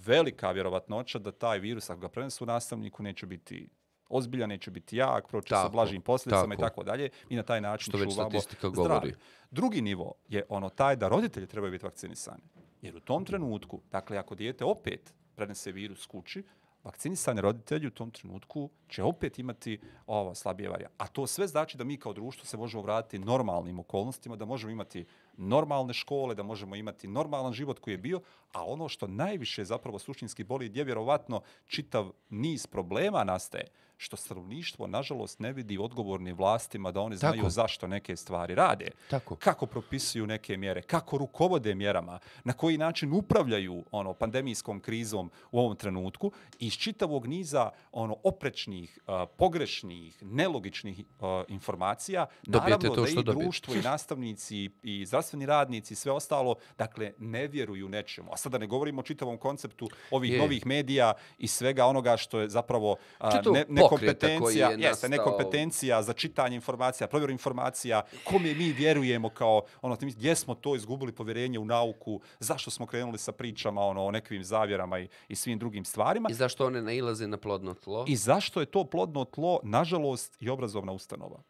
[0.06, 3.68] velika vjerovatnoća da taj virus, ako ga prenesu nastavniku, neće biti
[4.08, 6.82] ozbiljan, neće biti jak, proći sa blažim posljedicama i tako.
[6.82, 7.10] dalje.
[7.28, 8.88] I na taj način Što već čuvamo statistika zdravlje.
[8.88, 9.14] govori.
[9.50, 12.42] Drugi nivo je ono taj da roditelji trebaju biti vakcinisani.
[12.82, 16.42] Jer u tom trenutku, dakle, ako dijete opet prenese virus kući,
[16.88, 20.88] vakcinisani roditelji u tom trenutku će opet imati ova slabije varija.
[20.98, 24.72] A to sve znači da mi kao društvo se možemo vratiti normalnim okolnostima, da možemo
[24.72, 25.06] imati
[25.36, 28.20] normalne škole, da možemo imati normalan život koji je bio,
[28.52, 33.64] a ono što najviše zapravo suštinski boli je vjerovatno čitav niz problema nastaje,
[33.98, 37.50] što stanovništvo, nažalost, ne vidi odgovorni vlastima da oni znaju Tako.
[37.50, 38.90] zašto neke stvari rade.
[39.10, 39.36] Tako.
[39.36, 45.58] Kako propisuju neke mjere, kako rukovode mjerama, na koji način upravljaju ono pandemijskom krizom u
[45.58, 52.94] ovom trenutku i iz čitavog niza ono oprečnih, a, pogrešnih, nelogičnih a, informacija, Dobijete naravno
[52.94, 53.44] to da što i dobijete.
[53.44, 58.32] društvo i nastavnici i zdravstveni radnici i sve ostalo, dakle, ne vjeruju nečemu.
[58.32, 60.38] A sada ne govorimo o čitavom konceptu ovih Je.
[60.38, 62.96] novih medija i svega onoga što je zapravo
[63.32, 69.28] Čitavog ne, koji nekompetencija, je jeste, nekompetencija za čitanje informacija, provjeru informacija, kome mi vjerujemo
[69.28, 74.04] kao, ono, gdje smo to izgubili povjerenje u nauku, zašto smo krenuli sa pričama ono,
[74.04, 76.28] o nekakvim zavjerama i, i svim drugim stvarima.
[76.30, 78.04] I zašto one nailaze na plodno tlo?
[78.08, 81.42] I zašto je to plodno tlo, nažalost, i obrazovna ustanova?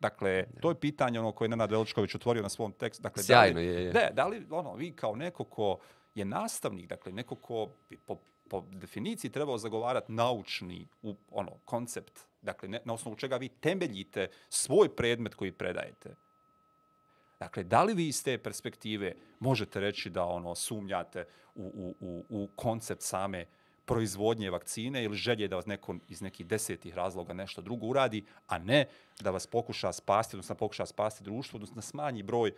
[0.00, 3.02] Dakle, to je pitanje ono koje je Nenad Veličković otvorio na svom tekstu.
[3.02, 3.92] Dakle, Sjajno da li, je, je.
[3.92, 5.78] Ne, da li ono, vi kao neko ko
[6.14, 7.68] je nastavnik, dakle, neko ko
[8.06, 8.16] po,
[8.50, 14.28] po definiciji trebao zagovarati naučni u, ono, koncept, dakle, ne, na osnovu čega vi temeljite
[14.48, 16.16] svoj predmet koji predajete.
[17.38, 21.24] Dakle, da li vi iz te perspektive možete reći da ono sumnjate
[21.54, 23.46] u, u, u, u koncept same
[23.84, 28.58] proizvodnje vakcine ili želje da vas neko iz nekih desetih razloga nešto drugo uradi, a
[28.58, 28.86] ne
[29.20, 32.56] da vas pokuša spasti, odnosno da pokuša spasti društvo, odnosno da smanji broj uh,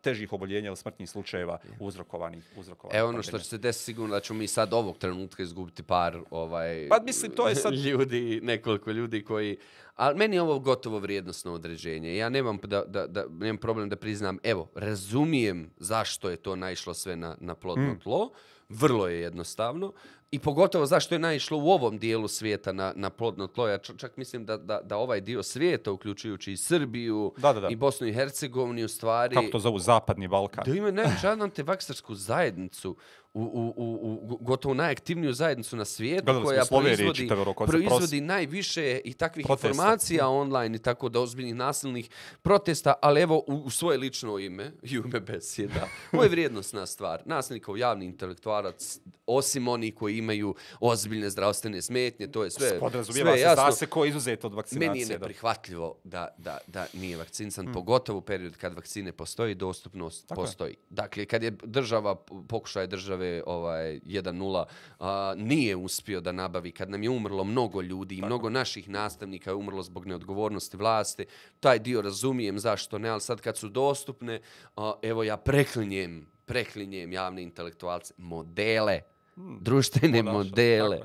[0.00, 4.20] težih oboljenja ili smrtnih slučajeva uzrokovanih, uzrokovanih Evo ono što će se desiti sigurno da
[4.20, 8.90] ćemo mi sad ovog trenutka izgubiti par ovaj Pa mislim, to je sad- ljudi, nekoliko
[8.90, 9.56] ljudi koji
[9.96, 12.16] ali meni je ovo gotovo vrijednostno određenje.
[12.16, 16.94] Ja nemam da, da, da nemam problem da priznam, evo, razumijem zašto je to naišlo
[16.94, 17.98] sve na na plodno Mm.
[17.98, 18.30] tlo.
[18.68, 19.92] Vrlo je jednostavno
[20.30, 23.68] i pogotovo zašto je naišlo u ovom dijelu svijeta na, na plodno tlo.
[23.68, 27.68] Ja čak mislim da, da, da ovaj dio svijeta, uključujući i Srbiju Da, da, da.
[27.68, 29.34] i Bosnu i Hercegovinu, u stvari...
[29.34, 30.64] Kako to zovu Zapadni Balkan?
[30.66, 32.96] Da ima najveću antivaksarsku zajednicu
[33.38, 37.28] u, u, u, u gotovo najaktivniju zajednicu na svijetu Gledali koja proizvodi,
[37.66, 39.68] proizvodi najviše i takvih Protesta.
[39.68, 42.10] informacija online i tako da ozbiljnih nasilnih
[42.42, 45.88] protesta, ali evo u, u svoje lično ime i u ime besjeda.
[46.12, 47.22] Ovo je vrijednostna stvar.
[47.24, 53.30] Nasilnik kao javni intelektualac, osim oni koji imaju ozbiljne zdravstvene smetnje, to je sve, Podrazumijeva
[53.30, 53.62] sve se, jasno.
[53.62, 54.88] zna se ko je izuzet od vakcinacije.
[54.88, 60.28] Meni je neprihvatljivo da, da, da nije vakcinisan, pogotovo u period kad vakcine postoji, dostupnost
[60.28, 60.44] Tako je.
[60.44, 60.76] postoji.
[60.90, 62.14] Dakle, kad je država,
[62.48, 64.64] pokušaj države ovaj, 1.0,
[64.98, 69.50] a, nije uspio da nabavi, kad nam je umrlo mnogo ljudi i mnogo naših nastavnika
[69.50, 71.26] je umrlo zbog neodgovornosti vlasti,
[71.60, 74.40] taj dio razumijem zašto ne, ali sad kad su dostupne,
[74.76, 79.00] a, evo ja preklinjem, preklinjem javne intelektualce, modele,
[79.36, 81.00] društvene ponašanje, modele,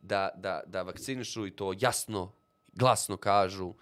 [0.00, 2.32] da, da, da vakcinišu i to jasno,
[2.72, 3.74] glasno kažu,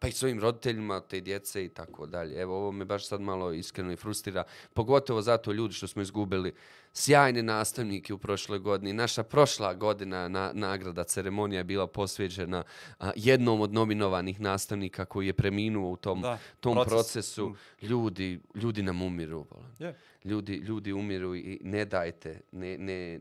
[0.00, 2.40] pa i svojim roditeljima te djece i tako dalje.
[2.40, 4.44] Evo, ovo me baš sad malo iskreno i frustrira.
[4.74, 6.54] Pogotovo zato ljudi što smo izgubili
[6.92, 8.92] sjajne nastavnike u prošloj godini.
[8.92, 12.62] Naša prošla godina na, nagrada ceremonija je bila posveđena
[12.98, 16.90] a, jednom od nominovanih nastavnika koji je preminuo u tom, Da, tom proces.
[16.92, 17.54] procesu.
[17.82, 19.46] Ljudi, ljudi nam umiru.
[19.78, 19.98] Je.
[20.24, 23.20] Ljudi, ljudi umiru i ne dajte, ne, ne,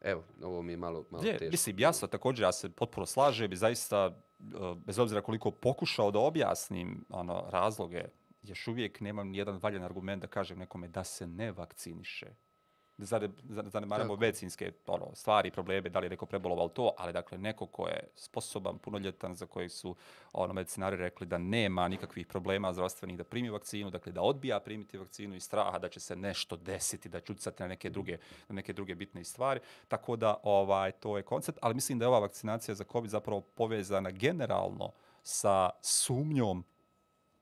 [0.00, 1.50] evo, ovo mi je malo, malo Je, teško.
[1.50, 4.44] mislim, jasno, također ja se potpuno slažem i zaista, E,
[4.86, 8.04] bez obzira koliko pokušao da objasnim ono, razloge,
[8.42, 12.34] još uvijek nemam nijedan valjan argument da kažem nekome da se ne vakciniše.
[12.98, 14.20] Zane- zane- Zanemaramo Tako.
[14.20, 18.08] medicinske ono, stvari, probleme, da li je neko prebolovao to, ali dakle neko ko je
[18.14, 19.96] sposoban, punoljetan, za kojeg su
[20.32, 24.98] ono, medicinari rekli da nema nikakvih problema zdravstvenih da primi vakcinu, dakle da odbija primiti
[24.98, 28.18] vakcinu iz straha da će se nešto desiti, da će utjecati na neke druge,
[28.48, 29.60] na neke druge bitne stvari.
[29.88, 33.40] Tako da ovaj to je koncept, ali mislim da je ova vakcinacija za COVID zapravo
[33.40, 34.92] povezana generalno
[35.22, 36.64] sa sumnjom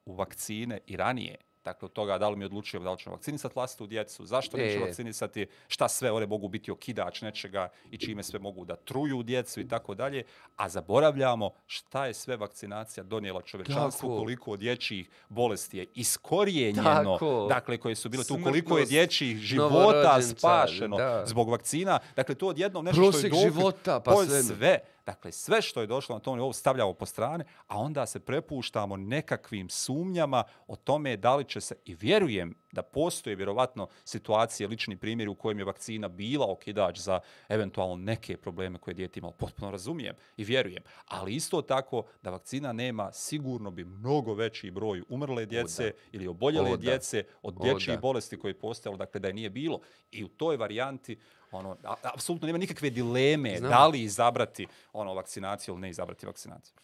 [0.07, 1.37] u vakcine i ranije.
[1.67, 4.79] Dakle, od toga da li mi odlučujemo da li ćemo vakcinisati vlastitu djecu, zašto E.
[4.79, 9.61] vakcinisati, šta sve one mogu biti okidač nečega i čime sve mogu da truju djecu
[9.61, 10.23] i tako dalje,
[10.57, 14.19] a zaboravljamo šta je sve vakcinacija donijela čovečanstvu, Tako.
[14.19, 16.83] koliko od dječjih bolesti je iskorijenjeno,
[17.15, 17.47] Tako.
[17.49, 21.27] dakle, koje su bile tu, koliko je dječjih života spašeno da.
[21.27, 21.99] zbog vakcina.
[22.17, 24.43] Dakle, to odjednom nešto što je dokaz- života, pa sve.
[24.43, 24.79] sve.
[25.07, 28.97] Dakle, sve što je došlo na tom nivou stavljamo po strane, a onda se prepuštamo
[28.97, 34.97] nekakvim sumnjama o tome da li će se, i vjerujem da postoje vjerovatno situacije, lični
[34.97, 39.33] primjeri u kojem je vakcina bila okidač za eventualno neke probleme koje dijete imalo.
[39.33, 40.83] Potpuno razumijem i vjerujem.
[41.07, 46.71] Ali isto tako da vakcina nema, sigurno bi mnogo veći broj umrle djece ili oboljele
[46.71, 46.83] O, da.
[46.83, 49.81] djece od O, dječjih bolesti koje je postojalo, dakle da je nije bilo.
[50.11, 51.19] I u toj varijanti
[51.53, 53.71] ono, a- apsolutno nema nikakve dileme Znam.
[53.71, 56.75] da li izabrati ono vakcinaciju ili ne izabrati vakcinaciju.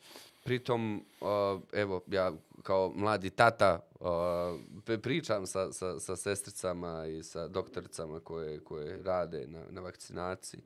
[0.44, 1.28] Pritom, uh,
[1.72, 2.32] evo, ja
[2.62, 4.06] kao mladi tata uh,
[4.84, 10.60] pri- pričam sa, sa, sa sestricama i sa doktoricama koje, koje rade na, na vakcinaciji.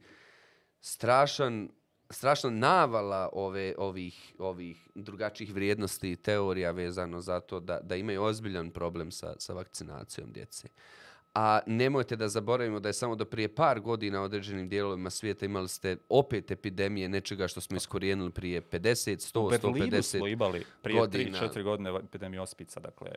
[0.81, 1.69] Strašan,
[2.11, 8.23] strašna navala ove, ovih, ovih drugačijih vrijednosti i teorija vezano za to da, da imaju
[8.23, 10.69] ozbiljan problem sa, sa vakcinacijom djece.
[11.39, 15.45] A nemojte da zaboravimo da je samo do prije par godina u određenim dijelovima svijeta
[15.45, 18.81] imali ste opet epidemije nečega što smo iskorijenili prije 50,
[19.35, 21.39] 100, U Berlinu 150 smo imali prije godina.
[21.41, 23.11] 3-4 godine epidemiju ospica, dakle,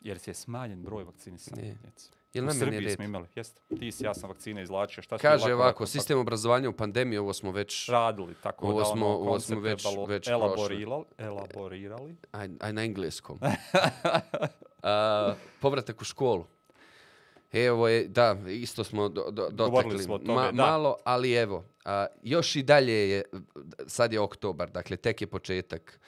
[0.00, 1.74] jer je smanjen broj vakcinisanih Je.
[1.74, 2.10] djece.
[2.34, 2.94] Jel U nam Srbiji nered?
[2.94, 3.60] smo imali, jeste.
[3.70, 5.02] Ti si, ja sam vakcine izlačio.
[5.02, 8.78] Šta Kaže lako, ovako, lako, sistem obrazovanja u pandemiji, ovo smo već, radili, tako Ovo
[8.78, 12.16] da smo- ono, ovo smo već- već elaborirali, elaborirali.
[12.32, 13.38] aj, aj na engleskom.
[14.82, 16.44] A, povratak u školu.
[17.52, 20.66] Evo je, da, isto smo do, do, dotakli smo tome, Ma- da.
[20.66, 23.22] malo, ali evo, a, još i dalje je,
[23.86, 26.00] sad je oktobar, dakle tek je početak.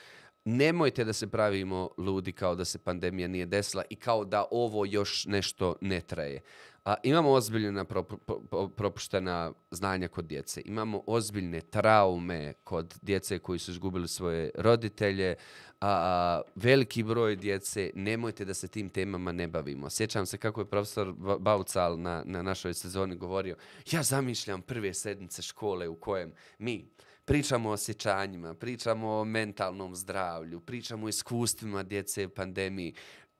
[0.44, 4.84] Nemojte da se pravimo ludi kao da se pandemija nije desila i kao da ovo
[4.84, 6.40] još nešto ne traje.
[6.84, 10.62] A, imamo ozbiljna pro, pro, propuštena znanja kod djece.
[10.64, 15.34] Imamo ozbiljne traume kod djece koji su izgubili svoje roditelje.
[15.80, 19.90] A, a, veliki broj djece, nemojte da se tim temama ne bavimo.
[19.90, 23.56] Sjećam se kako je profesor Baucal na, na našoj sezoni govorio,
[23.90, 26.90] ja zamišljam prve sedmice škole u kojem mi
[27.24, 32.94] pričamo o osjećanjima, pričamo o mentalnom zdravlju, pričamo o iskustvima djece u pandemiji.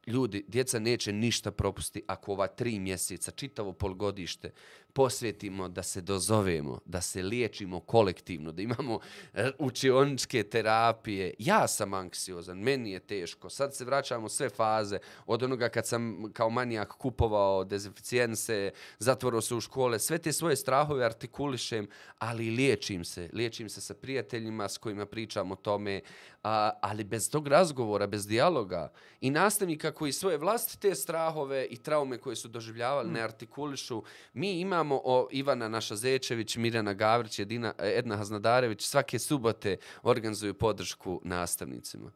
[0.07, 4.51] Ljudi, djeca neće ništa propusti ako ova tri mjeseca, čitavo polgodište,
[4.93, 9.01] posvetimo da se dozovemo, da se liječimo kolektivno, da imamo
[9.35, 11.35] e, učioničke terapije.
[11.39, 13.51] Ja sam anksiozan, meni je teško.
[13.51, 19.55] Sad se vraćamo sve faze od onoga kad sam kao manijak kupovao dezinficijense, zatvorao se
[19.55, 23.31] u škole, sve te svoje strahove artikulišem, ali liječim se.
[23.33, 26.01] Liječim se sa prijateljima s kojima pričam o tome,
[26.43, 32.19] a, ali bez tog razgovora, bez dijaloga i nastavnika koji svoje vlastite strahove i traume
[32.19, 34.03] koje su doživljavali ne artikulišu,
[34.33, 42.13] mi imamo o, Ivana Našazečević, Mirjana Gavrić, Jedina, Edna Haznadarević, svake subote organizuju podršku nastavnicima.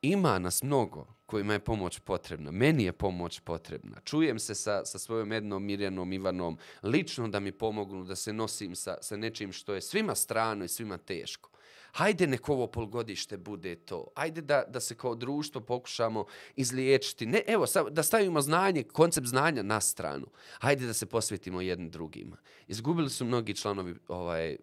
[0.00, 2.50] Ima nas mnogo kojima je pomoć potrebna.
[2.50, 4.00] Meni je pomoć potrebna.
[4.04, 8.74] Čujem se sa, sa svojom Ednom, Mirjanom, Ivanom, lično da mi pomognu da se nosim
[8.74, 11.50] sa, sa nečim što je svima strano i svima teško.
[11.92, 14.06] Hajde nek ovo polgodište bude to.
[14.16, 16.24] Hajde da, da se kao društvo pokušamo
[16.56, 17.26] izliječiti.
[17.26, 20.26] Ne, evo, sa, da stavimo znanje, koncept znanja na stranu.
[20.58, 22.36] Hajde da se posvetimo jednim drugima.
[22.68, 24.56] Izgubili su mnogi članovi ovaj,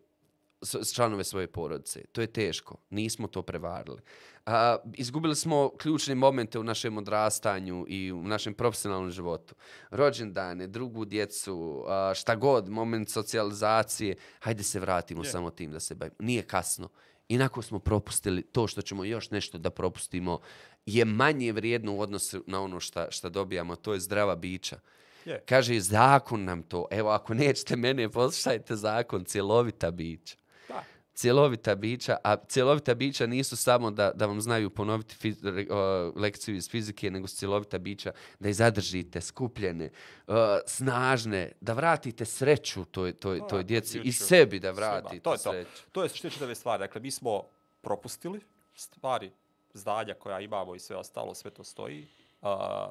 [0.93, 2.03] članove svoje porodice.
[2.11, 2.77] To je teško.
[2.89, 4.01] Nismo to prevarili.
[4.45, 9.55] A, izgubili smo ključne momente u našem odrastanju i u našem profesionalnom životu.
[9.91, 14.15] Rođendane, drugu djecu, a, šta god, moment socijalizacije.
[14.39, 15.29] Hajde se vratimo Je.
[15.29, 16.15] samo tim da se bavimo.
[16.19, 16.89] Nije kasno.
[17.29, 20.39] Inako smo propustili to što ćemo još nešto da propustimo
[20.85, 23.75] je manje vrijedno u odnosu na ono šta, šta dobijamo.
[23.75, 24.79] To je zdrava bića.
[25.25, 25.43] Je.
[25.45, 26.87] Kaže, zakon nam to.
[26.91, 30.38] Evo, ako nećete mene, poslušajte zakon, cjelovita bića.
[31.19, 36.11] Cjelovita bića, a cjelovita bića nisu samo da, da vam znaju ponoviti fiz, re, o,
[36.15, 39.89] lekciju iz fizike, nego su cjelovita bića da ih zadržite skupljene,
[40.27, 45.37] o, snažne, da vratite sreću toj, toj, toj djeci i sebi da vratite to je
[45.37, 45.51] to.
[45.51, 45.83] sreću.
[45.91, 46.79] To je što čitave stvari.
[46.79, 47.43] Dakle, mi smo
[47.81, 48.41] propustili
[48.73, 49.31] stvari,
[49.73, 52.07] zdanja koja imamo i sve ostalo, sve to stoji.
[52.41, 52.49] Uh,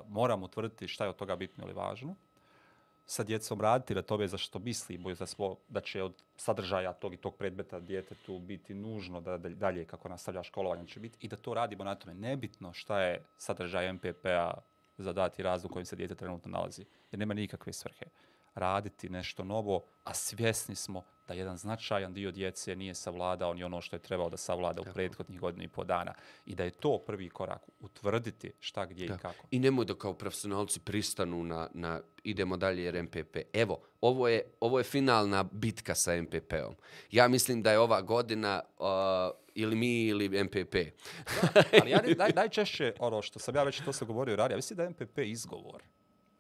[0.09, 2.17] moramo utvrditi šta je od toga bitno ili važno.
[3.11, 6.93] Sa djecom raditi na tome za što mislimo i da, smo, da će od sadržaja
[6.93, 11.29] tog i tog predmeta djetetu biti nužno da dalje- kako nastavlja školovanje će biti i
[11.29, 12.15] da to radimo na tome.
[12.15, 14.55] Nebitno šta je sadržaj MPP-a
[14.99, 16.85] za dati razlog u se djete trenutno nalazi.
[17.13, 18.07] Jer nema nikakve svrhe
[18.55, 23.81] raditi nešto novo, a svjesni smo da jedan značajan dio djece nije savladao ni ono
[23.81, 26.15] što je trebao da savlada u prethodnih godinu i po dana.
[26.47, 29.47] I da je to prvi korak, utvrditi šta, gdje i kako.
[29.51, 33.37] I nemoj da kao profesionalci pristanu na, na idemo dalje jer MPP.
[33.53, 36.75] Evo, ovo je, ovo je finalna bitka sa MPP-om.
[37.11, 38.87] Ja mislim da je ova godina uh,
[39.55, 40.75] ili mi ili MPP.
[41.83, 44.77] Ali ja naj, najčešće, ono što sam ja već to sam govorio ranije, ja mislim
[44.77, 45.83] da je MPP izgovor.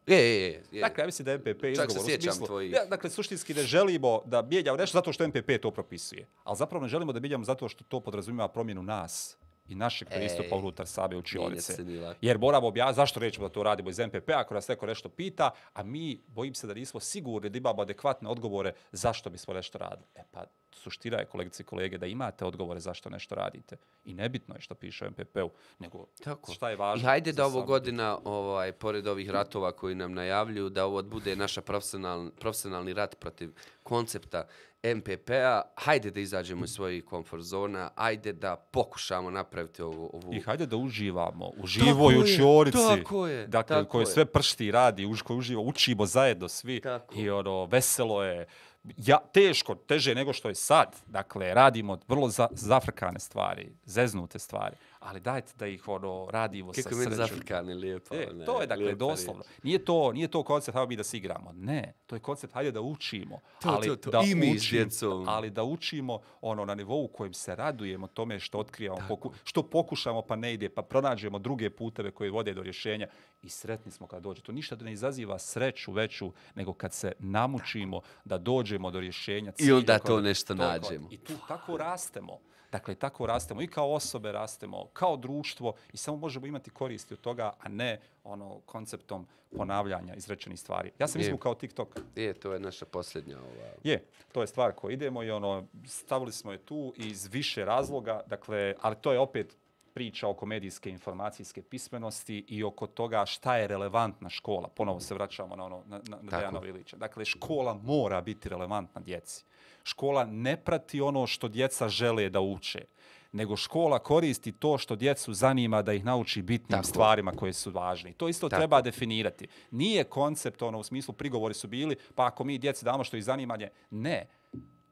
[0.09, 0.62] Je, je, je.
[0.72, 0.80] je.
[0.80, 1.93] Dakle, ja mislim da je MPP izgovor.
[1.93, 2.72] se u sjećam smislu- tvojih.
[2.72, 6.26] Ja, dakle, suštinski ne želimo da mijenjamo nešto zato što MPP to propisuje.
[6.44, 9.36] Ali zapravo ne želimo da mijenjamo zato što to podrazumijeva promjenu nas
[9.68, 11.76] i našeg pristupa Ej, unutar same učionice.
[12.20, 15.51] Jer moramo objasniti zašto nećemo da to radimo iz MPP ako nas neko nešto pita,
[15.72, 20.06] a mi bojim se da nismo sigurni da imamo adekvatne odgovore zašto bismo nešto radili.
[20.14, 23.77] E pa, suština je, kolegice i kolege, da imate odgovore zašto nešto radite.
[24.05, 26.53] I nebitno je što piše u MPP-u, nego Tako.
[26.53, 27.03] šta je važno.
[27.03, 31.36] I hajde da ovo godina, ovaj, pored ovih ratova koji nam najavljuju, da ovo bude
[31.36, 34.47] naša profesional, profesionalni rat protiv koncepta
[34.82, 40.11] MPP-a, hajde da izađemo iz svojih komfort zona, hajde da pokušamo napraviti ovu...
[40.12, 40.35] ovu...
[40.35, 42.78] I hajde da uživamo u živoj je, učionici.
[42.78, 44.07] tako je, Dakle, tako koje je.
[44.07, 46.81] sve pršti radi, už, koje uživo, učimo zajedno svi.
[46.81, 47.15] Tako.
[47.19, 48.47] I ono, veselo je.
[48.96, 50.96] Ja, teško, teže nego što je sad.
[51.06, 54.76] Dakle, radimo vrlo za, zafrkane stvari, zeznute stvari.
[55.00, 57.26] Ali dajte da ih ono, radimo Kako sa je meni srećom.
[57.26, 58.14] zafrkane lijepo.
[58.14, 59.42] E, ne, to je dakle lijepa doslovno.
[59.42, 59.62] riječ.
[59.64, 61.52] Nije to, nije to koncept hajde mi da se igramo.
[61.52, 63.40] Ne, to je koncept hajde da učimo.
[63.60, 64.10] To, ali to, to.
[64.10, 65.24] da I mi s učim- djecom.
[65.28, 69.62] ali da učimo ono na nivou u kojem se radujemo tome što otkrivamo, poku, što
[69.62, 73.06] pokušamo pa ne ide, pa pronađemo druge puteve koji vode do rješenja
[73.42, 74.42] i sretni smo kad dođe.
[74.42, 79.52] To ništa ne izaziva sreću veću nego kad se namučimo da dođemo do rješenja.
[79.58, 81.08] I onda to nešto nađemo.
[81.10, 82.38] I tu tako rastemo.
[82.73, 87.20] Dakle, tako rastemo i kao osobe rastemo, kao društvo i samo možemo imati koristi od
[87.20, 89.27] toga, a ne ono konceptom
[89.57, 90.93] ponavljanja izrečenih stvari.
[90.99, 91.23] Ja sam Je.
[91.23, 92.01] mislio kao TikTok.
[92.16, 93.69] Je, to je naša posljednja ova...
[93.85, 98.20] Je, to je stvar koju idemo i ono, stavili smo je tu iz više razloga,
[98.27, 99.57] dakle, ali to je opet
[99.95, 104.69] priča oko medijske informacijske pismenosti i oko toga šta je relevantna škola.
[104.69, 106.19] Ponovo se vraćamo na ono, na, na.
[106.23, 106.97] Dejana Ilića.
[106.97, 109.45] Dakle, škola mora biti relevantna djeci.
[109.89, 112.85] Škola ne prati ono što djeca žele da uče,
[113.32, 116.86] nego škola koristi to što djecu zanima da ih nauči bitnim Tako.
[116.86, 118.10] stvarima koje su važne.
[118.10, 118.60] I to isto Tako.
[118.60, 119.47] treba definirati.
[119.70, 123.24] Nije koncept ono u smislu prigovori su bili, pa ako mi djeci damo što ih
[123.24, 124.27] zanimanje, ne.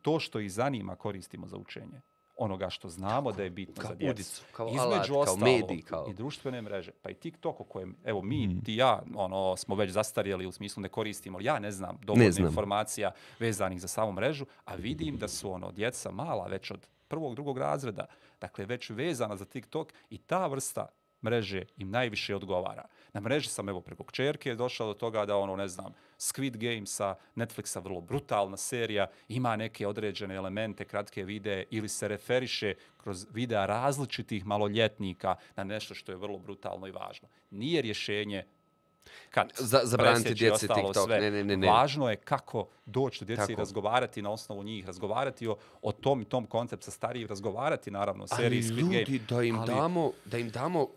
[0.02, 2.00] To što ih zanima koristimo za učenje
[2.36, 4.10] onoga što znamo da je bitno Kao za djecu.
[4.10, 7.64] udicu, kao Između alat, kao ostalog, medij, kao- i društvene mreže, pa i TikTok o
[7.64, 11.44] kojem, evo mi, ti i ja, ono, smo već zastarjeli u smislu ne koristimo, ali
[11.44, 12.46] ja ne znam dovoljno znam.
[12.46, 17.34] informacija vezanih za samu mrežu, a vidim da su ono djeca mala već od prvog,
[17.34, 18.06] drugog razreda,
[18.40, 20.86] dakle već vezana za TikTok i ta vrsta
[21.26, 22.84] mreže im najviše odgovara.
[23.12, 26.86] Na mreži sam evo preko kćerke došao do toga da ono ne znam Squid Game
[26.86, 33.26] sa Netflixa vrlo brutalna serija ima neke određene elemente kratke videe ili se referiše kroz
[33.32, 37.28] videa različitih maloljetnika na nešto što je vrlo brutalno i važno.
[37.50, 38.44] Nije rješenje
[39.30, 40.96] kad Za- zabraniti djeci TikTok.
[41.06, 41.20] sve.
[41.20, 41.66] Ne, ne, ne, ne.
[41.66, 46.22] Važno je kako doći do djeci i razgovarati na osnovu njih, razgovarati o, o tom
[46.22, 48.98] i tom konceptu sa starijim, razgovarati naravno o seriji Ali Squid Game.
[48.98, 50.88] ljudi, da im ali- damo, da im damo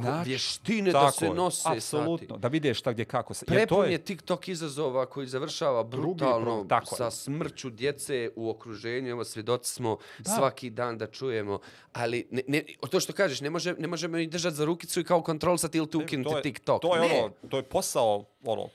[0.00, 2.40] Način- vještine da se je, nose Apsolutno, sati.
[2.40, 3.46] da vide šta gdje kako se.
[3.46, 6.96] Prepun to je TikTok izazova koji završava brutalno tako je.
[6.96, 9.10] sa smrću djece u okruženju.
[9.10, 11.58] Evo, svjedoci smo svaki dan da čujemo.
[11.92, 15.04] Ali, ne, ne, to što kažeš, ne, može, ne možemo ih držati za rukicu i
[15.04, 16.82] kao kontrolisati ili tu ukinuti to je, TikTok.
[16.82, 18.68] To je, ono, to je posao, ono,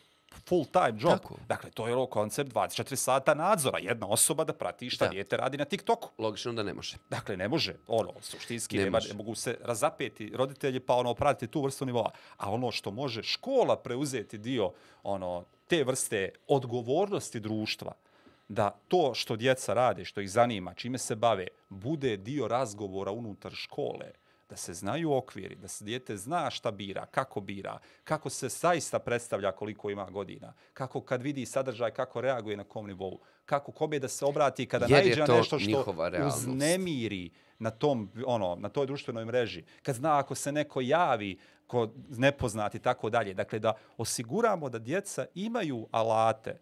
[0.48, 1.12] full time job.
[1.12, 1.36] Tako.
[1.48, 3.80] Dakle, to je ono koncept 24 sata nadzora.
[3.80, 5.12] Jedna osoba da prati šta Da.
[5.12, 6.10] dijete radi na TikToku.
[6.18, 6.98] Logično da ne može.
[7.10, 9.10] Dakle, ne može, ono, suštinski, Ne nema, može.
[9.10, 12.12] ne mogu se razapeti roditelji pa ono, pratiti tu vrstu nivoa.
[12.38, 14.72] A ono što može škola preuzeti dio
[15.04, 17.92] ono, te vrste odgovornosti društva,
[18.48, 23.52] da to što djeca rade, što ih zanima, čime se bave, bude dio razgovora unutar
[23.52, 24.12] škole,
[24.54, 29.00] da se znaju okviri, da se dijete zna šta bira, kako bira, kako se zaista
[29.00, 34.00] predstavlja koliko ima godina, kako kad vidi sadržaj, kako reaguje na kom nivou, kako kome
[34.00, 35.96] da se obrati kada Jer je naiđe na to nešto što
[36.28, 39.64] uznemiri na tom ono na toj društvenoj mreži.
[39.84, 43.34] Kad zna ako se neko javi ko nepoznati i tako dalje.
[43.34, 46.60] Dakle da osiguramo da djeca imaju alate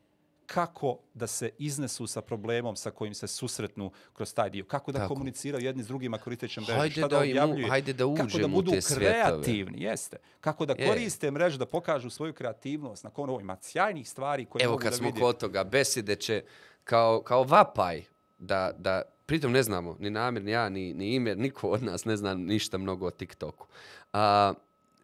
[0.54, 4.66] kako da se iznesu sa problemom sa kojim se susretnu kroz taj dio.
[4.66, 5.14] Kako da Tako.
[5.14, 6.80] komuniciraju jedni s drugima koriteći mrežu.
[6.80, 9.12] Hajde šta da objavljuju, hajde da Kako da uđemo u budu te svjetove.
[9.12, 10.18] kreativni, jeste.
[10.42, 10.88] Kako da Je.
[10.88, 13.04] koriste mrežu, da pokažu svoju kreativnost.
[13.04, 15.20] Na kono ima sjajnih stvari koje Evo mogu kad da smo vide.
[15.20, 16.44] kod toga, besede će
[16.84, 18.04] kao, kao vapaj
[18.38, 22.06] da, da pritom ne znamo, ni namir, ni ja, ni, ni ime, niko od nas
[22.06, 23.68] ne zna ništa mnogo o TikToku.
[24.14, 24.54] A,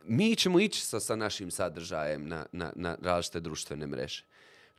[0.03, 4.24] mi ćemo ići sa, sa našim sadržajem na, na, na različite društvene mreže.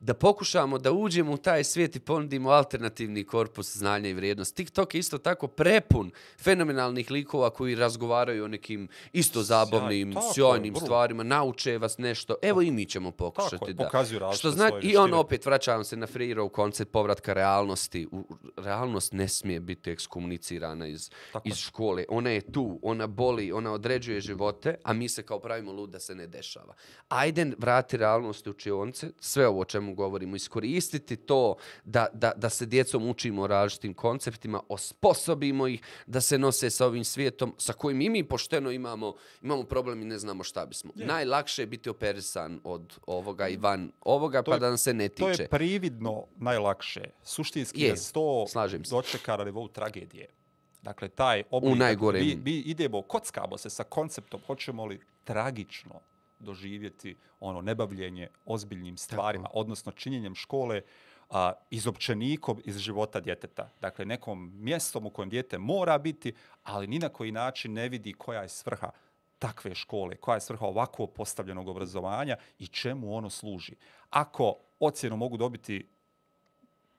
[0.00, 4.64] Da pokušamo da uđemo u taj svijet i ponudimo alternativni korpus znanja i vrijednosti.
[4.64, 6.10] TikTok je isto tako prepun
[6.40, 10.86] fenomenalnih likova koji razgovaraju o nekim isto zabavnim, tako sjajnim vrlo.
[10.86, 12.34] stvarima, nauče vas nešto.
[12.42, 13.58] Evo i mi ćemo pokušati.
[13.58, 13.84] Tako da.
[13.84, 18.06] pokazuju Što zna, svoje I on opet vraćavam se na Freerov koncept povratka realnosti.
[18.12, 18.24] U,
[18.56, 21.10] realnost ne smije biti ekskomunicirana iz,
[21.44, 22.04] iz škole.
[22.08, 26.00] Ona je tu, ona boli, ona određuje živote, a mi se kao pravimo lud da
[26.00, 26.74] se ne dešava.
[27.08, 31.54] Ajde vrati realnost u učionce, sve ovo o čemu govorimo, iskoristiti to
[31.84, 36.86] da, da, da se djecom učimo o različitim konceptima, osposobimo ih da se nose sa
[36.86, 40.92] ovim svijetom sa kojim i mi pošteno imamo, imamo problem i ne znamo šta bismo.
[40.96, 45.08] Najlakše je biti operisan od ovoga i van ovoga, pa je- da nam se ne
[45.08, 45.42] To tiče.
[45.42, 47.04] je prividno najlakše.
[47.24, 48.90] Suštinski Je, je, sto slažem se.
[48.90, 50.26] dočeka na nivou tragedije.
[50.82, 51.72] Dakle, taj oblik...
[51.72, 52.22] U najgorem.
[52.22, 56.00] Mi, mi idemo, kockamo se sa konceptom, hoćemo li tragično
[56.40, 60.82] doživjeti ono nebavljenje ozbiljnim stvarima, odnosno činjenjem škole
[61.30, 63.70] a, izopćenikom iz života djeteta.
[63.80, 68.12] Dakle, nekom mjestom u kojem dijete mora biti, ali ni na koji način ne vidi
[68.12, 68.90] koja je svrha
[69.38, 73.72] takve škole, koja je svrha ovako postavljenog obrazovanja i čemu ono služi.
[74.10, 75.88] Ako ocjenu mogu dobiti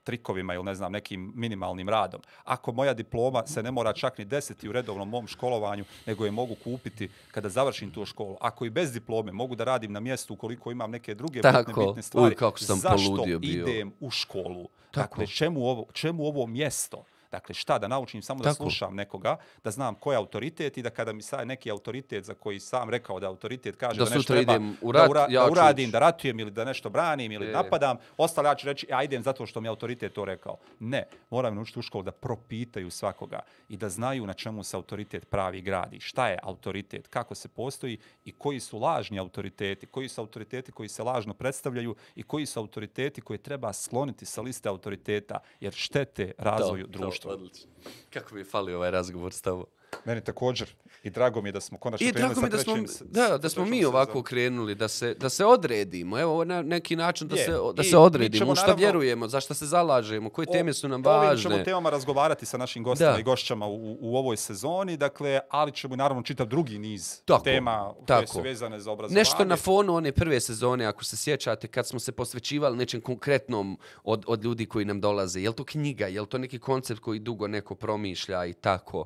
[0.03, 2.21] trikovima ili ne znam nekim minimalnim radom.
[2.43, 6.31] Ako moja diploma se ne mora čak ni deseti u redovnom mom školovanju, nego je
[6.31, 8.37] mogu kupiti kada završim tu školu.
[8.41, 11.71] Ako i bez diplome mogu da radim na mjestu ukoliko imam neke druge Tako.
[11.71, 13.67] bitne, bitne stvari, Uj, kako sam zašto poludio bio.
[13.67, 14.67] idem u školu?
[14.91, 15.09] Tako.
[15.09, 17.03] Dakle, čemu ovo, čemu ovo mjesto?
[17.31, 18.63] Dakle, šta da naučim samo da Tako.
[18.63, 22.33] slušam nekoga, da znam ko je autoritet i da kada mi sad neki autoritet za
[22.33, 25.27] koji sam rekao da autoritet kaže Da da, nešto treba idem u rat, da, ura,
[25.29, 27.51] ja da uradim, da ratujem ili da nešto branim ili E.
[27.51, 30.57] napadam, ostalo ja ću reći, ja idem zato što mi je autoritet to rekao.
[30.79, 33.39] Ne, moram naučiti u školu da propitaju svakoga
[33.69, 37.97] i da znaju na čemu se autoritet pravi gradi, šta je autoritet, kako se postoji
[38.25, 42.59] i koji su lažni autoriteti, koji su autoriteti koji se lažno predstavljaju i koji su
[42.59, 47.71] autoriteti koje treba skloniti sa liste autoriteta jer štete razvoju društva odlično.
[48.09, 49.65] Kako mi je falio ovaj razgovor s tobom.
[50.05, 50.69] Meni također.
[51.03, 53.37] I drago mi je da smo konačno I krenuli drago mi da smo, s- da,
[53.37, 54.23] da smo mi ovako sezonom.
[54.23, 56.19] krenuli, da se, da se odredimo.
[56.19, 57.45] Evo, na neki način da Je.
[57.45, 58.39] se, da I se odredimo.
[58.39, 61.21] ćemo U šta naravno- vjerujemo, za šta se zalažemo, koje teme su nam O ovim
[61.21, 61.51] važne.
[61.51, 63.19] ćemo temama razgovarati sa našim gostima Da.
[63.19, 67.93] i gošćama u, u ovoj sezoni, dakle, ali ćemo naravno čitav drugi niz Tako, tema
[67.95, 68.27] koje tako.
[68.27, 69.19] su vezane za obrazovanje.
[69.19, 73.77] Nešto na fonu one prve sezone, ako se sjećate, kad smo se posvećivali nečem konkretnom
[74.03, 75.41] od, od ljudi koji nam dolaze.
[75.41, 79.05] Je li to knjiga, je li to neki koncept koji dugo neko promišlja i tako?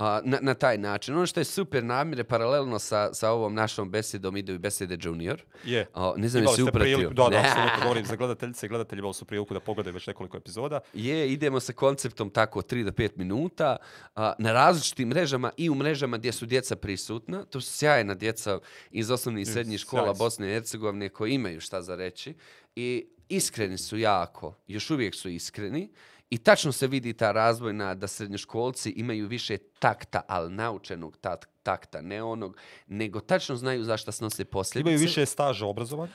[0.00, 1.14] A, na, na taj način.
[1.16, 5.42] Ono što je super namire, paralelno sa, sa ovom našom besedom ide i besede Junior.
[5.64, 5.86] Je.
[5.94, 6.96] A, ne znam jesi upratio.
[6.96, 7.38] priliku, da, da, Ne.
[7.38, 10.80] apsolutno govorim za gledateljice i gledatelji imali su priliku da pogledaju već nekoliko epizoda.
[10.94, 13.76] Je, idemo sa konceptom tako 3 do 5 minuta
[14.14, 17.44] a, na različitim mrežama i u mrežama gdje su djeca prisutna.
[17.44, 18.58] To su sjajna djeca
[18.90, 20.24] iz osnovnih i srednjih škola sjajni su.
[20.24, 22.34] Bosne i Hercegovine koji imaju šta za reći
[22.76, 25.90] i iskreni su jako, još uvijek su iskreni
[26.30, 32.00] I tačno se vidi ta razvojna da srednjoškolci imaju više takta, ali naučenog tak- takta,
[32.00, 34.90] ne onog, nego tačno znaju zašto snose posljedice.
[34.90, 36.12] Imaju više staža obrazovanja.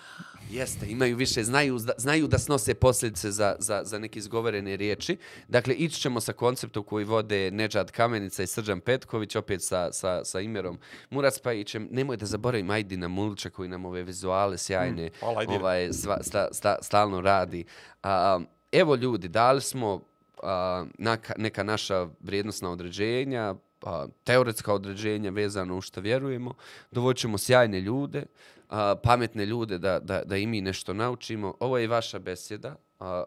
[0.52, 5.18] Jeste, imaju više, znaju, znaju da snose posljedice za, za, za neke izgovorene riječi.
[5.48, 10.26] Dakle, ići ćemo sa konceptom koji vode Nedžad Kamenica i Srđan Petković, opet sa, sa,
[10.26, 10.80] sa Imerom
[11.10, 11.88] Muraspajićem.
[11.92, 15.60] Nemoj da zaboravim Ajdina Mulića koji nam ove vizuale sjajne Ajdine.
[15.60, 17.66] ovaj, sva, sta, sta, stalno radi.
[18.04, 18.40] A,
[18.72, 20.02] evo ljudi, dali smo
[20.44, 26.54] a, naka, neka naša vrijednostna određenja, a, teoretska određenja vezano u što vjerujemo.
[26.92, 28.26] dovoćemo sjajne ljude,
[28.70, 31.54] a, pametne ljude da, da, da i mi nešto naučimo.
[31.60, 32.76] Ovo je i vaša besjeda.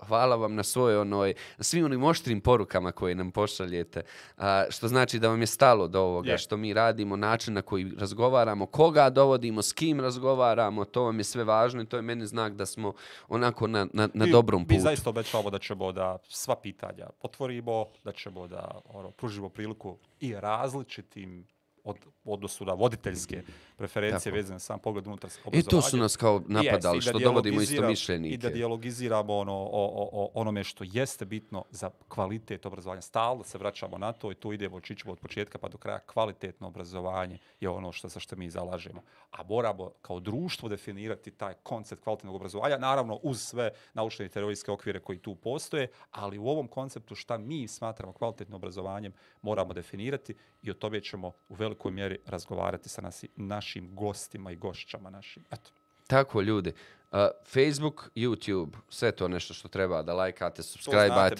[0.02, 4.02] Hvala vam na svoj onoj, na svim onim oštrim porukama koje nam pošaljete,
[4.36, 6.38] a, što znači da vam je stalo do ovoga Je.
[6.38, 11.24] što mi radimo, način na koji razgovaramo, koga dovodimo, s kim razgovaramo, to vam je
[11.24, 12.92] sve važno i to je meni znak da smo
[13.28, 14.80] onako na, na, na Mi- dobrom Mi putu.
[14.80, 20.34] zaista obećavamo da ćemo da sva pitanja otvorimo, da ćemo da ono, pružimo priliku i
[20.34, 21.46] različitim
[21.84, 21.96] od,
[22.32, 23.42] odnosu na voditeljske
[23.76, 24.36] preferencije Tako.
[24.36, 25.82] vezane sam pogled unutar I obrazovanja.
[25.82, 28.34] tu su nas kao napadali, Jest, i što dovodimo isto mišljenike.
[28.34, 33.00] I da dialogiziramo ono, o, o, o onome što jeste bitno za kvalitet obrazovanja.
[33.00, 35.98] Stalno se vraćamo na to i tu idemo, čićemo od početka pa do kraja.
[35.98, 39.02] Kvalitetno obrazovanje je ono što, za što mi zalažemo.
[39.30, 44.70] A moramo kao društvo definirati taj koncept kvalitetnog obrazovanja, naravno uz sve naučne i teorijske
[44.70, 50.34] okvire koji tu postoje, ali u ovom konceptu šta mi smatramo kvalitetnim obrazovanjem moramo definirati
[50.62, 55.44] i o tome ćemo u velikoj mjeri razgovarati sa nasi, našim gostima i gošćama našim.
[55.50, 55.70] Eto.
[56.06, 56.72] Tako, ljudi.
[57.12, 60.62] Uh, Facebook, YouTube, sve to nešto što treba da lajkate,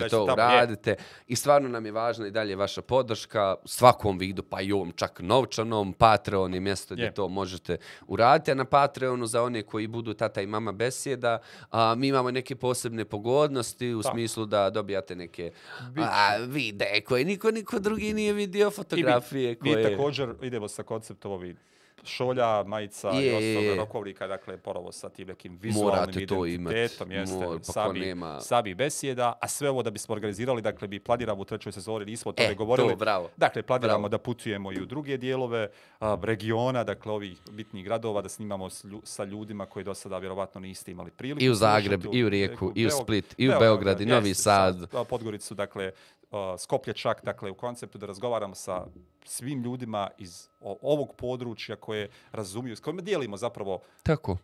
[0.03, 0.33] već to je.
[0.33, 0.97] uradite.
[1.27, 4.93] I stvarno nam je važna i dalje vaša podrška u svakom vidu, pa i ovom
[4.93, 5.93] čak novčanom.
[5.93, 7.15] Patreon je mjesto gdje Je.
[7.15, 7.77] to možete
[8.07, 8.51] uraditi.
[8.51, 11.39] A na Patreonu za one koji budu tata i mama besjeda,
[11.71, 14.15] a, mi imamo neke posebne pogodnosti u Tako.
[14.15, 15.53] smislu da dobijate neke
[15.97, 19.91] a, videe koje niko, niko drugi nije vidio, I mi- fotografije mi, koje...
[19.97, 21.57] također idemo sa konceptom ovih
[22.05, 26.73] šolja, majica Je, i ostalog rokovnika, dakle, porovo sa tim nekim vizualnim Morate to imat.
[26.73, 30.89] identitetom, jeste, Mor- pa sabi, nema- sabi besjeda, a sve ovo da bismo organizirali, dakle,
[30.89, 32.89] mi planiramo u trećoj sezoni, nismo o tome E, govorili.
[32.89, 33.29] to, bravo.
[33.37, 34.09] Dakle, planiramo Bravo.
[34.09, 35.69] da putujemo i u druge dijelove
[36.01, 40.19] a, regiona, dakle, ovih bitnih gradova, da snimamo s lju- sa ljudima koji do sada
[40.19, 41.43] vjerovatno niste imali priliku.
[41.43, 44.43] I u Zagreb, i u Rijeku, i u Split, i u Beograd, i Novi jeste,
[44.43, 44.77] Sad.
[45.05, 45.93] Podgoricu, dakle,
[46.59, 48.85] Skoplje čak, dakle, u konceptu da razgovaramo sa
[49.29, 54.37] svim ljudima iz ovog područja koje razumiju, s kojima dijelimo zapravo Tako.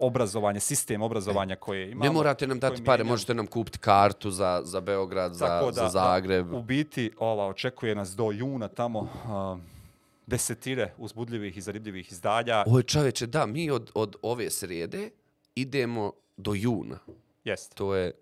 [0.00, 2.04] obrazovanje, sistem obrazovanja koje imamo.
[2.04, 3.12] Ne morate nam dati pare, mijenjamo.
[3.12, 6.50] možete nam kupiti kartu za, za Beograd, za, Tako za Zagreb.
[6.50, 9.58] Da, u biti, ova, očekuje nas do juna tamo a,
[10.26, 12.64] desetine uzbudljivih i zaribljivih izdanja.
[12.66, 15.10] Oj čoveče, da, mi od, od ove srijede
[15.54, 16.98] idemo do juna.
[17.44, 17.74] Jest.
[17.74, 18.12] To je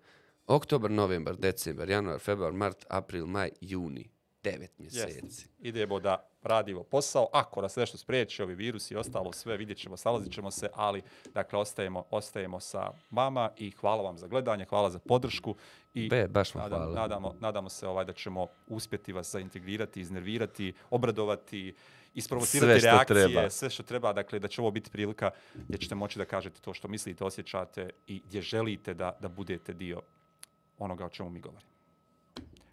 [0.47, 4.09] oktobar, novembar, decembar, januar, februar, mart, april, maj, juni.
[4.43, 5.25] Devet mjeseci.
[5.25, 5.49] Jest.
[5.59, 7.27] Idemo da radimo posao.
[7.33, 11.01] Ako nas nešto spriječi, ovi virusi i ostalo sve, vidjet ćemo, salazit ćemo se, ali
[11.33, 15.55] dakle, ostajemo, ostajemo sa vama i hvala vam za gledanje, hvala za podršku.
[15.93, 16.95] I Be, baš vam nadam- hvala.
[16.95, 21.73] Nadamo, nadamo se ovaj da ćemo uspjeti vas zaintegrirati, iznervirati, obradovati,
[22.13, 23.49] isprovocirati Sve što reakcije, treba.
[23.49, 26.73] sve što treba, dakle, da će ovo biti prilika gdje ćete moći da kažete to
[26.73, 30.01] što mislite, osjećate i gdje želite da, da budete dio
[30.77, 31.76] onoga o čemu mi govorimo.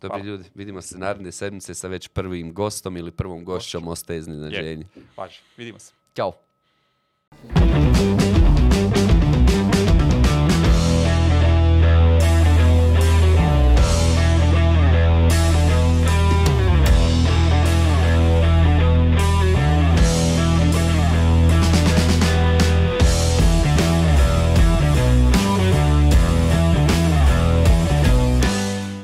[0.05, 0.24] Dobri Hvala.
[0.24, 4.86] ljudi, vidimo se naredne sedmice sa već prvim gostom ili prvom gošćom, ostaje iznenađenje.
[5.16, 5.93] Važi, vidimo se.
[6.16, 6.32] Ćao.